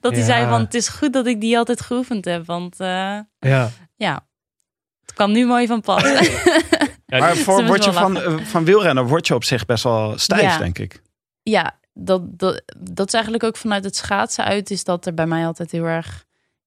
[0.00, 0.24] Dat hij Ja.
[0.26, 2.46] zei van, het is goed dat ik die altijd geoefend heb.
[2.46, 3.70] Want eh, Ja.
[3.96, 4.26] ja,
[5.00, 6.02] het kwam nu mooi van pas.
[7.06, 10.42] maar voor, word je van, eh, van wielrenner word je op zich best wel stijf,
[10.42, 10.58] Ja.
[10.58, 11.02] denk ik.
[11.42, 14.70] Ja, dat, dat, dat is eigenlijk ook vanuit het schaatsen uit.
[14.70, 16.24] Is dat er bij mij altijd heel erg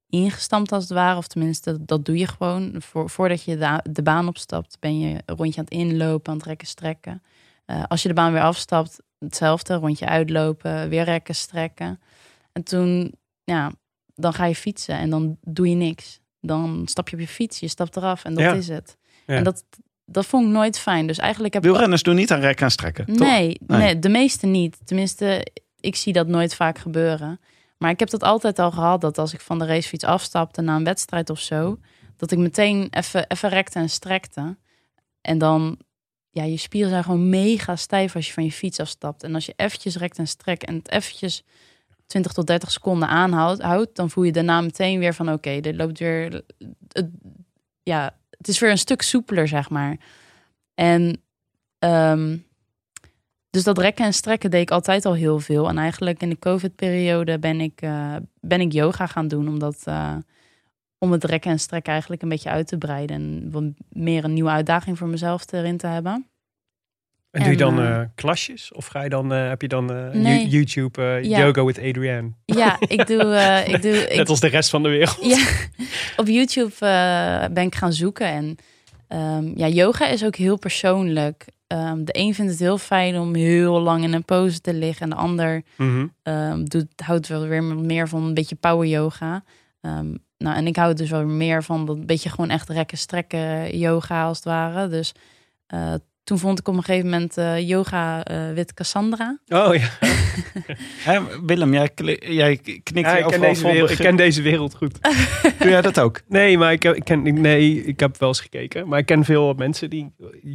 [0.10, 1.18] ingestampt als het ware.
[1.18, 2.76] Of tenminste, dat doe je gewoon.
[2.80, 6.48] Voor, voordat je de, baan opstapt, ben je een rondje aan het inlopen, aan het
[6.48, 7.24] rekken, strekken.
[7.66, 9.74] Eh, als je de baan weer afstapt, hetzelfde.
[9.74, 12.00] Rondje uitlopen, weer rekken, strekken.
[12.52, 13.72] En toen, ja,
[14.16, 16.20] dan ga je fietsen en dan doe je niks.
[16.42, 18.54] Dan stap je op je fiets, je stapt eraf en dat Ja.
[18.54, 18.98] is het.
[19.26, 19.36] Ja.
[19.36, 19.64] En dat,
[20.06, 21.08] dat vond ik nooit fijn.
[21.08, 23.18] Dus eigenlijk heb ik Wielrenners doen niet aan rekken en strekken, toch?
[23.18, 24.00] Nee, nee.
[24.00, 24.78] de meeste niet.
[24.84, 25.48] Tenminste,
[25.80, 27.40] ik zie dat nooit vaak gebeuren.
[27.78, 30.76] Maar ik heb dat altijd al gehad, dat als ik van de racefiets afstapte na
[30.76, 31.80] een wedstrijd of zo,
[32.16, 34.58] dat ik meteen even, even rekte en strekte.
[35.22, 35.78] En dan,
[36.30, 39.24] ja, je spieren zijn gewoon mega stijf als je van je fiets afstapt.
[39.24, 41.44] En als je eventjes rekt en strekt en het eventjes
[42.08, 45.76] 20 tot 30 seconden aanhoudt, houdt, dan voel je daarna meteen weer van, oké, dit
[45.76, 46.44] loopt weer,
[46.88, 47.10] het,
[47.84, 49.98] ja, het is weer een stuk soepeler, zeg maar.
[50.74, 51.22] En
[51.80, 52.38] ehm,
[53.58, 55.70] dus dat rekken en strekken deed ik altijd al heel veel.
[55.70, 59.48] En eigenlijk in de COVID-periode ben ik, eh, ben ik yoga gaan doen.
[59.48, 60.16] Omdat, eh,
[60.98, 63.16] om het rekken en strekken eigenlijk een beetje uit te breiden.
[63.16, 66.28] En wat meer een nieuwe uitdaging voor mezelf erin te hebben.
[67.32, 68.74] En doe je dan eh, klasjes?
[68.74, 69.86] Of ga je dan, heb je dan
[70.22, 70.48] Nee.
[70.48, 71.40] YouTube Ja.
[71.40, 72.32] Yoga with Adrienne?
[72.46, 73.64] Ja, ik doe...
[73.68, 75.18] ik doe ik, Net als de rest van de wereld.
[75.22, 75.48] Ja,
[76.16, 76.76] op YouTube
[77.54, 78.28] ben ik gaan zoeken.
[78.28, 78.56] En
[79.08, 81.46] ehm, ja, yoga is ook heel persoonlijk.
[81.68, 85.04] Ehm, de een vindt het heel fijn om heel lang in een pose te liggen.
[85.04, 86.08] En de ander Mhm.
[86.24, 89.44] ehm, doet, houdt wel weer meer van een beetje power yoga.
[89.82, 93.78] Ehm, nou, en ik hou dus wel meer van dat beetje gewoon echt rekken, strekken
[93.78, 94.88] yoga als het ware.
[94.88, 95.12] Dus
[95.68, 95.94] eh,
[96.24, 99.38] toen vond ik op een gegeven moment eh, yoga eh wit Cassandra.
[99.48, 99.90] Oh ja.
[101.10, 102.48] Hè, Willem, jij, knikt Ja,
[103.18, 104.98] ik, ken deze wereld, ik ken deze wereld goed.
[105.60, 106.22] Doe jij dat ook?
[106.28, 108.88] Nee, maar ik, heb- ik ken, nee, ik heb wel eens gekeken.
[108.88, 110.12] Maar ik ken veel mensen die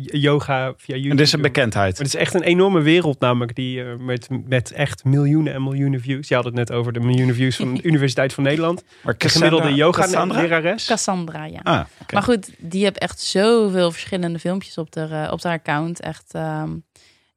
[0.06, 1.92] yoga via YouTube En dit is een bekendheid.
[1.92, 5.62] Maar het is echt een enorme wereld namelijk die eh, met, met echt miljoenen en
[5.62, 6.28] miljoenen views.
[6.28, 8.84] Je had het net over de miljoenen views van de Universiteit van Nederland.
[9.02, 10.40] Maar de gemiddelde Cassandra- Cassandra?
[10.40, 10.86] yoga-lerares.
[10.86, 11.60] Cassandra, ja.
[11.62, 11.80] Ah.
[12.12, 16.00] Maar goed, die heeft echt zoveel verschillende filmpjes op haar, eh, op haar account.
[16.00, 16.70] Echt ehm,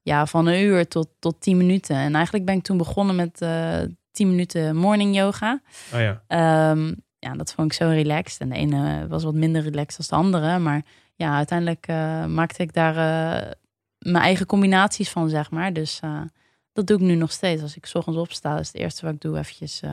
[0.06, 1.95] ja, van een uur tot, tot tien minuten.
[1.95, 3.82] En eigenlijk ben ik toen begonnen met eh
[4.12, 5.62] 10 minuten morning yoga.
[5.93, 6.24] Oh ja.
[6.28, 8.39] Ehm, ja, dat vond ik zo relaxed.
[8.39, 10.60] En de ene was wat minder relaxed dan de andere.
[10.60, 10.86] Maar
[11.16, 13.51] ja, uiteindelijk eh, maakte ik daar eh,
[13.97, 15.74] mijn eigen combinaties van, zeg maar.
[15.74, 16.22] Dus eh,
[16.74, 17.62] dat doe ik nu nog steeds.
[17.62, 19.89] Als ik 's ochtends opsta, is het eerste wat ik doe eventjes eh,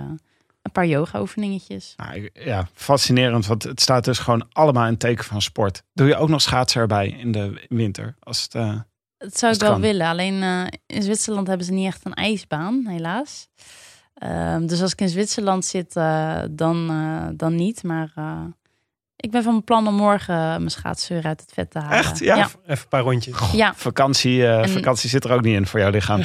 [0.63, 1.95] een paar yoga oefeningetjes.
[1.97, 5.83] Nou, ja, fascinerend, want het staat dus gewoon allemaal in teken van sport.
[5.93, 8.17] Doe je ook nog schaatsen erbij in de winter?
[8.21, 8.81] Als het, eh,
[9.23, 9.81] Dat zou ik wel kan.
[9.81, 10.07] willen.
[10.07, 13.49] Alleen eh, in Zwitserland hebben ze niet echt een ijsbaan, helaas.
[14.15, 17.83] Ehm, dus als ik in Zwitserland zit, eh, dan, eh, dan niet.
[17.83, 18.41] Maar eh,
[19.17, 21.99] ik ben van plan om morgen mijn schaatsen uit het vet te halen.
[21.99, 22.19] Echt?
[22.19, 22.37] Ja?
[22.37, 22.45] Ja.
[22.45, 23.53] Even een paar rondjes.
[23.53, 23.75] Ja.
[23.75, 26.21] vakantie, eh, En- vakantie zit er ook niet in voor jouw lichaam.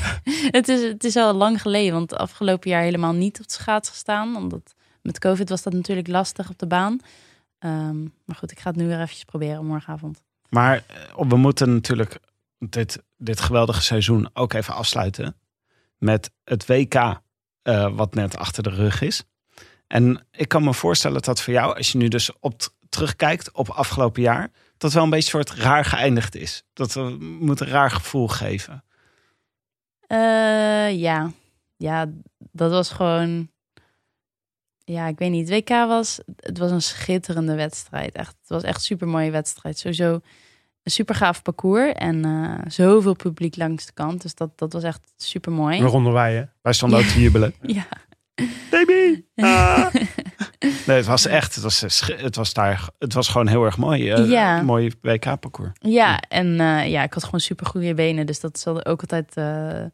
[0.58, 3.88] het, is, het is al lang geleden, want afgelopen jaar helemaal niet op de schaats
[3.88, 4.36] gestaan.
[4.36, 6.98] Omdat met COVID was dat natuurlijk lastig op de baan.
[7.58, 10.22] Ehm, maar goed, ik ga het nu weer eventjes proberen morgenavond.
[10.48, 10.82] Maar
[11.28, 12.18] we moeten natuurlijk
[12.68, 15.36] dit, dit geweldige seizoen ook even afsluiten
[15.98, 16.94] met het WK,
[17.62, 19.24] eh, wat net achter de rug is.
[19.86, 23.68] En ik kan me voorstellen dat voor jou, als je nu dus op terugkijkt op
[23.68, 26.62] afgelopen jaar, dat wel een beetje soort raar geëindigd is.
[26.72, 28.84] Dat moet een raar gevoel geven.
[30.06, 31.32] Eh, ja.
[31.76, 33.50] ja, dat was gewoon.
[34.84, 35.48] Ja, ik weet niet.
[35.48, 36.20] WK was.
[36.36, 38.14] Het was een schitterende wedstrijd.
[38.14, 39.78] Echt, het was echt een super mooie wedstrijd.
[39.78, 40.20] Sowieso
[40.82, 41.92] een super gaaf parcours.
[41.92, 44.22] En eh, zoveel publiek langs de kant.
[44.22, 45.80] Dus dat, dat was echt super mooi.
[45.80, 46.42] Waaronder wij, hè?
[46.62, 47.54] Wij stonden ook te jubelen.
[47.62, 47.86] Ja.
[48.70, 49.22] Baby!
[49.44, 49.94] Ah.
[50.86, 53.76] Nee, het was echt, het was, eh, het was daar, het was gewoon heel erg
[53.78, 54.10] mooi.
[54.10, 54.62] eh, Ja.
[54.62, 55.70] Mooi WK-parcours.
[55.78, 58.26] Ja, en eh, ja, ik had gewoon super goede benen.
[58.26, 59.32] Dus dat zal ook altijd.
[59.36, 59.84] eh,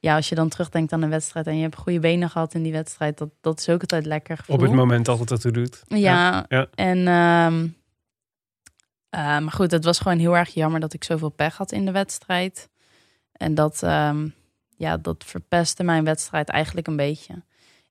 [0.00, 2.62] ja, als je dan terugdenkt aan een wedstrijd en je hebt goede benen gehad in
[2.62, 4.36] die wedstrijd, dat, dat is ook altijd lekker.
[4.36, 4.56] Gevoel.
[4.56, 5.82] Op het moment dat het ertoe doet.
[5.88, 6.66] Ja, Ja.
[6.74, 6.98] en.
[7.08, 7.70] ehm, eh,
[9.18, 11.92] maar goed, het was gewoon heel erg jammer dat ik zoveel pech had in de
[11.92, 12.68] wedstrijd.
[13.32, 14.28] En dat, ehm,
[14.76, 17.42] ja, dat verpestte mijn wedstrijd eigenlijk een beetje.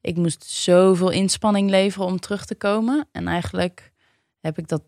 [0.02, 3.08] Ik moest zoveel inspanning leveren om terug te komen.
[3.12, 3.92] En eigenlijk
[4.40, 4.84] heb ik dat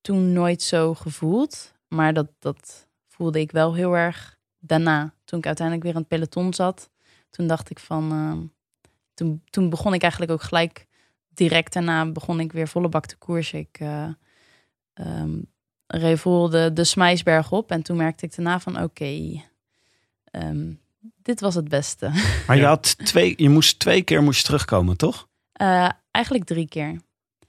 [0.00, 1.72] toen nooit zo gevoeld.
[1.88, 5.14] Maar dat, dat voelde ik wel heel erg daarna.
[5.24, 6.90] Toen ik uiteindelijk weer in het peloton zat.
[7.30, 8.12] Toen dacht ik van...
[8.12, 8.46] ehm,
[9.14, 10.86] toen, toen begon ik eigenlijk ook gelijk...
[11.28, 13.58] Direct daarna begon ik weer volle bak te koersen.
[13.58, 14.08] Ik eh
[14.92, 15.38] ehm,
[15.86, 17.70] reed vol de, de Smijsberg op.
[17.70, 18.82] En toen merkte ik daarna van...
[18.82, 19.42] Oké,
[20.24, 20.72] ehm,
[21.22, 22.10] dit was het beste.
[22.46, 25.28] Maar je, had twee, je moest twee keer moest je terugkomen, toch?
[25.52, 27.00] Eh, eigenlijk drie keer.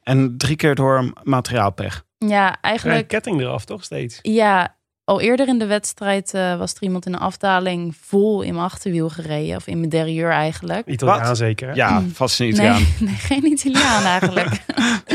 [0.03, 2.05] En drie keer door materiaalpech.
[2.17, 3.07] Ja, Ja, eigenlijk...
[3.07, 4.19] ketting eraf, toch steeds?
[4.21, 8.53] Ja, al eerder in de wedstrijd eh, was er iemand in een afdaling vol in
[8.53, 9.55] mijn achterwiel gereden.
[9.55, 10.87] Of in mijn derrière eigenlijk.
[10.87, 11.37] Italiaan Wat?
[11.37, 11.73] zeker, hè?
[11.73, 12.81] Ja, vast een Italiaan.
[12.81, 14.65] Nee, nee, geen Italiaan eigenlijk.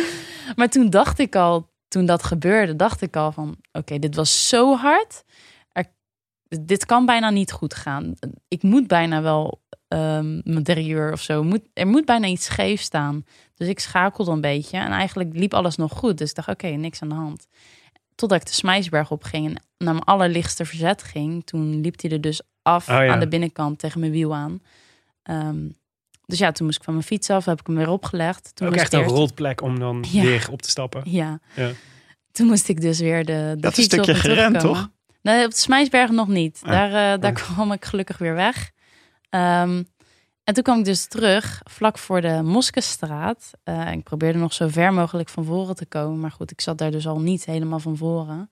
[0.57, 3.57] maar toen dacht ik al, toen dat gebeurde, dacht ik al van...
[3.73, 5.25] Oké, dit was zo hard.
[5.69, 5.87] Er,
[6.61, 8.15] dit kan bijna niet goed gaan.
[8.49, 11.43] Ik moet bijna wel ehm mijn derrière of zo.
[11.43, 13.25] Moet, er moet bijna iets scheef staan.
[13.55, 14.79] Dus ik schakelde een beetje.
[14.79, 16.19] En eigenlijk liep alles nog goed.
[16.19, 17.47] Dus ik dacht, oké, niks aan de hand.
[18.15, 21.45] Totdat ik de Smijsberg opging en naar mijn allerlichtste verzet ging.
[21.47, 23.09] Toen liep hij er dus af Oh ja.
[23.09, 24.63] aan de binnenkant tegen mijn wiel aan.
[25.23, 25.69] Ehm,
[26.31, 28.51] dus ja, toen moest ik van mijn fiets af, heb ik hem weer opgelegd.
[28.55, 30.23] Toen Ook moest echt ik een rolplek om dan Ja.
[30.23, 31.03] weer op te stappen.
[31.05, 31.41] Ja.
[31.55, 31.71] Ja.
[32.33, 34.89] Toen moest ik dus weer de, de Dat is fiets een stukje en gerend, toch?
[35.23, 36.61] Nee, op de Smijsberg nog niet.
[36.63, 36.71] Ah.
[36.71, 38.71] Daar, eh, daar kwam ik gelukkig weer weg.
[39.31, 39.83] Ehm,
[40.45, 43.51] en toen kwam ik dus terug, vlak voor de Moskestraat.
[43.63, 46.21] Eh, ik probeerde nog zo ver mogelijk van voren te komen.
[46.21, 48.51] Maar goed, ik zat daar dus al niet helemaal van voren.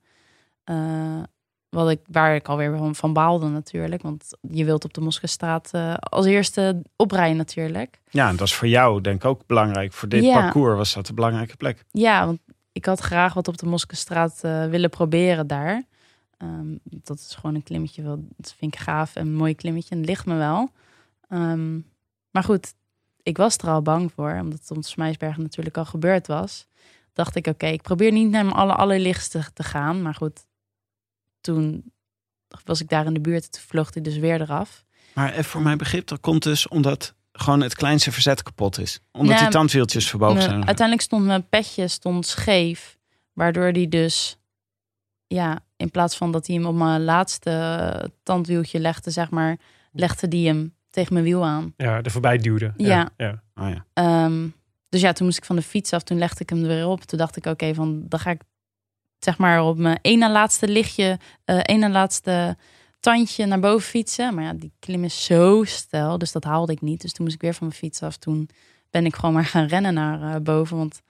[0.64, 1.22] Eh,
[1.70, 4.02] wat ik, waar ik alweer van, van baalde natuurlijk.
[4.02, 8.00] Want je wilt op de Moskestraat eh als eerste oprijden natuurlijk.
[8.10, 9.92] Ja, en dat is voor jou denk ik ook belangrijk.
[9.92, 10.40] Voor dit Ja.
[10.40, 11.84] parcours was dat een belangrijke plek.
[11.90, 12.38] Ja, want
[12.72, 15.82] ik had graag wat op de Moskestraat eh willen proberen daar.
[16.36, 18.02] Ehm, dat is gewoon een klimmetje.
[18.02, 19.94] Wel, dat vind ik gaaf en een mooi klimmetje.
[19.94, 20.68] En ligt me wel.
[21.28, 21.74] Ehm,
[22.30, 22.74] maar goed,
[23.22, 24.30] ik was er al bang voor.
[24.40, 26.66] Omdat het de Smijsberg natuurlijk al gebeurd was.
[27.12, 30.02] Dacht ik, oké, ik probeer niet naar mijn aller, allerlichtste te gaan.
[30.02, 30.46] Maar goed,
[31.40, 31.92] toen
[32.64, 33.44] was ik daar in de buurt.
[33.44, 34.84] en Toen vloog hij dus weer eraf.
[35.14, 39.00] Maar even voor mijn begrip, dat komt dus omdat gewoon het kleinste verzet kapot is.
[39.12, 40.66] Omdat die tandwieltjes verbogen Me- zijn.
[40.66, 42.98] uiteindelijk stond mijn petje stond scheef.
[43.32, 44.36] Waardoor die dus,
[45.26, 49.56] ja, in plaats van dat hij hem op mijn laatste tandwieltje legde, zeg maar,
[49.92, 51.74] legde die hem tegen mijn wiel aan.
[51.76, 52.72] Ja, er voorbij duwde.
[52.76, 53.10] Ja.
[53.16, 53.42] ja.
[53.54, 53.84] Oh ja.
[53.92, 54.48] Ehm,
[54.88, 56.02] dus ja, toen moest ik van de fiets af.
[56.02, 57.02] Toen legde ik hem er weer op.
[57.02, 58.40] Toen dacht ik, oké, van dan ga ik
[59.18, 62.56] zeg maar op mijn ene laatste lichtje, eh ene laatste
[63.00, 64.34] tandje naar boven fietsen.
[64.34, 67.00] Maar ja, die klim is zo stijl, dus dat haalde ik niet.
[67.00, 68.16] Dus toen moest ik weer van mijn fiets af.
[68.16, 68.48] Toen
[68.90, 71.02] ben ik gewoon maar gaan rennen naar eh, boven, want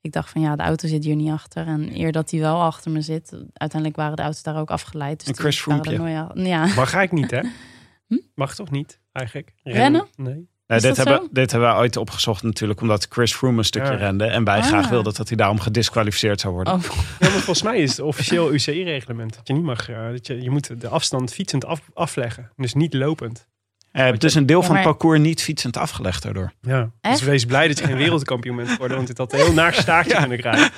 [0.00, 1.66] ik dacht van ja, de auto zit hier niet achter.
[1.66, 5.26] En eer dat hij wel achter me zit, uiteindelijk waren de auto's daar ook afgeleid.
[5.26, 5.98] Dus Een Froome-pje.
[5.98, 7.40] nooit- Ja, Mag ga ik niet, hè?
[8.08, 8.18] Hm?
[8.34, 9.52] Mag toch niet, eigenlijk?
[9.62, 10.06] Rennen?
[10.16, 11.28] Nee, Is dit, dat hebben, zo?
[11.32, 13.96] dit hebben we ooit opgezocht natuurlijk omdat Chris Froome een stukje Ja.
[13.96, 14.24] rende.
[14.24, 14.64] En wij Ah.
[14.66, 16.72] graag wilden dat hij daarom gedisqualificeerd zou worden.
[16.74, 16.88] Oh, Ja,
[17.18, 19.34] maar volgens mij is het officieel UCI-reglement.
[19.34, 22.50] Dat je niet mag, eh, dat je, je moet de afstand fietsend af, afleggen.
[22.56, 23.46] Dus niet lopend.
[23.90, 26.52] Eh, dus een deel Ja, van het parcours niet fietsend afgelegd daardoor.
[26.60, 26.90] Ja.
[27.00, 27.18] Echt?
[27.18, 28.96] Dus wees blij dat je geen wereldkampioen bent geworden.
[28.96, 30.70] Want dit had een heel naar staartje kunnen krijgen.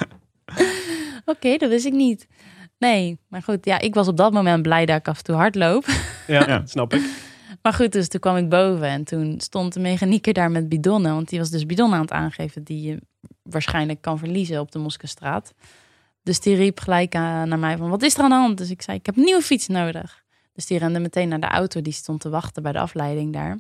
[1.25, 2.27] Oké, dat wist ik niet.
[2.79, 5.35] Nee, maar goed, ja, ik was op dat moment blij dat ik af en toe
[5.35, 5.85] hard loop.
[6.27, 6.63] Ja, Ja.
[6.65, 7.03] snap ik.
[7.67, 11.15] Maar goed, dus toen kwam ik boven en toen stond de mechanieker daar met bidonnen.
[11.15, 12.99] Want die was dus bidonnen aan het aangeven die je
[13.43, 15.55] waarschijnlijk kan verliezen op de Moskestraat.
[16.23, 18.59] Dus die riep gelijk naar mij van, wat is er aan de hand?
[18.59, 20.25] Dus ik zei, ik heb een nieuwe fiets nodig.
[20.53, 23.59] Dus die rende meteen naar de auto, die stond te wachten bij de afleiding daar.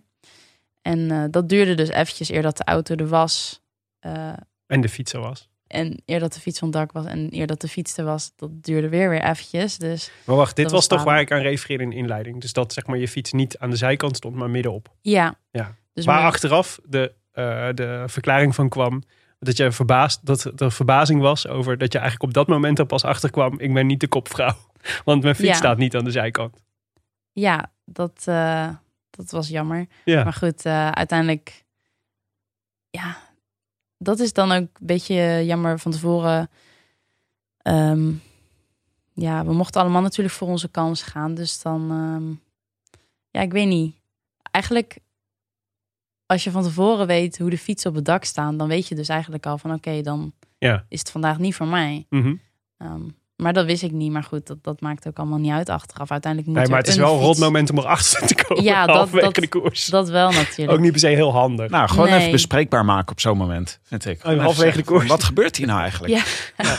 [0.82, 3.60] En eh, dat duurde dus eventjes eer dat de auto er was.
[3.98, 4.32] eh,
[4.66, 5.48] En de fietser was.
[5.66, 8.04] En eer dat de fiets van het dak was en eer dat de fiets er
[8.04, 9.76] was, dat duurde weer weer eventjes.
[9.78, 12.40] Dus Maar wacht, dit was, was toch waar ik aan refereerde in de inleiding.
[12.40, 14.94] Dus dat zeg maar je fiets niet aan de zijkant stond, maar middenop.
[15.00, 15.34] ja.
[15.50, 15.74] Ja.
[15.92, 19.02] Dus Waar mijn- achteraf de, eh, de verklaring van kwam
[19.38, 22.86] Dat je verbaasd, dat er verbazing was over dat je eigenlijk op dat moment er
[22.86, 23.60] pas achter kwam.
[23.60, 24.54] Ik ben niet de kopvrouw.
[25.04, 25.54] Want mijn fiets Ja.
[25.54, 26.56] staat niet aan de zijkant.
[27.32, 28.68] Ja, dat, eh,
[29.10, 29.86] dat was jammer.
[30.04, 30.24] Ja.
[30.24, 31.64] Maar goed, eh, uiteindelijk...
[32.90, 33.16] Ja,
[33.98, 36.50] dat is dan ook een beetje jammer van tevoren.
[37.58, 38.12] Ehm,
[39.12, 41.34] ja, we mochten allemaal natuurlijk voor onze kans gaan.
[41.34, 41.90] Dus dan...
[41.90, 42.30] ehm,
[43.30, 43.94] ja, ik weet niet.
[44.50, 44.98] Eigenlijk,
[46.26, 48.56] als je van tevoren weet hoe de fietsen op het dak staan...
[48.56, 49.72] dan weet je dus eigenlijk al van...
[49.72, 50.84] oké, dan Ja.
[50.88, 52.06] is het vandaag niet voor mij.
[52.76, 54.12] Ehm, maar dat wist ik niet.
[54.12, 56.10] Maar goed, dat, dat maakt ook allemaal niet uit achteraf.
[56.10, 58.64] Uiteindelijk moet Nee, maar het is een wel een rot moment om erachter te komen.
[58.64, 59.84] Ja, dat- dat- de koers.
[59.86, 60.70] Dat wel natuurlijk.
[60.78, 61.70] Ook niet per se heel handig.
[61.70, 62.18] Nou, gewoon Nee.
[62.18, 64.20] even bespreekbaar maken op zo'n moment, vind ik.
[64.20, 65.06] Halverwege zeggen de koers.
[65.06, 66.12] Wat gebeurt hier nou eigenlijk?
[66.14, 66.22] Ja.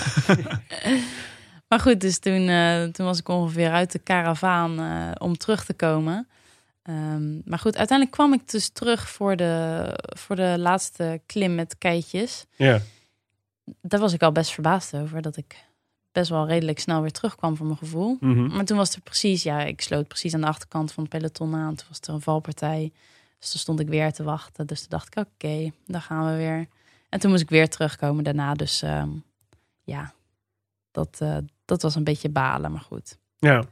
[1.68, 5.66] Maar goed, dus toen, eh, toen was ik ongeveer uit de karavaan eh, om terug
[5.66, 6.28] te komen.
[6.84, 9.84] Ehm, maar goed, uiteindelijk kwam ik dus terug voor de,
[10.18, 12.46] voor de laatste klim met keitjes.
[12.56, 12.80] Ja.
[13.82, 15.22] Daar was ik al best verbaasd over.
[15.22, 15.56] Dat ik
[16.18, 18.18] best wel redelijk snel weer terugkwam voor mijn gevoel.
[18.20, 18.48] Mhm.
[18.48, 21.56] Maar toen was er precies, ja, ik sloot precies aan de achterkant van het peloton
[21.56, 21.76] aan.
[21.76, 22.92] Toen was er een valpartij.
[23.40, 24.68] Dus toen stond ik weer te wachten.
[24.68, 26.68] Dus toen dacht ik, oké, daar gaan we weer.
[27.10, 28.54] En toen moest ik weer terugkomen daarna.
[28.54, 29.10] Dus ehm,
[29.84, 30.14] ja,
[30.92, 33.18] dat, eh, dat was een beetje balen, maar goed.
[33.38, 33.64] Ja.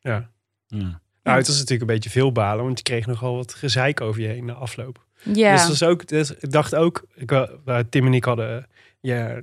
[0.00, 0.30] Ja.
[0.66, 1.00] Ja.
[1.22, 4.20] Nou, het was natuurlijk een beetje veel balen, want je kreeg nogal wat gezeik over
[4.20, 5.06] je heen na afloop.
[5.32, 7.48] Ja, Dus dat is ook, dus ik dacht ook, ik,
[7.90, 8.66] Tim en ik hadden
[9.02, 9.38] ja,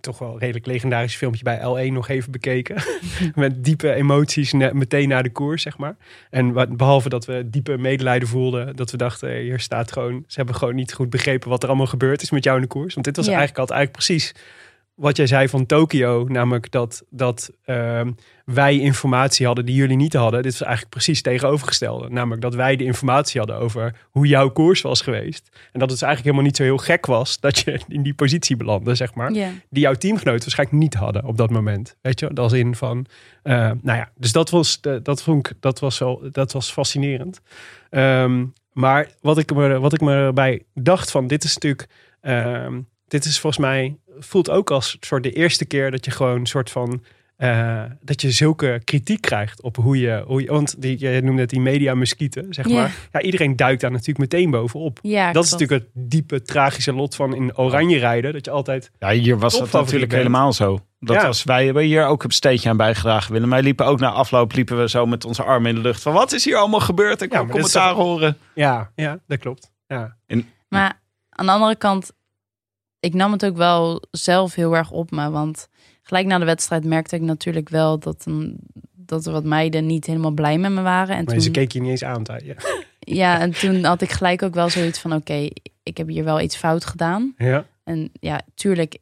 [0.00, 2.76] toch wel redelijk legendarisch filmpje bij L1 nog even bekeken.
[3.34, 5.96] Met diepe emoties meteen na de koers, zeg maar.
[6.30, 10.36] En wat, behalve dat we diepe medelijden voelden, dat we dachten, hier staat gewoon, ze
[10.36, 12.94] hebben gewoon niet goed begrepen wat er allemaal gebeurd is met jou in de koers.
[12.94, 13.30] Want dit was Ja.
[13.36, 14.34] eigenlijk altijd eigenlijk precies
[14.96, 18.12] wat jij zei van Tokio, namelijk dat, dat ehm,
[18.44, 20.42] wij informatie hadden die jullie niet hadden.
[20.42, 22.08] Dit was eigenlijk precies tegenovergestelde.
[22.08, 25.48] Namelijk dat wij de informatie hadden over hoe jouw koers was geweest.
[25.52, 28.14] En dat het dus eigenlijk helemaal niet zo heel gek was dat je in die
[28.14, 29.32] positie belandde, zeg maar.
[29.32, 31.96] Die jouw teamgenoten waarschijnlijk niet hadden op dat moment.
[32.00, 33.06] Weet je, als in van,
[33.42, 37.40] eh, nou ja, dus dat was, dat vond ik, dat was wel, dat was fascinerend.
[37.90, 41.88] Ehm, maar wat ik, me, wat ik me erbij dacht van, dit is natuurlijk,
[42.20, 46.38] ehm, dit is volgens mij, voelt ook als soort de eerste keer dat je gewoon
[46.40, 47.02] een soort van,
[47.36, 51.40] eh, dat je zulke kritiek krijgt op hoe je, hoe je want die, je noemde
[51.40, 52.74] het die media muskieten, zeg Ja.
[52.74, 52.94] maar.
[53.12, 54.98] Ja, iedereen duikt daar natuurlijk meteen bovenop.
[55.02, 55.62] ja dat is klopt.
[55.62, 58.32] natuurlijk het diepe tragische lot van in oranje rijden.
[58.32, 60.22] Dat je altijd Ja, hier was dat natuurlijk bent.
[60.22, 60.78] helemaal zo.
[61.00, 61.26] Dat Ja.
[61.26, 63.32] was, wij hebben hier ook een steentje aan bijgedragen.
[63.32, 63.50] Willem.
[63.50, 66.02] Wij liepen ook na afloop liepen we zo met onze armen in de lucht.
[66.02, 67.22] Van wat is hier allemaal gebeurd?
[67.22, 68.36] Ik Ja, dit is commentaar horen.
[68.54, 69.70] Ja, ja, dat klopt.
[69.86, 70.16] Ja.
[70.68, 72.12] Maar aan de andere kant,
[73.06, 75.30] ik nam het ook wel zelf heel erg op me.
[75.30, 75.68] Want
[76.02, 78.56] gelijk na de wedstrijd merkte ik natuurlijk wel dat, een,
[78.94, 81.16] dat er wat meiden niet helemaal blij met me waren.
[81.16, 82.22] En Maar toen, ze keek je niet eens aan.
[82.44, 82.54] Ja.
[83.08, 85.48] Ja, en toen had ik gelijk ook wel zoiets van: oké,
[85.82, 87.34] ik heb hier wel iets fout gedaan.
[87.36, 87.66] Ja.
[87.84, 88.98] En ja, tuurlijk,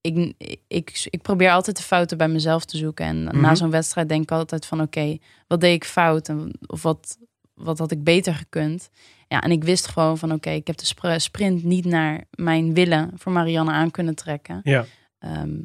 [0.00, 0.32] ik,
[0.66, 3.06] ik, ik probeer altijd de fouten bij mezelf te zoeken.
[3.06, 3.40] En Mhm.
[3.40, 6.28] na zo'n wedstrijd denk ik altijd van: oké, wat deed ik fout?
[6.28, 7.18] En, of wat,
[7.54, 8.90] wat had ik beter gekund?
[9.28, 12.74] Ja, en ik wist gewoon van: oké, ik heb de spr- sprint niet naar mijn
[12.74, 14.60] willen voor Marianne aan kunnen trekken.
[14.62, 14.84] Ja.
[15.18, 15.56] Ehm,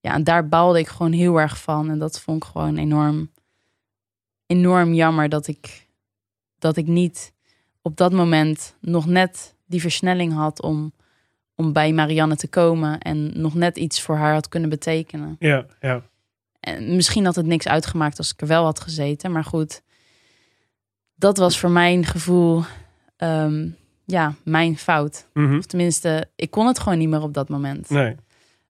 [0.00, 1.90] ja, en daar baalde ik gewoon heel erg van.
[1.90, 3.30] En dat vond ik gewoon enorm,
[4.46, 5.86] enorm jammer dat ik,
[6.58, 7.32] dat ik niet
[7.82, 10.92] op dat moment nog net die versnelling had om,
[11.54, 15.36] om bij Marianne te komen en nog net iets voor haar had kunnen betekenen.
[15.38, 16.02] Ja, ja.
[16.60, 19.82] En misschien had het niks uitgemaakt als ik er wel had gezeten, maar goed,
[21.14, 22.62] dat was voor mijn gevoel,
[23.22, 23.68] ehm,
[24.04, 25.26] ja, mijn fout.
[25.32, 25.56] Mhm.
[25.58, 27.90] Of tenminste, ik kon het gewoon niet meer op dat moment.
[27.90, 28.16] Nee.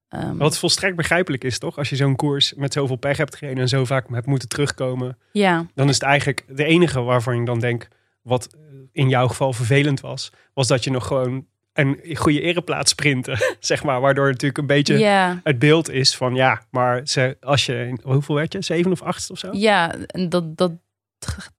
[0.08, 1.78] Ehm, Wat volstrekt begrijpelijk is, toch?
[1.78, 5.18] Als je zo'n koers met zoveel pech hebt gereden en zo vaak hebt moeten terugkomen.
[5.32, 7.88] ja, Dan is het eigenlijk de enige waarvan je dan denkt,
[8.22, 8.56] wat
[8.92, 13.82] in jouw geval vervelend was, was dat je nog gewoon een goede ereplaats sprinten, zeg
[13.84, 14.00] maar.
[14.00, 14.94] Waardoor het natuurlijk een beetje
[15.44, 18.62] het beeld is van, ja, maar ze, als je, hoeveel werd je?
[18.62, 19.48] Zeven of acht of zo?
[19.52, 20.72] ja, en dat, dat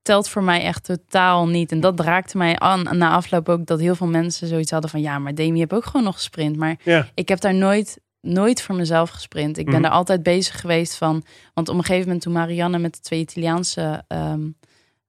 [0.02, 1.72] telt voor mij echt totaal niet.
[1.72, 5.02] En dat raakte mij aan na afloop ook dat heel veel mensen zoiets hadden van
[5.02, 6.58] ja, maar Demi heb ook gewoon nog gesprint.
[6.58, 7.08] Maar Ja.
[7.14, 9.58] ik heb daar nooit, nooit voor mezelf gesprint.
[9.58, 9.84] Ik ben Mhm.
[9.84, 11.24] daar altijd bezig geweest van.
[11.54, 14.42] Want op een gegeven moment toen Marianne met de twee Italiaanse ehm,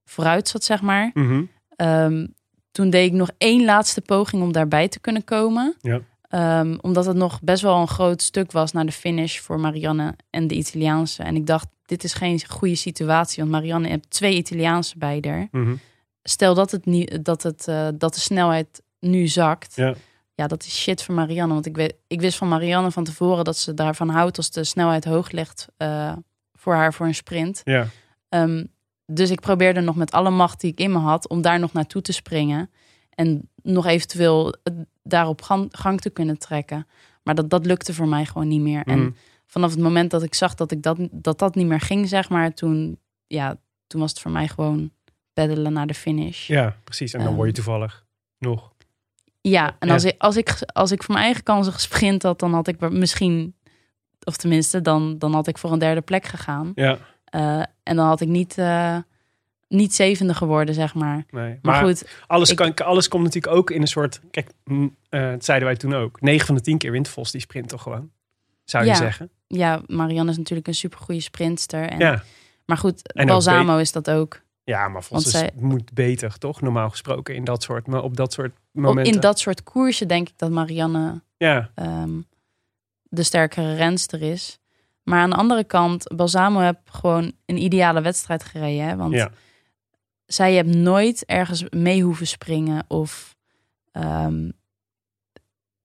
[0.05, 1.11] vooruit zat, zeg maar.
[1.15, 1.43] Mhm.
[1.77, 2.27] ehm,
[2.73, 5.75] toen deed ik nog één laatste poging om daarbij te kunnen komen.
[5.81, 6.01] Ja.
[6.29, 10.15] Ehm, omdat het nog best wel een groot stuk was naar de finish voor Marianne
[10.31, 11.23] en de Italiaanse.
[11.23, 13.43] En ik dacht, dit is geen goede situatie.
[13.43, 15.49] Want Marianne heeft twee Italiaanse bij.
[15.51, 15.75] Mhm.
[16.23, 19.77] Stel dat, het niet, dat, het, eh, dat de snelheid nu zakt.
[19.77, 19.95] Ja.
[20.35, 21.53] Ja, dat is shit voor Marianne.
[21.53, 24.65] Want ik, weet, ik wist van Marianne van tevoren dat ze daarvan houdt als de
[24.65, 26.13] snelheid hoog ligt eh,
[26.53, 27.61] voor haar voor een sprint.
[27.65, 27.87] Ja.
[28.29, 28.65] Ehm,
[29.07, 31.73] dus ik probeerde nog met alle macht die ik in me had om daar nog
[31.73, 32.71] naartoe te springen.
[33.11, 36.87] En nog eventueel het daarop gang, gang te kunnen trekken.
[37.23, 38.83] Maar dat, dat lukte voor mij gewoon niet meer.
[38.85, 39.15] En Mm.
[39.47, 42.29] Vanaf het moment dat ik zag dat, ik dat, dat dat niet meer ging, zeg
[42.29, 43.57] maar, toen, ja,
[43.87, 44.91] toen was het voor mij gewoon
[45.33, 46.47] peddelen naar de finish.
[46.47, 47.13] Ja, precies.
[47.13, 47.37] En dan Ehm.
[47.37, 48.05] word je toevallig
[48.39, 48.73] nog.
[49.41, 49.95] Ja, en Ja.
[49.95, 52.91] als ik, als, ik, als ik voor mijn eigen kansen gesprint had, dan had ik
[52.91, 53.55] misschien,
[54.25, 56.73] of tenminste, dan, dan had ik voor een derde plek gegaan.
[56.75, 58.97] Ja, Eh, en dan had ik niet, eh,
[59.69, 61.25] niet zevende geworden, zeg maar.
[61.31, 61.59] nee.
[61.63, 64.21] Maar, goed, Alles, Ik- kan, alles komt natuurlijk ook in een soort...
[64.31, 66.21] Kijk, mm, eh, dat zeiden wij toen ook.
[66.21, 68.11] 9 van de 10 keer wint Vos die sprint toch gewoon?
[68.65, 69.31] Zou je zeggen?
[69.47, 71.89] ja, Marianne is natuurlijk een supergoeie sprintster.
[71.89, 72.23] En, Ja.
[72.65, 74.43] Maar goed, En Balsamo is dat ook.
[74.65, 76.61] Ja, maar is- zij- moet beter, toch?
[76.61, 79.13] Normaal gesproken in dat soort, maar op dat soort momenten.
[79.15, 82.21] in dat soort koersje denk ik dat Marianne Ja, ehm,
[83.03, 84.59] de sterkere renster is.
[85.03, 88.85] Maar aan de andere kant, Balsamo heb gewoon een ideale wedstrijd gereden.
[88.89, 88.97] Hè?
[88.97, 89.31] Want ja.
[90.27, 93.37] zij heeft nooit ergens mee hoeven springen of
[93.93, 94.51] ehm,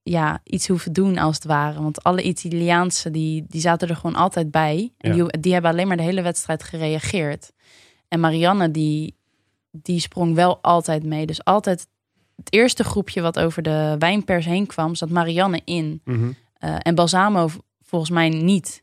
[0.02, 1.82] ja, iets hoeven doen als het ware.
[1.82, 4.92] Want alle Italiaanse die, die zaten er gewoon altijd bij.
[4.98, 5.24] En Ja.
[5.24, 7.52] die, die hebben alleen maar de hele wedstrijd gereageerd.
[8.08, 9.16] En Marianne die,
[9.70, 11.26] die sprong wel altijd mee.
[11.26, 11.86] Dus altijd
[12.36, 16.00] het eerste groepje wat over de wijnpers heen kwam, zat Marianne in.
[16.04, 16.30] Mhm.
[16.58, 17.48] Eh, en Balsamo
[17.82, 18.82] volgens mij niet.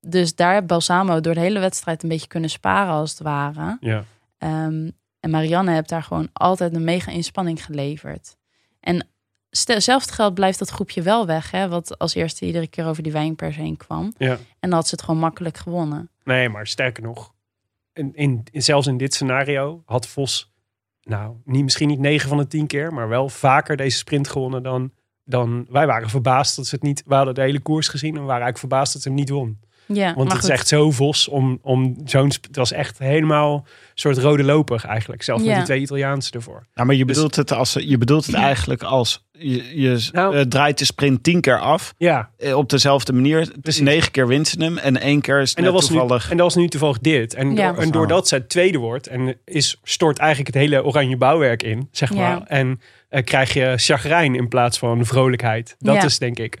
[0.00, 3.76] Dus daar heeft Balsamo door de hele wedstrijd een beetje kunnen sparen als het ware.
[3.80, 4.04] ja.
[4.38, 4.90] Ehm,
[5.20, 8.36] en Marianne heeft daar gewoon altijd een mega inspanning geleverd.
[8.80, 9.06] En
[9.50, 13.12] zelfs geld blijft dat groepje wel weg, hè, wat als eerste iedere keer over die
[13.12, 14.12] wijnpers heen kwam.
[14.18, 14.32] ja.
[14.32, 16.10] En dan had ze het gewoon makkelijk gewonnen.
[16.24, 17.32] Nee, maar sterker nog,
[17.92, 20.52] in, in, in- zelfs in dit scenario had Vos,
[21.02, 24.62] nou, niet, misschien niet 9 van de 10 keer, maar wel vaker deze sprint gewonnen
[24.62, 24.92] dan,
[25.24, 27.02] dan wij waren verbaasd dat ze het niet.
[27.06, 29.60] We hadden de hele koers gezien en waren eigenlijk verbaasd dat ze hem niet won.
[29.92, 32.26] Ja, Want het is echt zo Vos om, om zo'n.
[32.40, 33.62] Het was echt helemaal een
[33.94, 35.22] soort rode loper eigenlijk.
[35.22, 36.66] Zelfs met die twee Italiaanse ervoor.
[36.74, 40.36] Ja, maar je Dus- bedoelt, het, als, je bedoelt het eigenlijk als je, je Nou-
[40.36, 43.40] eh, draait de sprint tien keer af Ja, eh, op dezelfde manier.
[43.40, 43.80] Het Precies.
[43.82, 46.30] negen keer wint ze hem en één keer is En dat, was nu, toevallig.
[46.30, 47.34] en dat was nu toevallig dit.
[47.34, 47.72] En, Ja.
[47.72, 51.88] door, en doordat zij tweede wordt en is, stort eigenlijk het hele oranje bouwwerk in,
[51.90, 52.18] zeg maar.
[52.30, 52.46] Ja.
[52.46, 55.76] En eh, krijg je chagrijn in plaats van vrolijkheid.
[55.78, 56.04] Dat Ja.
[56.04, 56.56] is denk ik.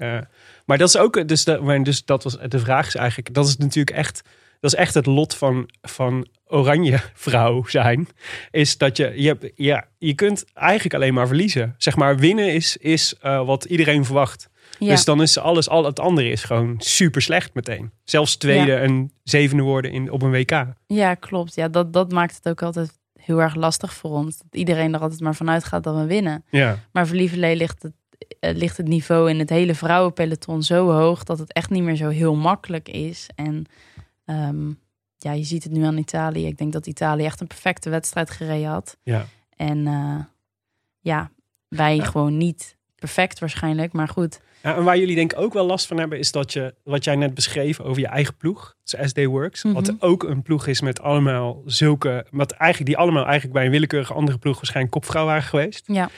[0.70, 3.56] Maar dat is ook, dus, maar dus dat was de vraag is eigenlijk, dat is
[3.56, 4.22] natuurlijk echt,
[4.60, 8.08] dat is echt het lot van, van oranje vrouw zijn.
[8.50, 11.74] Is dat je, je, hebt, ja, je kunt eigenlijk alleen maar verliezen.
[11.78, 14.48] Zeg maar, winnen is, is eh, wat iedereen verwacht.
[14.78, 14.88] ja.
[14.90, 17.90] Dus dan is alles, al het andere is gewoon super slecht meteen.
[18.04, 18.78] Zelfs tweede Ja.
[18.78, 20.66] en zevende worden in, op een WK.
[20.86, 21.54] Ja, klopt.
[21.54, 24.38] Ja, dat, dat maakt het ook altijd heel erg lastig voor ons.
[24.38, 26.44] Dat iedereen er altijd maar vanuit gaat dat we winnen.
[26.50, 27.92] Ja, Maar voor Lieverlee ligt het,
[28.40, 32.08] ligt het niveau in het hele vrouwenpeloton zo hoog dat het echt niet meer zo
[32.08, 33.28] heel makkelijk is.
[33.34, 33.64] En
[34.24, 34.68] ehm,
[35.16, 36.46] ja, je ziet het nu aan Italië.
[36.46, 38.96] Ik denk dat Italië echt een perfecte wedstrijd gereden had.
[39.02, 39.26] ja.
[39.56, 40.24] En eh,
[41.00, 41.30] ja,
[41.68, 42.04] wij Ja.
[42.04, 43.92] gewoon niet perfect waarschijnlijk.
[43.92, 44.76] Maar goed, ja.
[44.76, 47.16] En waar jullie denk ik ook wel last van hebben, is dat je, wat jij
[47.16, 49.74] net beschreef over je eigen ploeg, dus SD Works, Mhm.
[49.74, 53.70] wat ook een ploeg is met allemaal zulke, wat eigenlijk, die allemaal eigenlijk bij een
[53.70, 55.82] willekeurige andere ploeg waarschijnlijk kopvrouw waren geweest.
[55.86, 56.10] ja,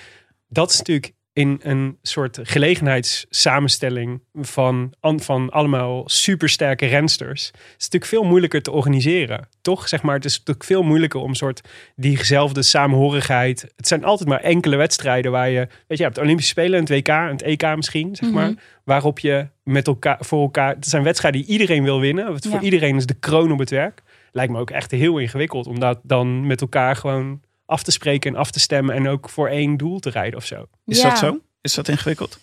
[0.49, 7.47] dat is natuurlijk in een soort gelegenheidssamenstelling van, an- van allemaal supersterke rensters.
[7.47, 9.49] Het is natuurlijk veel moeilijker te organiseren.
[9.61, 9.89] Toch?
[9.89, 11.61] Zeg maar, het is natuurlijk veel moeilijker om soort
[11.97, 13.73] diezelfde samenhorigheid.
[13.77, 15.59] Het zijn altijd maar enkele wedstrijden waar je.
[15.59, 18.49] Weet je, je hebt de Olympische Spelen, het WK, en het EK misschien, zeg maar.
[18.51, 18.59] Mhm.
[18.85, 20.75] Waarop je met elkaar voor elkaar.
[20.75, 22.33] Het zijn wedstrijden die iedereen wil winnen.
[22.33, 24.03] Het Voor iedereen is de kroon op het werk.
[24.33, 27.41] Lijkt me ook echt heel ingewikkeld om dat dan met elkaar gewoon
[27.73, 30.45] af te spreken en af te stemmen en ook voor één doel te rijden of
[30.47, 30.67] zo.
[30.85, 31.09] Is Ja.
[31.09, 31.39] dat zo?
[31.61, 32.39] Is dat ingewikkeld?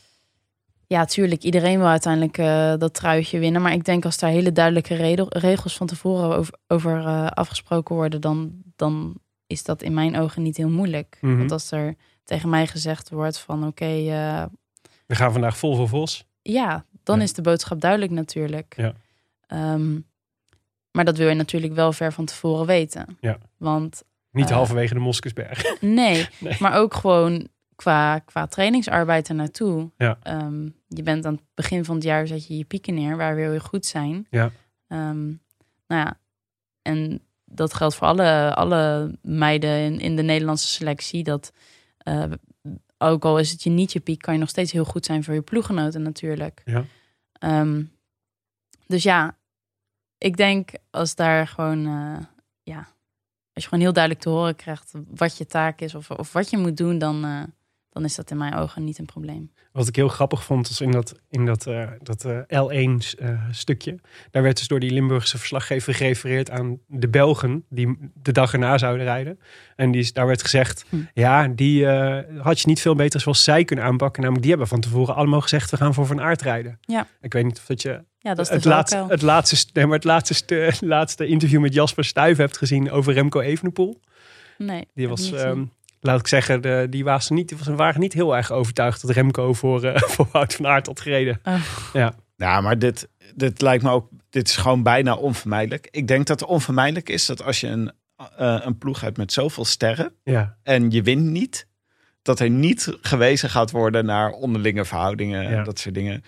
[0.88, 1.44] Ja, tuurlijk.
[1.44, 3.62] Iedereen wil uiteindelijk eh, dat truitje winnen.
[3.62, 7.96] Maar ik denk als daar hele duidelijke redel- regels van tevoren over, over eh, afgesproken
[7.96, 9.16] worden, dan, dan
[9.48, 11.18] is dat in mijn ogen niet heel moeilijk.
[11.22, 11.38] Mhm.
[11.38, 14.44] Want als er tegen mij gezegd wordt van oké, eh,
[15.06, 16.26] We gaan vandaag vol voor Vos.
[16.42, 17.24] ja, dan Ja.
[17.24, 18.74] is de boodschap duidelijk natuurlijk.
[18.78, 18.94] Ja.
[19.48, 20.00] Ehm,
[20.92, 23.18] maar dat wil je natuurlijk wel ver van tevoren weten.
[23.20, 23.38] Ja.
[23.58, 24.04] Want
[24.40, 24.56] Niet Eh.
[24.56, 25.64] halverwege de Moskusberg.
[25.82, 26.56] Nee, Nee.
[26.60, 29.92] maar ook gewoon qua, qua trainingsarbeid er naartoe.
[29.98, 30.18] Ja.
[30.24, 33.36] Ehm, je bent aan het begin van het jaar zet je je pieken neer, waar
[33.36, 34.28] we heel goed zijn.
[34.30, 34.52] Ja.
[34.88, 35.26] Ehm,
[35.88, 36.20] nou ja,
[36.82, 41.24] en dat geldt voor alle, alle meiden in, in de Nederlandse selectie.
[41.24, 41.52] Dat
[41.98, 42.24] eh,
[42.98, 45.24] ook al is het je niet je piek, kan je nog steeds heel goed zijn
[45.24, 46.62] voor je ploeggenoten natuurlijk.
[46.66, 46.84] Ja.
[47.34, 47.84] Ehm,
[48.88, 49.38] dus ja,
[50.18, 52.26] ik denk als daar gewoon, eh,
[52.64, 52.88] ja,
[53.60, 56.50] als je gewoon heel duidelijk te horen krijgt wat je taak is of, of wat
[56.50, 57.42] je moet doen, dan, eh,
[57.90, 59.52] dan is dat in mijn ogen niet een probleem.
[59.72, 64.00] Wat ik heel grappig vond, was in dat, in dat, eh, dat eh, L1-stukje.
[64.32, 68.78] daar werd dus door die Limburgse verslaggever gerefereerd aan de Belgen die de dag erna
[68.78, 69.40] zouden rijden.
[69.76, 70.96] En die, is- daar werd gezegd, Hm.
[71.14, 71.88] ja, die
[72.38, 74.20] had je niet veel beter zoals zij kunnen aanpakken.
[74.22, 76.78] Namelijk, die hebben van tevoren allemaal gezegd, we gaan voor Van Aert rijden.
[76.82, 77.08] Ja.
[77.22, 79.74] Ik weet niet of dat je Ja, dat is het, de laatste, het, laatste, st-
[79.74, 84.02] nee, maar het laatste, st- laatste interview met Jasper Stuyven hebt gezien over Remco Evenepoel.
[84.58, 85.64] Nee, Die was, niet ehm,
[86.00, 89.12] laat ik zeggen, de, die was niet, die was, waren niet heel erg overtuigd dat
[89.12, 91.40] Remco voor, eh, voor Wout van Aert had gereden.
[91.44, 91.62] Oh.
[91.94, 92.14] Ja.
[92.36, 94.10] Ja, maar dit, dit lijkt me ook.
[94.30, 95.88] Dit is gewoon bijna onvermijdelijk.
[95.92, 97.92] Ik denk dat het onvermijdelijk is dat als je een,
[98.38, 100.58] eh, een ploeg hebt met zoveel sterren Ja.
[100.64, 101.68] en je wint niet,
[102.22, 105.64] dat er niet gewezen gaat worden naar onderlinge verhoudingen en Ja.
[105.64, 106.24] dat soort dingen.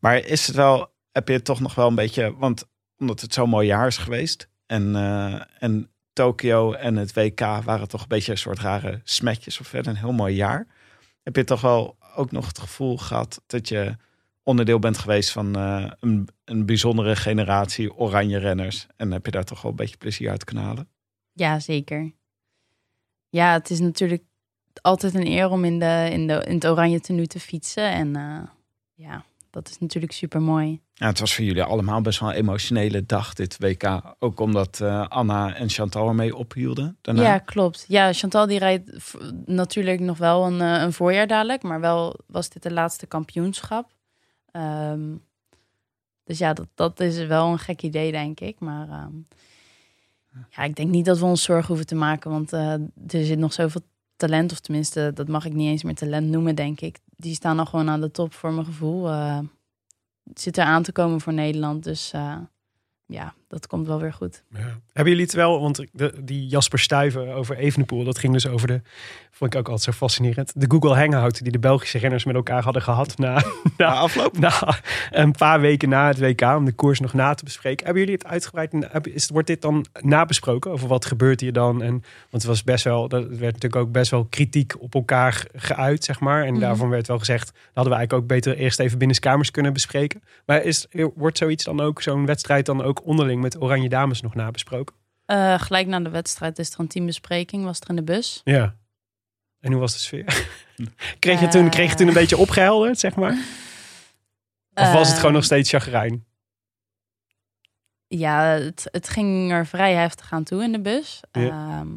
[0.00, 2.68] Maar is het wel, heb je toch nog wel een beetje, want
[2.98, 7.88] omdat het zo'n mooi jaar is geweest en, eh, en Tokio en het WK waren
[7.88, 10.66] toch een beetje een soort rare smetjes of verder een heel mooi jaar.
[11.22, 13.96] Heb je toch wel ook nog het gevoel gehad dat je
[14.42, 19.44] onderdeel bent geweest van eh, een, een bijzondere generatie oranje renners en heb je daar
[19.44, 20.88] toch wel een beetje plezier uit kunnen halen?
[21.32, 22.12] Ja, zeker.
[23.28, 24.22] Ja, het is natuurlijk
[24.80, 27.90] altijd een eer om in, de, in, de, in het oranje tenue te fietsen.
[27.90, 28.48] En eh,
[28.94, 30.83] ja, dat is natuurlijk super mooi.
[30.96, 34.14] Ja, het was voor jullie allemaal best wel een emotionele dag, dit WK.
[34.18, 37.22] Ook omdat eh, Anna en Chantal ermee ophielden daarna.
[37.22, 37.84] Ja, klopt.
[37.88, 39.14] Ja, Chantal die rijdt
[39.46, 41.62] natuurlijk nog wel een, eh, een voorjaar dadelijk.
[41.62, 43.90] Maar wel was dit de laatste kampioenschap.
[44.50, 45.14] Ehm,
[46.24, 48.60] dus ja, dat, dat is wel een gek idee, denk ik.
[48.60, 49.14] Maar ehm,
[50.50, 52.30] ja, ik denk niet dat we ons zorgen hoeven te maken.
[52.30, 53.82] Want eh, er zit nog zoveel
[54.16, 54.52] talent.
[54.52, 56.98] Of tenminste, dat mag ik niet eens meer talent noemen, denk ik.
[57.16, 59.06] Die staan al gewoon aan de top voor mijn gevoel.
[59.06, 59.48] Het
[60.34, 61.84] zit er aan te komen voor Nederland.
[61.84, 62.36] Dus eh,
[63.06, 64.42] ja, dat komt wel weer goed.
[64.50, 64.58] Ja.
[64.92, 68.66] Hebben jullie het wel, want de, die Jasper Stuyven over Evenepoel, dat ging dus over
[68.66, 68.80] de,
[69.30, 72.62] vond ik ook altijd zo fascinerend, de Google Hangout die de Belgische renners met elkaar
[72.62, 73.42] hadden gehad na, Na
[73.76, 74.38] na, afloop?
[74.38, 74.78] na
[75.10, 77.84] een paar weken na het WK, om de koers nog na te bespreken.
[77.84, 81.82] Hebben jullie het uitgebreid, heb- is, wordt dit dan nabesproken over wat gebeurt hier dan?
[81.82, 85.46] En, want het was best wel, dat werd natuurlijk ook best wel kritiek op elkaar
[85.54, 86.44] geuit, zeg maar.
[86.44, 86.60] En Mhm.
[86.60, 90.22] daarvan werd wel gezegd, dat hadden we eigenlijk ook beter eerst even binnenskamers kunnen bespreken.
[90.46, 94.34] Maar is, wordt zoiets dan ook, zo'n wedstrijd dan ook onderling met Oranje Dames nog
[94.34, 94.94] nabesproken?
[95.26, 98.40] Eh, gelijk na de wedstrijd is er een teambespreking, was er in de bus.
[98.44, 98.76] Ja.
[99.60, 100.48] En hoe was de sfeer?
[101.18, 103.32] kreeg, je toen, kreeg je toen een beetje opgehelderd, zeg maar?
[104.74, 106.24] Of was het gewoon nog Eh, steeds chagrijn?
[108.06, 111.20] Ja, het, het ging er vrij heftig aan toe in de bus.
[111.32, 111.40] Ja.
[111.80, 111.88] Ehm,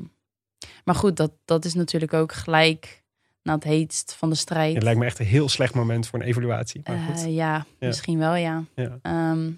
[0.84, 3.04] maar goed, dat, dat is natuurlijk ook gelijk
[3.44, 4.74] na het heetst van de strijd.
[4.74, 6.82] Het lijkt me echt een heel slecht moment voor een evaluatie.
[6.84, 7.24] Maar goed.
[7.24, 7.88] Eh, ja, Ja.
[7.88, 8.64] misschien wel, ja.
[8.76, 9.00] Ja.
[9.02, 9.52] Ehm,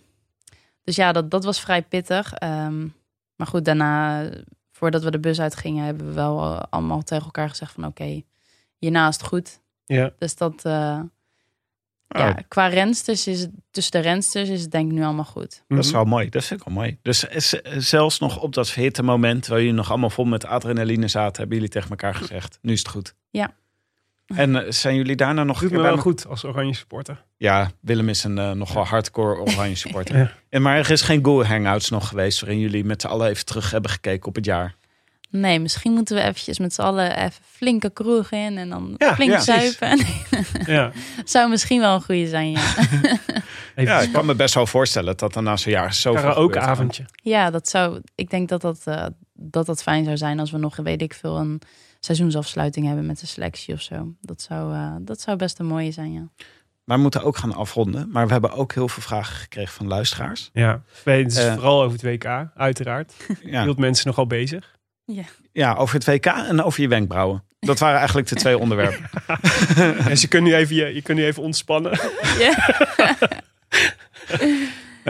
[0.89, 2.33] dus ja, dat, dat was vrij pittig.
[2.33, 2.79] Ehm,
[3.35, 4.23] maar goed, daarna,
[4.71, 8.21] voordat we de bus uitgingen, hebben we wel eh, allemaal tegen elkaar gezegd van oké,
[8.77, 9.59] hierna is het goed.
[9.85, 10.11] ja.
[10.17, 10.99] Dus dat, eh,
[12.15, 15.25] Oh, ja, qua rensters is het, tussen de rensters is het denk ik nu allemaal
[15.25, 15.63] goed.
[15.67, 15.95] Dat is Mhm.
[15.95, 16.29] wel mooi.
[16.29, 16.97] Dat vind ik wel mooi.
[17.01, 21.07] Dus is- zelfs nog op dat hitte moment, waar jullie nog allemaal vol met adrenaline
[21.07, 23.13] zaten, hebben jullie tegen elkaar gezegd: nu is het goed.
[23.29, 23.53] Ja.
[24.35, 27.23] En eh, zijn jullie daarna nog Doet me bij wel me- goed als oranje supporter.
[27.37, 30.17] Ja, Willem is een eh, nogal hardcore oranje supporter.
[30.17, 30.31] Ja.
[30.49, 33.45] En maar er is geen Go Hangouts nog geweest waarin jullie met z'n allen even
[33.45, 34.75] terug hebben gekeken op het jaar.
[35.31, 39.15] Nee, misschien moeten we eventjes met z'n allen even flinke kroeg in en dan Ja,
[39.15, 39.99] flink ja, zuipen.
[40.75, 40.91] Ja.
[41.25, 42.61] Zou misschien wel een goede zijn, ja.
[43.75, 46.13] Even Ja, een ik kan me best wel voorstellen dat er na zo'n jaar zo
[46.13, 47.05] karaoke avondje.
[47.13, 48.01] ja, dat zou.
[48.15, 51.13] Ik denk dat dat, eh, dat dat fijn zou zijn als we nog, weet ik
[51.13, 51.61] veel, een
[51.99, 54.13] seizoensafsluiting hebben met de selectie of zo.
[54.21, 56.29] Dat zou, eh, dat zou best een mooie zijn, ja.
[56.83, 58.09] Maar we moeten ook gaan afronden.
[58.11, 60.49] Maar we hebben ook heel veel vragen gekregen van luisteraars.
[60.53, 61.53] Ja, het is Eh.
[61.53, 63.13] vooral over het WK, uiteraard.
[63.43, 64.77] Ja, Hield mensen nogal bezig.
[65.51, 67.43] ja, over het WK en over je wenkbrauwen.
[67.59, 69.09] Dat waren eigenlijk de twee onderwerpen.
[70.07, 71.99] en ze kunnen nu even, je, je kunt nu even ontspannen.
[72.37, 72.53] Nee,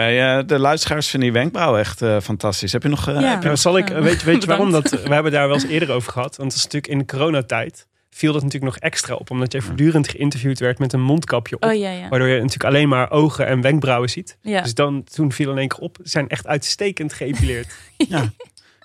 [0.07, 2.71] eh, de luisteraars vinden die wenkbrauwen echt eh, fantastisch.
[2.71, 3.07] Heb je nog...
[3.07, 3.29] eh, Ja.
[3.29, 4.71] heb je Ja, zal ik, weet, je- weet je waarom?
[4.71, 6.35] Dat, we hebben daar wel eens eerder over gehad.
[6.37, 9.31] Want dat is natuurlijk in de coronatijd viel dat natuurlijk nog extra op.
[9.31, 11.63] Omdat jij voortdurend geïnterviewd werd met een mondkapje op.
[11.65, 12.09] Oh ja, ja.
[12.09, 14.37] Waardoor je natuurlijk alleen maar ogen en wenkbrauwen ziet.
[14.41, 14.61] ja.
[14.61, 15.97] Dus dan, toen viel in één keer op.
[16.03, 17.67] Ze zijn echt uitstekend geëpileerd.
[17.97, 18.23] Ja.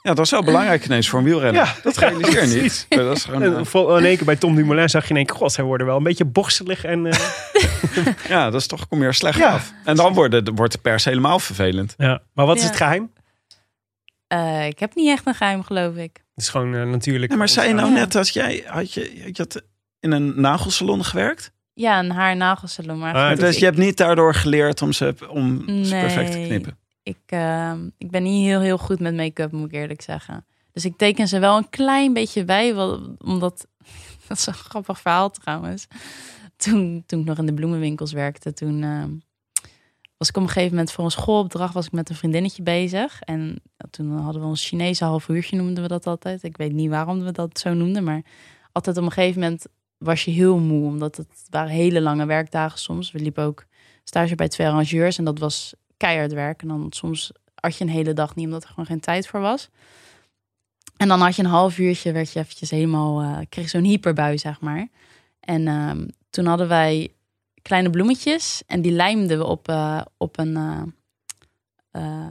[0.09, 1.63] ja, dat is wel belangrijk ineens voor een wielrenner.
[1.65, 1.75] Ja.
[1.83, 2.57] dat realiseer je niet.
[2.59, 2.87] Precies.
[2.89, 5.27] Dat is gewoon, eh, vol- in één keer bij Tom Dumoulin zag je in één
[5.27, 5.37] keer...
[5.37, 6.85] God, zij worden wel een beetje borstelig.
[6.85, 7.19] En, eh,
[8.29, 9.53] ja, dat is toch, kom je er slecht Ja.
[9.53, 9.73] af.
[9.85, 11.95] En dan wordt, de, wordt de pers helemaal vervelend.
[11.97, 12.23] ja.
[12.35, 12.69] Maar wat is Ja.
[12.69, 13.13] het geheim?
[14.27, 16.23] Eh, ik heb niet echt een geheim, geloof ik.
[16.35, 17.33] Het is gewoon natuurlijk...
[17.33, 17.95] Ja, maar zei je nou Ja.
[17.95, 18.65] net dat jij...
[18.67, 19.63] Had je, je had
[20.01, 21.53] in een nagelsalon gewerkt?
[21.75, 22.99] Ja, een haar- en nagelsalon.
[22.99, 26.39] Maar Ah, dus ik, je hebt niet daardoor geleerd om ze, om ze perfect te
[26.47, 26.79] knippen.
[27.05, 30.47] Ik, ehm, ik ben niet heel, heel goed met make-up, moet ik eerlijk zeggen.
[30.73, 32.73] Dus ik teken ze wel een klein beetje bij,
[33.19, 33.67] omdat
[34.29, 35.87] dat is een grappig verhaal trouwens.
[36.57, 39.11] Toen, toen ik nog in de bloemenwinkels werkte, toen ehm,
[40.17, 43.21] was ik op een gegeven moment voor een schoolopdracht was ik met een vriendinnetje bezig.
[43.21, 46.43] En toen hadden we ons Chinese half uurtje, noemden we dat altijd.
[46.43, 48.23] Ik weet niet waarom we dat zo noemden, maar
[48.73, 49.67] altijd op een gegeven moment
[49.99, 53.13] was je heel moe, omdat het waren hele lange werkdagen soms.
[53.13, 53.65] We liepen ook
[54.05, 56.62] stage bij twee arrangeurs en dat was keihard werk.
[56.62, 59.41] En dan soms had je een hele dag niet, omdat er gewoon geen tijd voor
[59.41, 59.69] was.
[60.97, 64.39] En dan had je een half uurtje, werd je eventjes helemaal, eh kreeg zo'n hyperbui,
[64.39, 64.89] zeg maar.
[65.41, 67.12] En ehm, toen hadden wij
[67.62, 70.57] kleine bloemetjes en die lijmden we op, eh, op, een,
[71.91, 72.29] eh,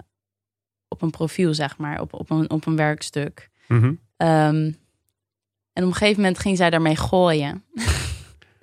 [0.88, 3.49] op een profiel, zeg maar, op, op, een, op een werkstuk.
[3.68, 3.94] Mhm.
[4.18, 4.72] Ehm,
[5.73, 7.64] en op een gegeven moment ging zij daarmee gooien.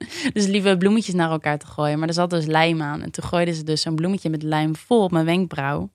[0.33, 1.99] dus liepen we bloemetjes naar elkaar te gooien.
[1.99, 3.03] Maar er zat dus lijm aan.
[3.03, 5.91] En toen gooiden ze dus zo'n bloemetje met lijm vol op mijn wenkbrauw.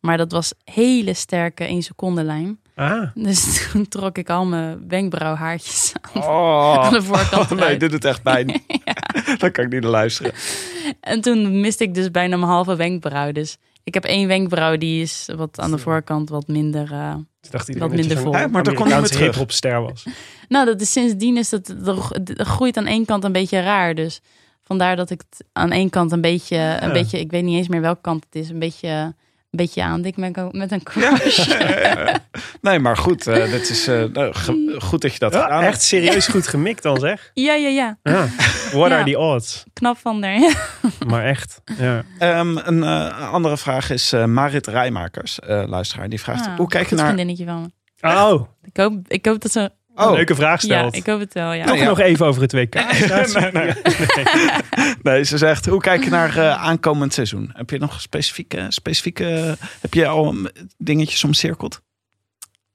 [0.00, 2.58] Maar dat was hele sterke 1 seconde lijm.
[2.74, 3.02] Ah.
[3.14, 7.80] Dus toen trok ik al mijn wenkbrauwhaartjes aan, Oh, aan de voorkant nee, eruit.
[7.80, 8.62] dit doet echt pijn.
[9.38, 10.32] Dan kan ik niet naar luisteren.
[11.00, 13.32] En toen miste ik dus bijna mijn halve wenkbrauw.
[13.32, 16.92] Dus ik heb één wenkbrauw die is wat aan de voorkant wat minder...
[16.92, 18.32] eh, Toen dacht Wat dat je minder vol.
[18.32, 19.26] Ja, maar daar komt hij Amerikaanse weer terug.
[19.30, 20.04] hip-hopster was.
[20.48, 23.94] Nou, dat is sindsdien is dat, dat dat groeit aan één kant een beetje raar.
[23.94, 24.20] Dus
[24.62, 27.68] vandaar dat ik het aan één kant een beetje, een beetje, ik weet niet eens
[27.68, 29.14] meer welke kant het is, een beetje, een
[29.50, 31.48] beetje aandik met, een- met een crush.
[32.60, 33.26] Nee, maar goed.
[33.26, 34.34] eh dit is eh, nou,
[34.80, 35.72] goed dat je dat Ja, gedaan hebt.
[35.74, 37.30] echt serieus goed gemikt dan zeg.
[37.34, 37.98] ja, ja, ja.
[38.02, 38.26] Ja.
[38.72, 38.96] What Ja.
[38.98, 39.64] are the odds?
[39.72, 40.32] Knap van der.
[40.40, 40.52] Ja.
[41.06, 41.60] Maar echt.
[41.78, 42.02] Ja.
[42.18, 46.08] Ehm, een eh, andere vraag is eh, Marit Rijmakers, eh, luisteraar.
[46.08, 47.04] Die vraagt, Ah, hoe kijk je naar...
[47.04, 47.68] vriendinnetje van me.
[48.14, 49.70] Oh, Ik hoop, ik hoop dat ze...
[49.96, 50.94] Oh, leuke vraag Ja, stelt.
[50.96, 51.72] ik hoop het wel, ja.
[51.74, 51.84] Ja.
[51.84, 52.74] Nog even over het WK.
[52.74, 53.72] nee, nee.
[55.02, 57.50] nee, ze zegt, hoe kijk je naar eh, aankomend seizoen?
[57.52, 60.46] Heb je nog specifieke, specifieke heb je al mm,
[60.78, 61.80] dingetjes omcirkeld?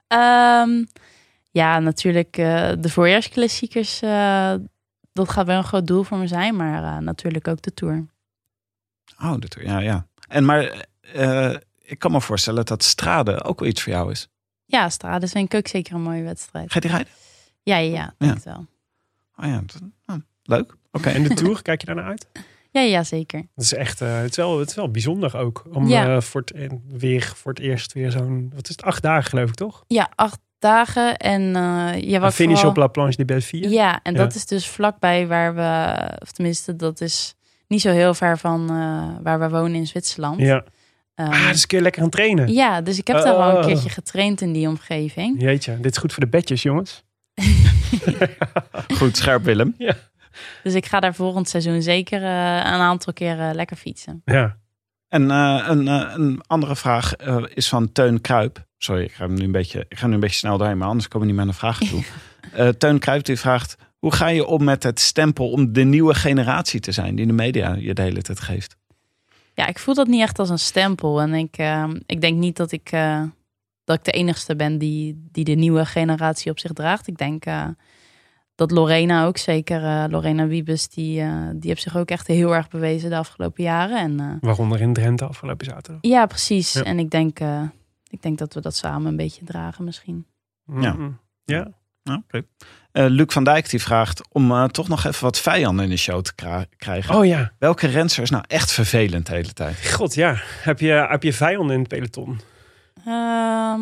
[0.08, 0.84] Ehm,
[1.52, 4.02] ja, natuurlijk eh, de voorjaarsklassiekers.
[4.02, 4.54] eh,
[5.20, 6.56] dat gaat wel een groot doel voor me zijn.
[6.56, 8.06] Maar eh, natuurlijk ook de Tour.
[9.22, 10.08] Oh, dat, ja, ja.
[10.28, 14.28] En maar eh, ik kan me voorstellen dat Strade ook wel iets voor jou is.
[14.66, 16.68] Ja, Strade is denk ik ook zeker een mooie wedstrijd.
[16.72, 17.12] Ga je die rijden?
[17.64, 18.66] Ja, ja, ja, denk het wel.
[19.36, 19.64] Oh ja,
[20.06, 20.76] oh, leuk.
[20.92, 21.10] Oké.
[21.10, 22.28] En de Tour, kijk je daarnaar uit?
[22.72, 23.40] Ja, ja, zeker.
[23.56, 25.66] Dat is echt, eh, het, is wel, het is wel bijzonder ook.
[25.72, 26.16] Om Ja.
[26.16, 29.30] eh, voor, het, en weer, voor het eerst weer zo'n, wat is het, acht dagen
[29.30, 29.84] geloof ik toch?
[29.88, 31.18] Ja, acht dagen.
[31.18, 33.70] En eh ja, Een wat finish vooral- op La Planche de Belleville.
[33.70, 34.20] Ja, en Ja.
[34.20, 35.96] dat is dus vlakbij waar we...
[36.22, 37.36] Of tenminste, dat is
[37.68, 40.40] niet zo heel ver van eh, waar we wonen in Zwitserland.
[40.40, 40.64] Ja.
[41.16, 42.54] Ehm, Ah, dus kun je lekker aan trainen.
[42.54, 43.66] ja, dus ik heb daar al een Oh.
[43.66, 45.42] keerteen getraind in die omgeving.
[45.42, 47.04] Jeetje, dit is goed voor de bedjes, jongens.
[48.98, 49.76] Goed, scherp Willem.
[50.64, 54.22] Dus ik ga daar volgend seizoen zeker eh, een aantal keren lekker fietsen.
[54.26, 54.58] Ja.
[55.10, 58.68] En eh, een, eh, een andere vraag eh, is van Teun Kruip.
[58.78, 60.88] Sorry, ik ga, hem nu een beetje, ik ga nu een beetje snel doorheen, maar
[60.88, 62.04] anders komen we niet met een vraag toe.
[62.78, 66.80] Teun Kruip die vraagt, hoe ga je om met het stempel om de nieuwe generatie
[66.80, 68.78] te zijn die de media je de hele tijd geeft?
[69.54, 71.22] Ja, ik voel dat niet echt als een stempel.
[71.22, 72.90] En ik, eh, ik denk niet dat ik,
[73.84, 77.08] dat ik de enigste ben die, die de nieuwe generatie op zich draagt.
[77.08, 77.44] Ik denk
[78.60, 82.56] dat Lorena ook zeker, eh, Lorena Wiebes, die, eh, die heeft zich ook echt heel
[82.56, 83.98] erg bewezen de afgelopen jaren.
[83.98, 86.02] En, eh, Waaronder in Drenthe afgelopen zaterdag.
[86.02, 86.74] ja, precies.
[86.74, 86.84] Ja.
[86.84, 87.62] En ik denk, eh,
[88.10, 90.26] ik denk dat we dat samen een beetje dragen misschien.
[90.80, 90.94] Ja.
[90.94, 91.20] Mm.
[91.46, 91.68] Ja.
[92.04, 92.46] Ja, oké.
[92.92, 95.98] Eh, Luc van Dijk die vraagt om eh, toch nog even wat vijanden in de
[95.98, 96.34] show te
[96.78, 97.16] krijgen.
[97.16, 97.52] Oh ja.
[97.60, 99.92] Welke renster is nou echt vervelend de hele tijd?
[99.94, 100.36] God ja.
[100.62, 102.40] Heb je, heb je vijanden in het peloton?
[103.06, 103.82] Ehm,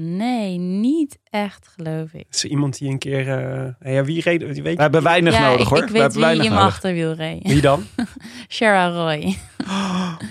[0.00, 2.26] nee, niet echt geloof ik.
[2.30, 3.28] Is er iemand die een keer...
[3.80, 4.42] eh, ja, wie reed...
[4.42, 5.78] Weet We hebben weinig ja, nodig ik, hoor.
[5.78, 6.76] ik We weet hebben wie weinig in mijn nodig.
[6.76, 7.42] achterwiel reed.
[7.42, 7.84] wie dan?
[8.48, 9.36] Shara Roy.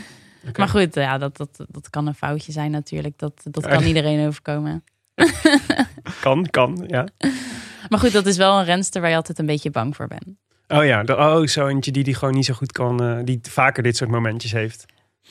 [0.58, 3.18] Maar goed, ja, dat, dat, dat kan een foutje zijn natuurlijk.
[3.18, 4.84] Dat, dat kan iedereen overkomen.
[6.22, 7.08] Kan, kan, ja.
[7.90, 10.26] Maar goed, dat is wel een renster waar je altijd een beetje bang voor bent.
[10.68, 13.04] Oh ja, de, oh, zo eentje die die gewoon niet zo goed kan...
[13.04, 14.86] eh, die vaker dit soort momentjes heeft.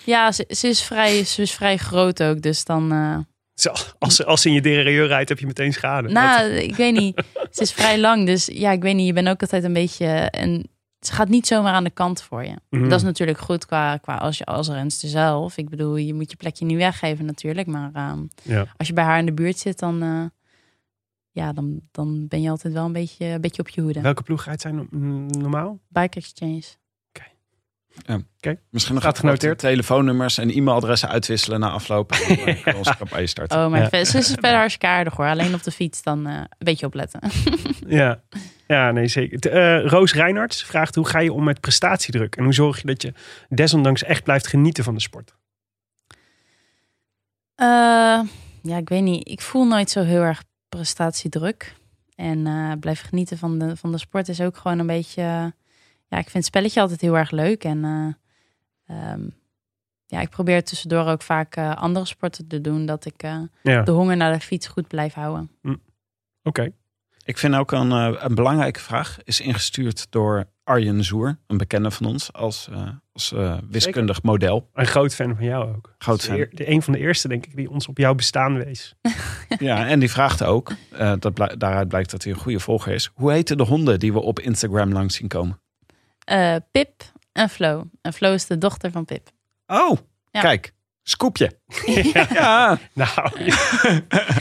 [0.04, 2.42] Ja, ze, ze, is, vrij, ze is vrij groot ook.
[2.42, 2.92] Dus dan...
[2.92, 3.18] eh,
[3.98, 6.08] als, ze- als ze in je derailleur rijdt, heb je meteen schade.
[6.08, 7.22] nou, ik weet niet.
[7.50, 8.26] Ze is vrij lang.
[8.26, 9.06] Dus ja, ik weet niet.
[9.06, 10.06] Je bent ook altijd een beetje...
[10.30, 10.68] En
[11.00, 12.54] ze gaat niet zomaar aan de kant voor je.
[12.70, 12.88] Mhm.
[12.88, 15.56] Dat is natuurlijk goed qua, qua als je als renster zelf.
[15.56, 17.66] Ik bedoel, je moet je plekje niet weggeven natuurlijk.
[17.66, 18.66] Maar ehm, Ja.
[18.76, 20.02] als je bij haar in de buurt zit, dan...
[20.02, 20.24] eh,
[21.30, 24.00] ja, dan, dan ben je altijd wel een beetje, een beetje op je hoede.
[24.00, 24.86] Welke ploeg rijdt zij no-
[25.28, 25.78] normaal?
[25.88, 26.62] Bike Exchange.
[28.70, 29.58] Misschien nog Gaat wat genoteerd.
[29.58, 32.14] telefoonnummers en e-mailadressen uitwisselen na afloop.
[32.14, 33.64] We onze campagne starten.
[33.64, 34.04] Oh, maar Ja.
[34.04, 35.26] ze is verder hartstikke aardig hoor.
[35.26, 37.20] Alleen op de fiets dan eh, een beetje opletten.
[37.86, 38.22] Ja.
[38.66, 39.52] ja, nee zeker.
[39.52, 42.36] Eh, Roos Reinhardt vraagt hoe ga je om met prestatiedruk?
[42.36, 43.12] En hoe zorg je dat je
[43.48, 45.34] desondanks echt blijft genieten van de sport?
[47.54, 47.66] Eh,
[48.62, 49.28] ja, ik weet niet.
[49.28, 51.74] Ik voel nooit zo heel erg prestatiedruk.
[52.14, 55.54] En eh, blijf genieten van de, van de sport is ook gewoon een beetje...
[56.08, 57.64] ja, ik vind het spelletje altijd heel erg leuk.
[57.64, 59.20] En eh, ehm,
[60.06, 62.86] ja, ik probeer tussendoor ook vaak eh, andere sporten te doen.
[62.86, 65.50] Dat ik eh, Ja, de honger naar de fiets goed blijf houden.
[66.42, 66.72] oké.
[67.24, 69.18] Ik vind ook een, eh, een belangrijke vraag.
[69.24, 73.34] Is ingestuurd door Arjen Zoer, een bekende van ons, als, eh, als
[73.70, 74.70] wiskundig model.
[74.74, 75.94] Een groot fan van jou ook.
[75.98, 76.36] Groot fan.
[76.50, 78.94] de een van de eerste, denk ik, die ons op jouw bestaan wees.
[79.58, 83.10] Ja, en die vraagt ook, eh, dat daaruit blijkt dat hij een goede volger is.
[83.14, 85.60] Hoe heten de honden die we op Instagram langs zien komen?
[86.28, 87.02] Eh, Pip
[87.32, 87.84] en Flo.
[88.02, 89.28] En Flo is de dochter van Pip.
[89.66, 89.96] Oh,
[90.30, 90.40] Ja.
[90.40, 90.72] kijk,
[91.02, 91.58] scoopje.
[92.12, 92.78] ja.
[92.94, 93.30] Nou,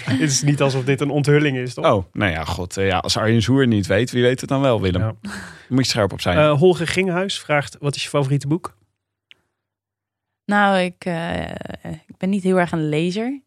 [0.03, 1.85] het is niet alsof dit een onthulling is, toch?
[1.85, 2.77] Oh, nou ja, god.
[2.77, 5.01] eh, ja, als Arjen Zoer niet weet, wie weet het dan wel, Willem?
[5.01, 5.13] Ja.
[5.69, 6.37] Moet je scherp op zijn.
[6.37, 8.75] Eh, Holger Ginghuis vraagt, wat is je favoriete boek?
[10.45, 11.49] Nou, ik, eh,
[12.07, 13.41] ik ben niet heel erg een lezer.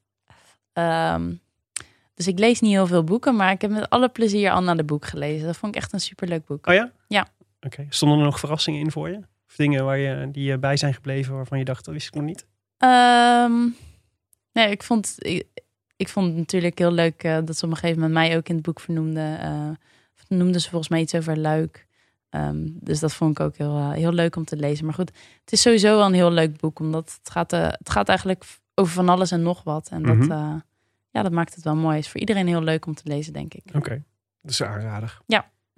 [0.73, 1.33] Ehm,
[2.15, 4.85] dus ik lees niet heel veel boeken, maar ik heb met alle plezier Anna de
[4.85, 5.47] Boek gelezen.
[5.47, 6.67] Dat vond ik echt een superleuk boek.
[6.67, 6.91] Oh ja?
[7.09, 7.27] Ja.
[7.61, 7.87] Oké.
[7.89, 9.17] Stonden er nog verrassingen in voor je?
[9.49, 12.15] Of dingen waar je, die je bij zijn gebleven waarvan je dacht, dat wist ik
[12.15, 12.47] nog niet?
[12.77, 13.61] Ehm,
[14.53, 15.47] nee, ik vond, ik,
[15.97, 18.49] ik vond het natuurlijk heel leuk eh, dat ze op een gegeven moment mij ook
[18.49, 19.41] in het boek vernoemden.
[19.41, 19.71] eh
[20.29, 21.87] noemden ze volgens mij iets over Luik.
[22.29, 24.85] Ehm, dus dat vond ik ook heel, eh, heel leuk om te lezen.
[24.85, 25.11] Maar goed,
[25.41, 28.45] het is sowieso wel een heel leuk boek, omdat het gaat, eh, het gaat eigenlijk
[28.75, 29.89] over van alles en nog wat.
[29.89, 30.19] En Mhm.
[30.19, 30.55] dat, eh,
[31.11, 31.97] ja, dat maakt het wel mooi.
[31.97, 33.63] Het is voor iedereen heel leuk om te lezen, denk ik.
[33.75, 34.03] Oké.
[34.43, 35.19] Dat is aanrader.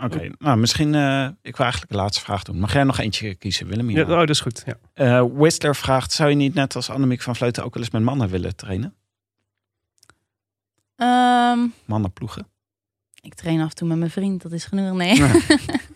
[0.04, 2.58] Oké, nou misschien, eh, ik wil eigenlijk de laatste vraag doen.
[2.58, 3.90] Mag jij nog eentje kiezen, Willem?
[3.90, 4.62] Ja, oh, dat is goed.
[4.66, 4.78] Ja.
[4.92, 8.02] Eh, Whistler vraagt, zou je niet net als Annemiek van Vleuten ook wel eens met
[8.02, 8.94] mannen willen trainen?
[10.96, 12.46] Ehm, Mannen ploegen?
[13.22, 14.96] ik train af en toe met mijn vriend, dat is genoeg.
[14.96, 15.22] Nee,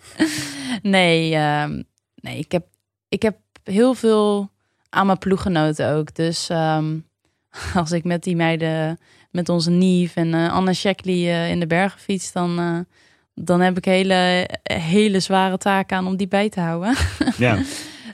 [0.96, 1.82] nee, ehm,
[2.14, 2.66] nee ik, heb,
[3.08, 4.50] ik heb heel veel
[4.88, 6.14] aan mijn ploeggenoten ook.
[6.14, 6.98] Dus ehm,
[7.74, 8.98] als ik met die meiden,
[9.30, 12.78] met onze Nief en eh, Anna Shackley eh, in de bergen fiets, dan, eh,
[13.40, 16.94] dan heb ik hele, hele zware taken aan om die bij te houden.
[17.38, 17.62] Ja.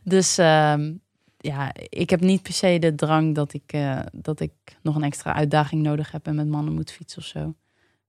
[0.04, 0.92] Dus ehm,
[1.36, 5.02] ja, ik heb niet per se de drang dat ik, eh, dat ik nog een
[5.02, 7.54] extra uitdaging nodig heb en met mannen moet fietsen of zo.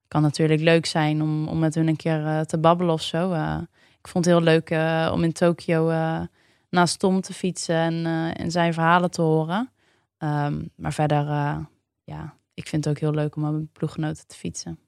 [0.08, 3.32] Kan natuurlijk leuk zijn om, om met hun een keer eh, te babbelen of zo.
[3.32, 3.58] Eh,
[4.00, 6.22] ik vond het heel leuk eh, om in Tokio eh,
[6.70, 9.72] naast Tom te fietsen en, eh, en zijn verhalen te horen.
[10.18, 11.58] Ehm, maar verder, eh,
[12.04, 14.80] ja, ik vind het ook heel leuk om met mijn ploeggenoten te fietsen.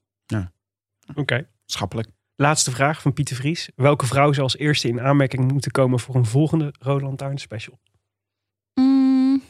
[1.15, 1.47] Oké.
[1.65, 2.07] Schappelijk.
[2.35, 3.69] Laatste vraag van Pieter Vries.
[3.75, 7.79] Welke vrouw zou als eerste in aanmerking moeten komen voor een volgende Rode Lantaarn special?
[8.73, 9.41] Mm,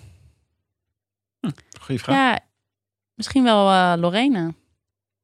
[1.82, 2.16] Goeie vraag.
[2.16, 2.40] ja,
[3.14, 4.54] misschien wel eh Lorena.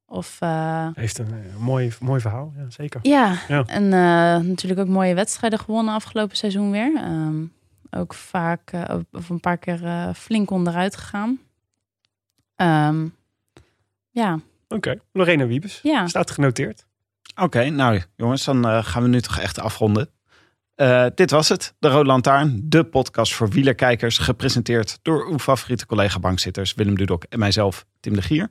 [0.06, 3.00] Of eh, Heeft een eh, mooi, mooi verhaal, ja, zeker.
[3.02, 3.64] Ja, Ja.
[3.66, 6.94] en eh, natuurlijk ook mooie wedstrijden gewonnen afgelopen seizoen weer.
[6.96, 7.44] Ehm,
[7.90, 8.72] ook vaak,
[9.12, 11.40] of een paar keer eh, flink onderuit gegaan.
[12.56, 13.08] Ehm,
[14.10, 14.40] ja,
[14.72, 15.80] Oké, Lorena Wiebes.
[15.82, 16.06] Ja.
[16.06, 16.86] Staat genoteerd.
[17.34, 20.10] Oké, nou jongens, dan eh, gaan we nu toch echt afronden.
[20.74, 25.86] Eh, dit was het, de Rode Lantaarn, de podcast voor wielerkijkers, gepresenteerd door uw favoriete
[25.86, 28.50] collega-bankzitters Willem Dudok en mijzelf, Tim de Gier.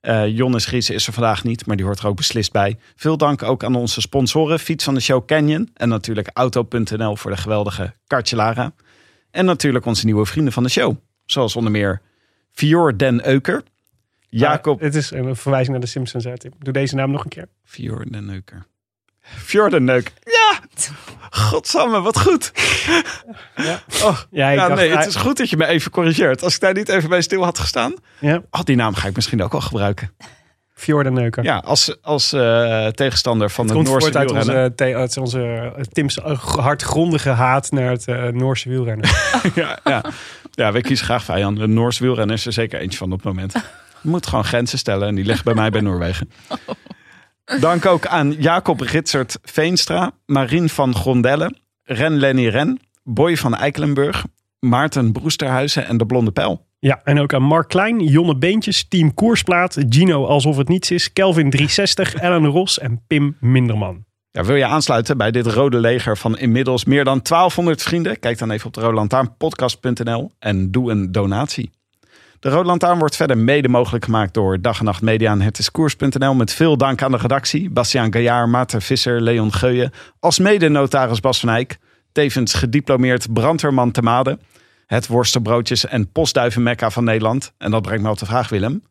[0.00, 2.78] Eh Jonnes Gries is er vandaag niet, maar die hoort er ook beslist bij.
[2.96, 7.30] Veel dank ook aan onze sponsoren, Fiets van de Show Canyon en natuurlijk Auto.nl voor
[7.30, 8.72] de geweldige Kartje Lara.
[9.30, 12.02] En natuurlijk onze nieuwe vrienden van de show, zoals onder meer
[12.52, 13.62] Fior den Euker,
[14.38, 14.80] Jacob...
[14.80, 16.52] Het is een verwijzing naar de Simpsons, hè, Tim.
[16.58, 17.48] Doe deze naam nog een keer.
[17.64, 18.66] Fjord den Neuker.
[19.20, 20.12] Fjord Neuker.
[20.24, 20.60] Ja!
[21.30, 22.52] Godsamme, wat goed.
[23.56, 26.42] Ja, Oh, ja, ik ja, dacht, nee, het is goed dat je me even corrigeert.
[26.42, 27.94] Als ik daar niet even bij stil had gestaan.
[28.18, 30.10] Ja, Oh, die naam ga ik misschien ook wel gebruiken.
[30.74, 31.44] Fjord en Neuker.
[31.44, 34.70] Ja, als, als eh, tegenstander van het komt Noorse voort uit wielrennen.
[34.70, 36.16] onze, uit onze eh, Tim's
[36.56, 39.08] hardgrondige haat naar het eh, Noorse wielrennen.
[39.54, 40.04] ja, ja.
[40.50, 41.68] ja, we kiezen graag vijanden.
[41.68, 43.54] De Noorse wielrennen is er zeker eentje van op het moment.
[44.06, 46.30] Moet gewoon grenzen stellen en die liggen bij mij bij Noorwegen.
[47.60, 51.52] Dank ook aan Jacob Ritsert Veenstra, Marien van Grondelle,
[51.82, 54.24] Ren Lenny Ren, Boy van Eikelenburg,
[54.60, 56.66] Maarten Broesterhuizen en de Blonde Pijl.
[56.78, 61.12] Ja, en ook aan Mark Klein, Jonne Beentjes, Team Koersplaat, Gino Alsof Het Niets Is,
[61.12, 64.04] Kelvin 360, Ellen Ros en Pim Minderman.
[64.30, 68.18] Ja, wil je aansluiten bij dit rode leger van inmiddels meer dan 1200 vrienden?
[68.18, 71.70] Kijk dan even op de roodlantaarnpodcast.nl en doe een donatie.
[72.40, 75.70] De Rode Lantaarn wordt verder mede mogelijk gemaakt door Dag en Nacht Media Het is
[75.70, 76.34] Koers.nl.
[76.34, 77.70] Met veel dank aan de redactie.
[77.70, 79.92] Bastiaan Gaillard, Maarten Visser, Leon Geuyen.
[80.20, 81.78] Als mede notaris Bas van Eyck.
[82.12, 84.38] Tevens gediplomeerd brandweerman te Made.
[84.86, 87.52] Het worstenbroodjes en postduivenmekka van Nederland.
[87.58, 88.82] En dat brengt me op de vraag Willem.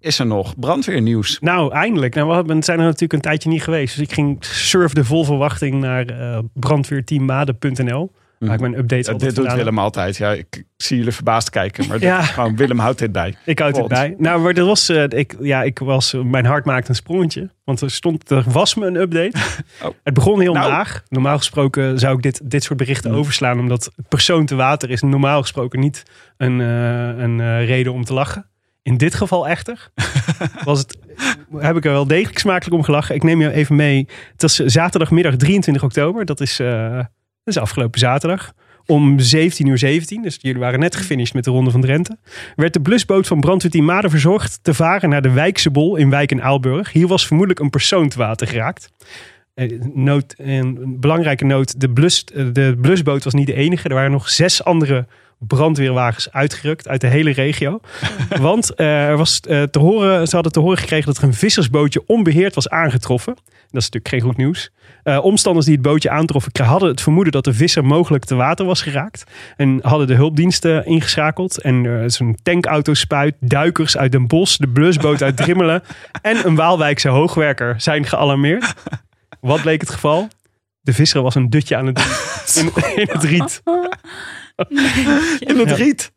[0.00, 1.38] Is er nog brandweernieuws?
[1.40, 2.14] Nou, eindelijk.
[2.14, 3.96] Nou, we zijn er natuurlijk een tijdje niet geweest.
[3.96, 6.06] Dus ik ging surf de vol verwachting naar
[6.52, 8.12] brandweerteammade.nl.
[8.46, 9.56] Maak ik mijn updates Ja, dit doet vandaan.
[9.56, 10.16] Willem altijd.
[10.16, 11.86] Ja, ik, zie jullie verbaasd kijken.
[11.88, 12.18] Maar Ja.
[12.20, 13.34] dit- gewoon, Willem houdt dit bij.
[13.44, 13.88] Ik houd het God.
[13.88, 14.14] bij.
[14.18, 17.50] Nou, maar er was, eh, ik, ja, ik was, mijn hart maakte een sprongetje.
[17.64, 19.32] Want er stond, er was me een update.
[19.82, 19.90] Oh.
[20.02, 20.68] Het begon heel Nou.
[20.70, 21.02] laag.
[21.08, 23.16] Normaal gesproken zou ik dit, dit soort berichten Mm.
[23.16, 23.58] overslaan.
[23.58, 26.02] Omdat persoon te water is normaal gesproken niet
[26.36, 28.48] een, eh, een eh, reden om te lachen.
[28.82, 29.88] In dit geval echter
[30.64, 30.98] was het,
[31.56, 33.14] heb ik er wel degelijk smakelijk om gelachen.
[33.14, 34.08] Ik neem je even mee.
[34.32, 36.24] Het was zaterdagmiddag 23 oktober.
[36.24, 36.60] Dat is,
[37.44, 38.52] dat is afgelopen zaterdag.
[38.86, 42.16] Om 17 uur 17, dus jullie waren net gefinished met de Ronde van Drenthe.
[42.56, 46.30] Werd de blusboot van brandweerteam Maden verzorgd te varen naar de Wijkse Bol in Wijk
[46.30, 46.92] en Aalburg.
[46.92, 48.90] Hier was vermoedelijk een persoon te water geraakt.
[49.54, 53.88] Eh, Noot, een belangrijke noot, de, blus, eh, de blusboot was niet de enige.
[53.88, 55.06] Er waren nog zes andere
[55.46, 57.80] brandweerwagens uitgerukt uit de hele regio.
[58.28, 61.34] Want eh, er was eh, te horen, ze hadden te horen gekregen dat er een
[61.34, 63.34] vissersbootje onbeheerd was aangetroffen.
[63.34, 64.70] Dat is natuurlijk geen goed nieuws.
[65.04, 68.66] Eh, omstanders die het bootje aantroffen hadden het vermoeden dat de visser mogelijk te water
[68.66, 69.24] was geraakt.
[69.56, 71.60] En hadden de hulpdiensten ingeschakeld.
[71.60, 75.82] En eh, zo'n tankauto spuit, duikers uit Den Bosch, de blusboot uit Drimmelen
[76.22, 78.74] en een Waalwijkse hoogwerker zijn gealarmeerd.
[79.40, 80.28] Wat bleek het geval?
[80.80, 81.96] De visser was een dutje aan het
[82.54, 83.62] doen in, in het riet.
[85.50, 86.12] In het riet.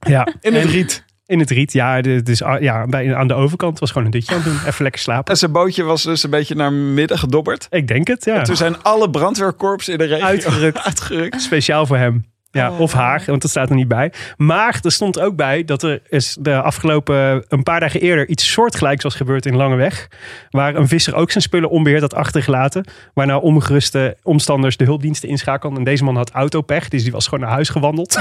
[0.00, 1.04] Ja, In het riet.
[1.26, 2.00] In het riet, ja.
[2.00, 4.60] Dus ja, bij, aan de overkant was gewoon een dutje aan het doen.
[4.66, 5.32] Even lekker slapen.
[5.32, 7.66] En zijn bootje was dus een beetje naar midden gedobberd.
[7.70, 8.34] Ik denk het, ja.
[8.34, 10.78] En toen zijn alle brandweerkorps in de regio Uitgerukt.
[10.86, 11.42] uitgerukt.
[11.42, 12.24] Speciaal voor hem.
[12.52, 14.12] Ja, of haar, want dat staat er niet bij.
[14.36, 18.52] Maar er stond ook bij dat er is de afgelopen een paar dagen eerder iets
[18.52, 20.08] soortgelijks was gebeurd in Langeweg.
[20.50, 22.84] Waar een visser ook zijn spullen onbeheerd had achtergelaten.
[23.14, 25.78] Waarna ongeruste omstanders de hulpdiensten inschakelden.
[25.78, 28.18] En deze man had autopech, dus die was gewoon naar huis gewandeld.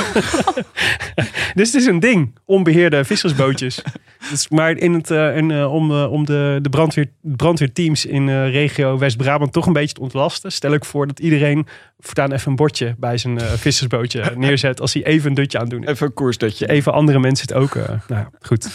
[1.56, 3.82] dus het is een ding, onbeheerde vissersbootjes.
[4.30, 8.30] Dus, maar in het, eh, in, eh, om, eh, om de, de brandweer, brandweerteams in
[8.30, 11.68] eh, regio West-Brabant toch een beetje te ontlasten, stel ik voor dat iedereen
[12.00, 15.64] voortaan even een bordje bij zijn eh, vissersbootje neerzet als hij even een dutje aan
[15.64, 15.90] het doen is.
[15.90, 16.70] Even een koersdutje.
[16.70, 17.76] Even andere mensen het ook.
[17.76, 18.70] eh, nou ja, goed.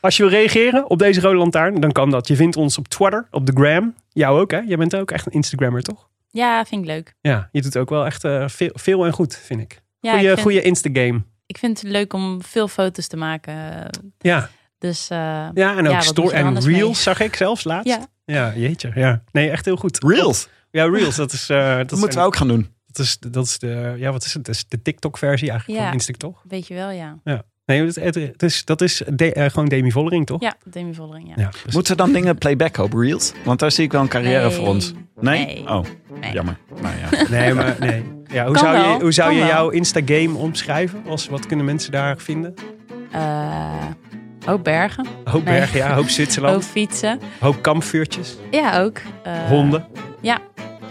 [0.00, 2.28] Als je wil reageren op deze rode lantaarn, dan kan dat.
[2.28, 3.94] Je vindt ons op Twitter, op de gram.
[4.12, 4.58] Jou ook, hè?
[4.58, 6.08] Jij bent ook echt een Instagrammer, toch?
[6.30, 7.14] Ja, vind ik leuk.
[7.20, 9.80] Ja, je doet ook wel echt veel, veel en goed, vind ik.
[10.00, 11.22] Ja, goeie, ik vind- Instagame.
[11.46, 13.54] Ik vind het leuk om veel foto's te maken.
[14.18, 15.18] Ja, Dus eh,
[15.54, 16.94] ja en ook je er en reels mee?
[16.94, 17.88] zag ik zelfs laatst.
[17.88, 18.06] Ja.
[18.24, 18.90] ja, jeetje.
[18.94, 19.22] Ja.
[19.32, 20.04] Nee, echt heel goed.
[20.04, 20.48] Reels.
[20.70, 21.16] Ja, reels.
[21.16, 22.74] Dat is, eh, dat moeten we ook gaan doen.
[22.86, 24.44] Dat is, dat is de, ja, wat is het?
[24.44, 25.84] Dat is de TikTok-versie eigenlijk Ja.
[25.86, 26.42] van Instagram, toch?
[26.48, 27.18] weet je wel, ja.
[27.66, 30.40] Nee, het, het, het is, dat is de- eh, gewoon Demi Vollering, toch?
[30.40, 31.42] Ja, Demi Vollering, ja.
[31.42, 33.32] Ja, dus- Moeten we dan dingen playback op Reels?
[33.44, 34.50] Want daar zie ik wel een carrière Nee.
[34.56, 34.92] voor ons.
[35.20, 35.46] Nee?
[35.46, 35.68] Nee.
[35.68, 35.84] Oh,
[36.20, 36.32] Nee.
[36.32, 36.58] jammer.
[36.82, 37.22] Nou ja.
[37.38, 38.04] Nee, maar nee.
[38.32, 39.52] Ja, hoe Kan zou je, hoe zou kan je wel.
[39.54, 41.02] jouw Instagame omschrijven?
[41.06, 42.54] Als, wat kunnen mensen daar vinden?
[43.12, 43.74] Eh,
[44.48, 45.06] ook bergen.
[45.24, 45.54] Hoop Nee.
[45.58, 45.94] bergen, ja.
[45.94, 46.64] Hoop Zwitserland.
[46.64, 47.20] fietsen.
[47.40, 48.36] Hoop kampvuurtjes.
[48.50, 48.98] Ja, ook.
[49.22, 49.86] Eh, Honden.
[50.20, 50.38] Ja,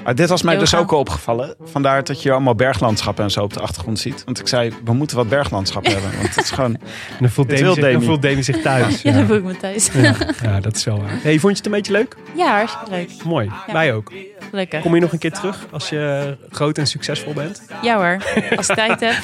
[0.05, 1.55] Maar dit was mij dus ook al opgevallen.
[1.63, 4.23] Vandaar dat je allemaal berglandschappen en zo op de achtergrond ziet.
[4.25, 6.11] Want ik zei, we moeten wat berglandschap hebben.
[6.21, 6.73] Want het is gewoon...
[7.15, 8.05] En dan voelt Demi, zich, dan Demi.
[8.05, 9.01] voelt Demi zich thuis.
[9.01, 9.89] ja, dan voel ik me thuis.
[9.93, 11.19] Ja, Ja, ja, dat is wel waar.
[11.21, 12.15] Hey, vond je het een beetje leuk?
[12.37, 13.23] hartstikke leuk.
[13.23, 13.51] Mooi.
[13.71, 14.11] Wij ook.
[14.49, 14.81] Gelukkig.
[14.81, 17.61] Kom je nog een keer terug als je groot en succesvol bent?
[17.81, 18.23] Ja hoor,
[18.55, 19.13] als ik tijd heb.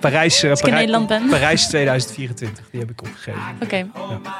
[0.00, 1.28] Parijs, eh, Als ik in Parij- Nederland ben.
[1.28, 3.40] Parijs 2024, die heb ik opgegeven.
[3.62, 3.86] Oké,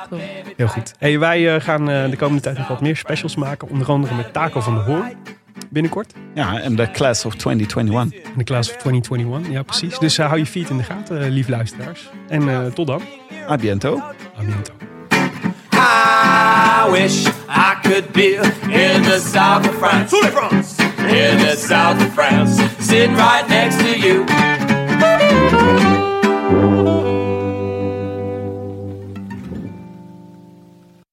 [0.08, 0.20] cool.
[0.56, 0.94] Heel goed.
[0.98, 3.68] Hey, wij eh, gaan eh, de komende tijd nog wat meer specials maken.
[3.68, 5.12] Onder andere met Taco van de Hoorn.
[5.70, 6.14] Binnenkort.
[6.34, 8.12] Ja, en de class of 2021.
[8.12, 9.50] In de class of 2021.
[9.50, 9.98] Ja, precies.
[9.98, 12.10] Dus eh, hou je feet in de gaten, eh, lief luisteraars.
[12.28, 13.02] En eh, tot dan.
[13.50, 13.98] A biento.
[14.38, 14.72] A biento.
[15.72, 20.16] I wish I could be in the south of France.
[21.08, 22.62] In the south of France.
[22.78, 24.24] Sitting right next to you.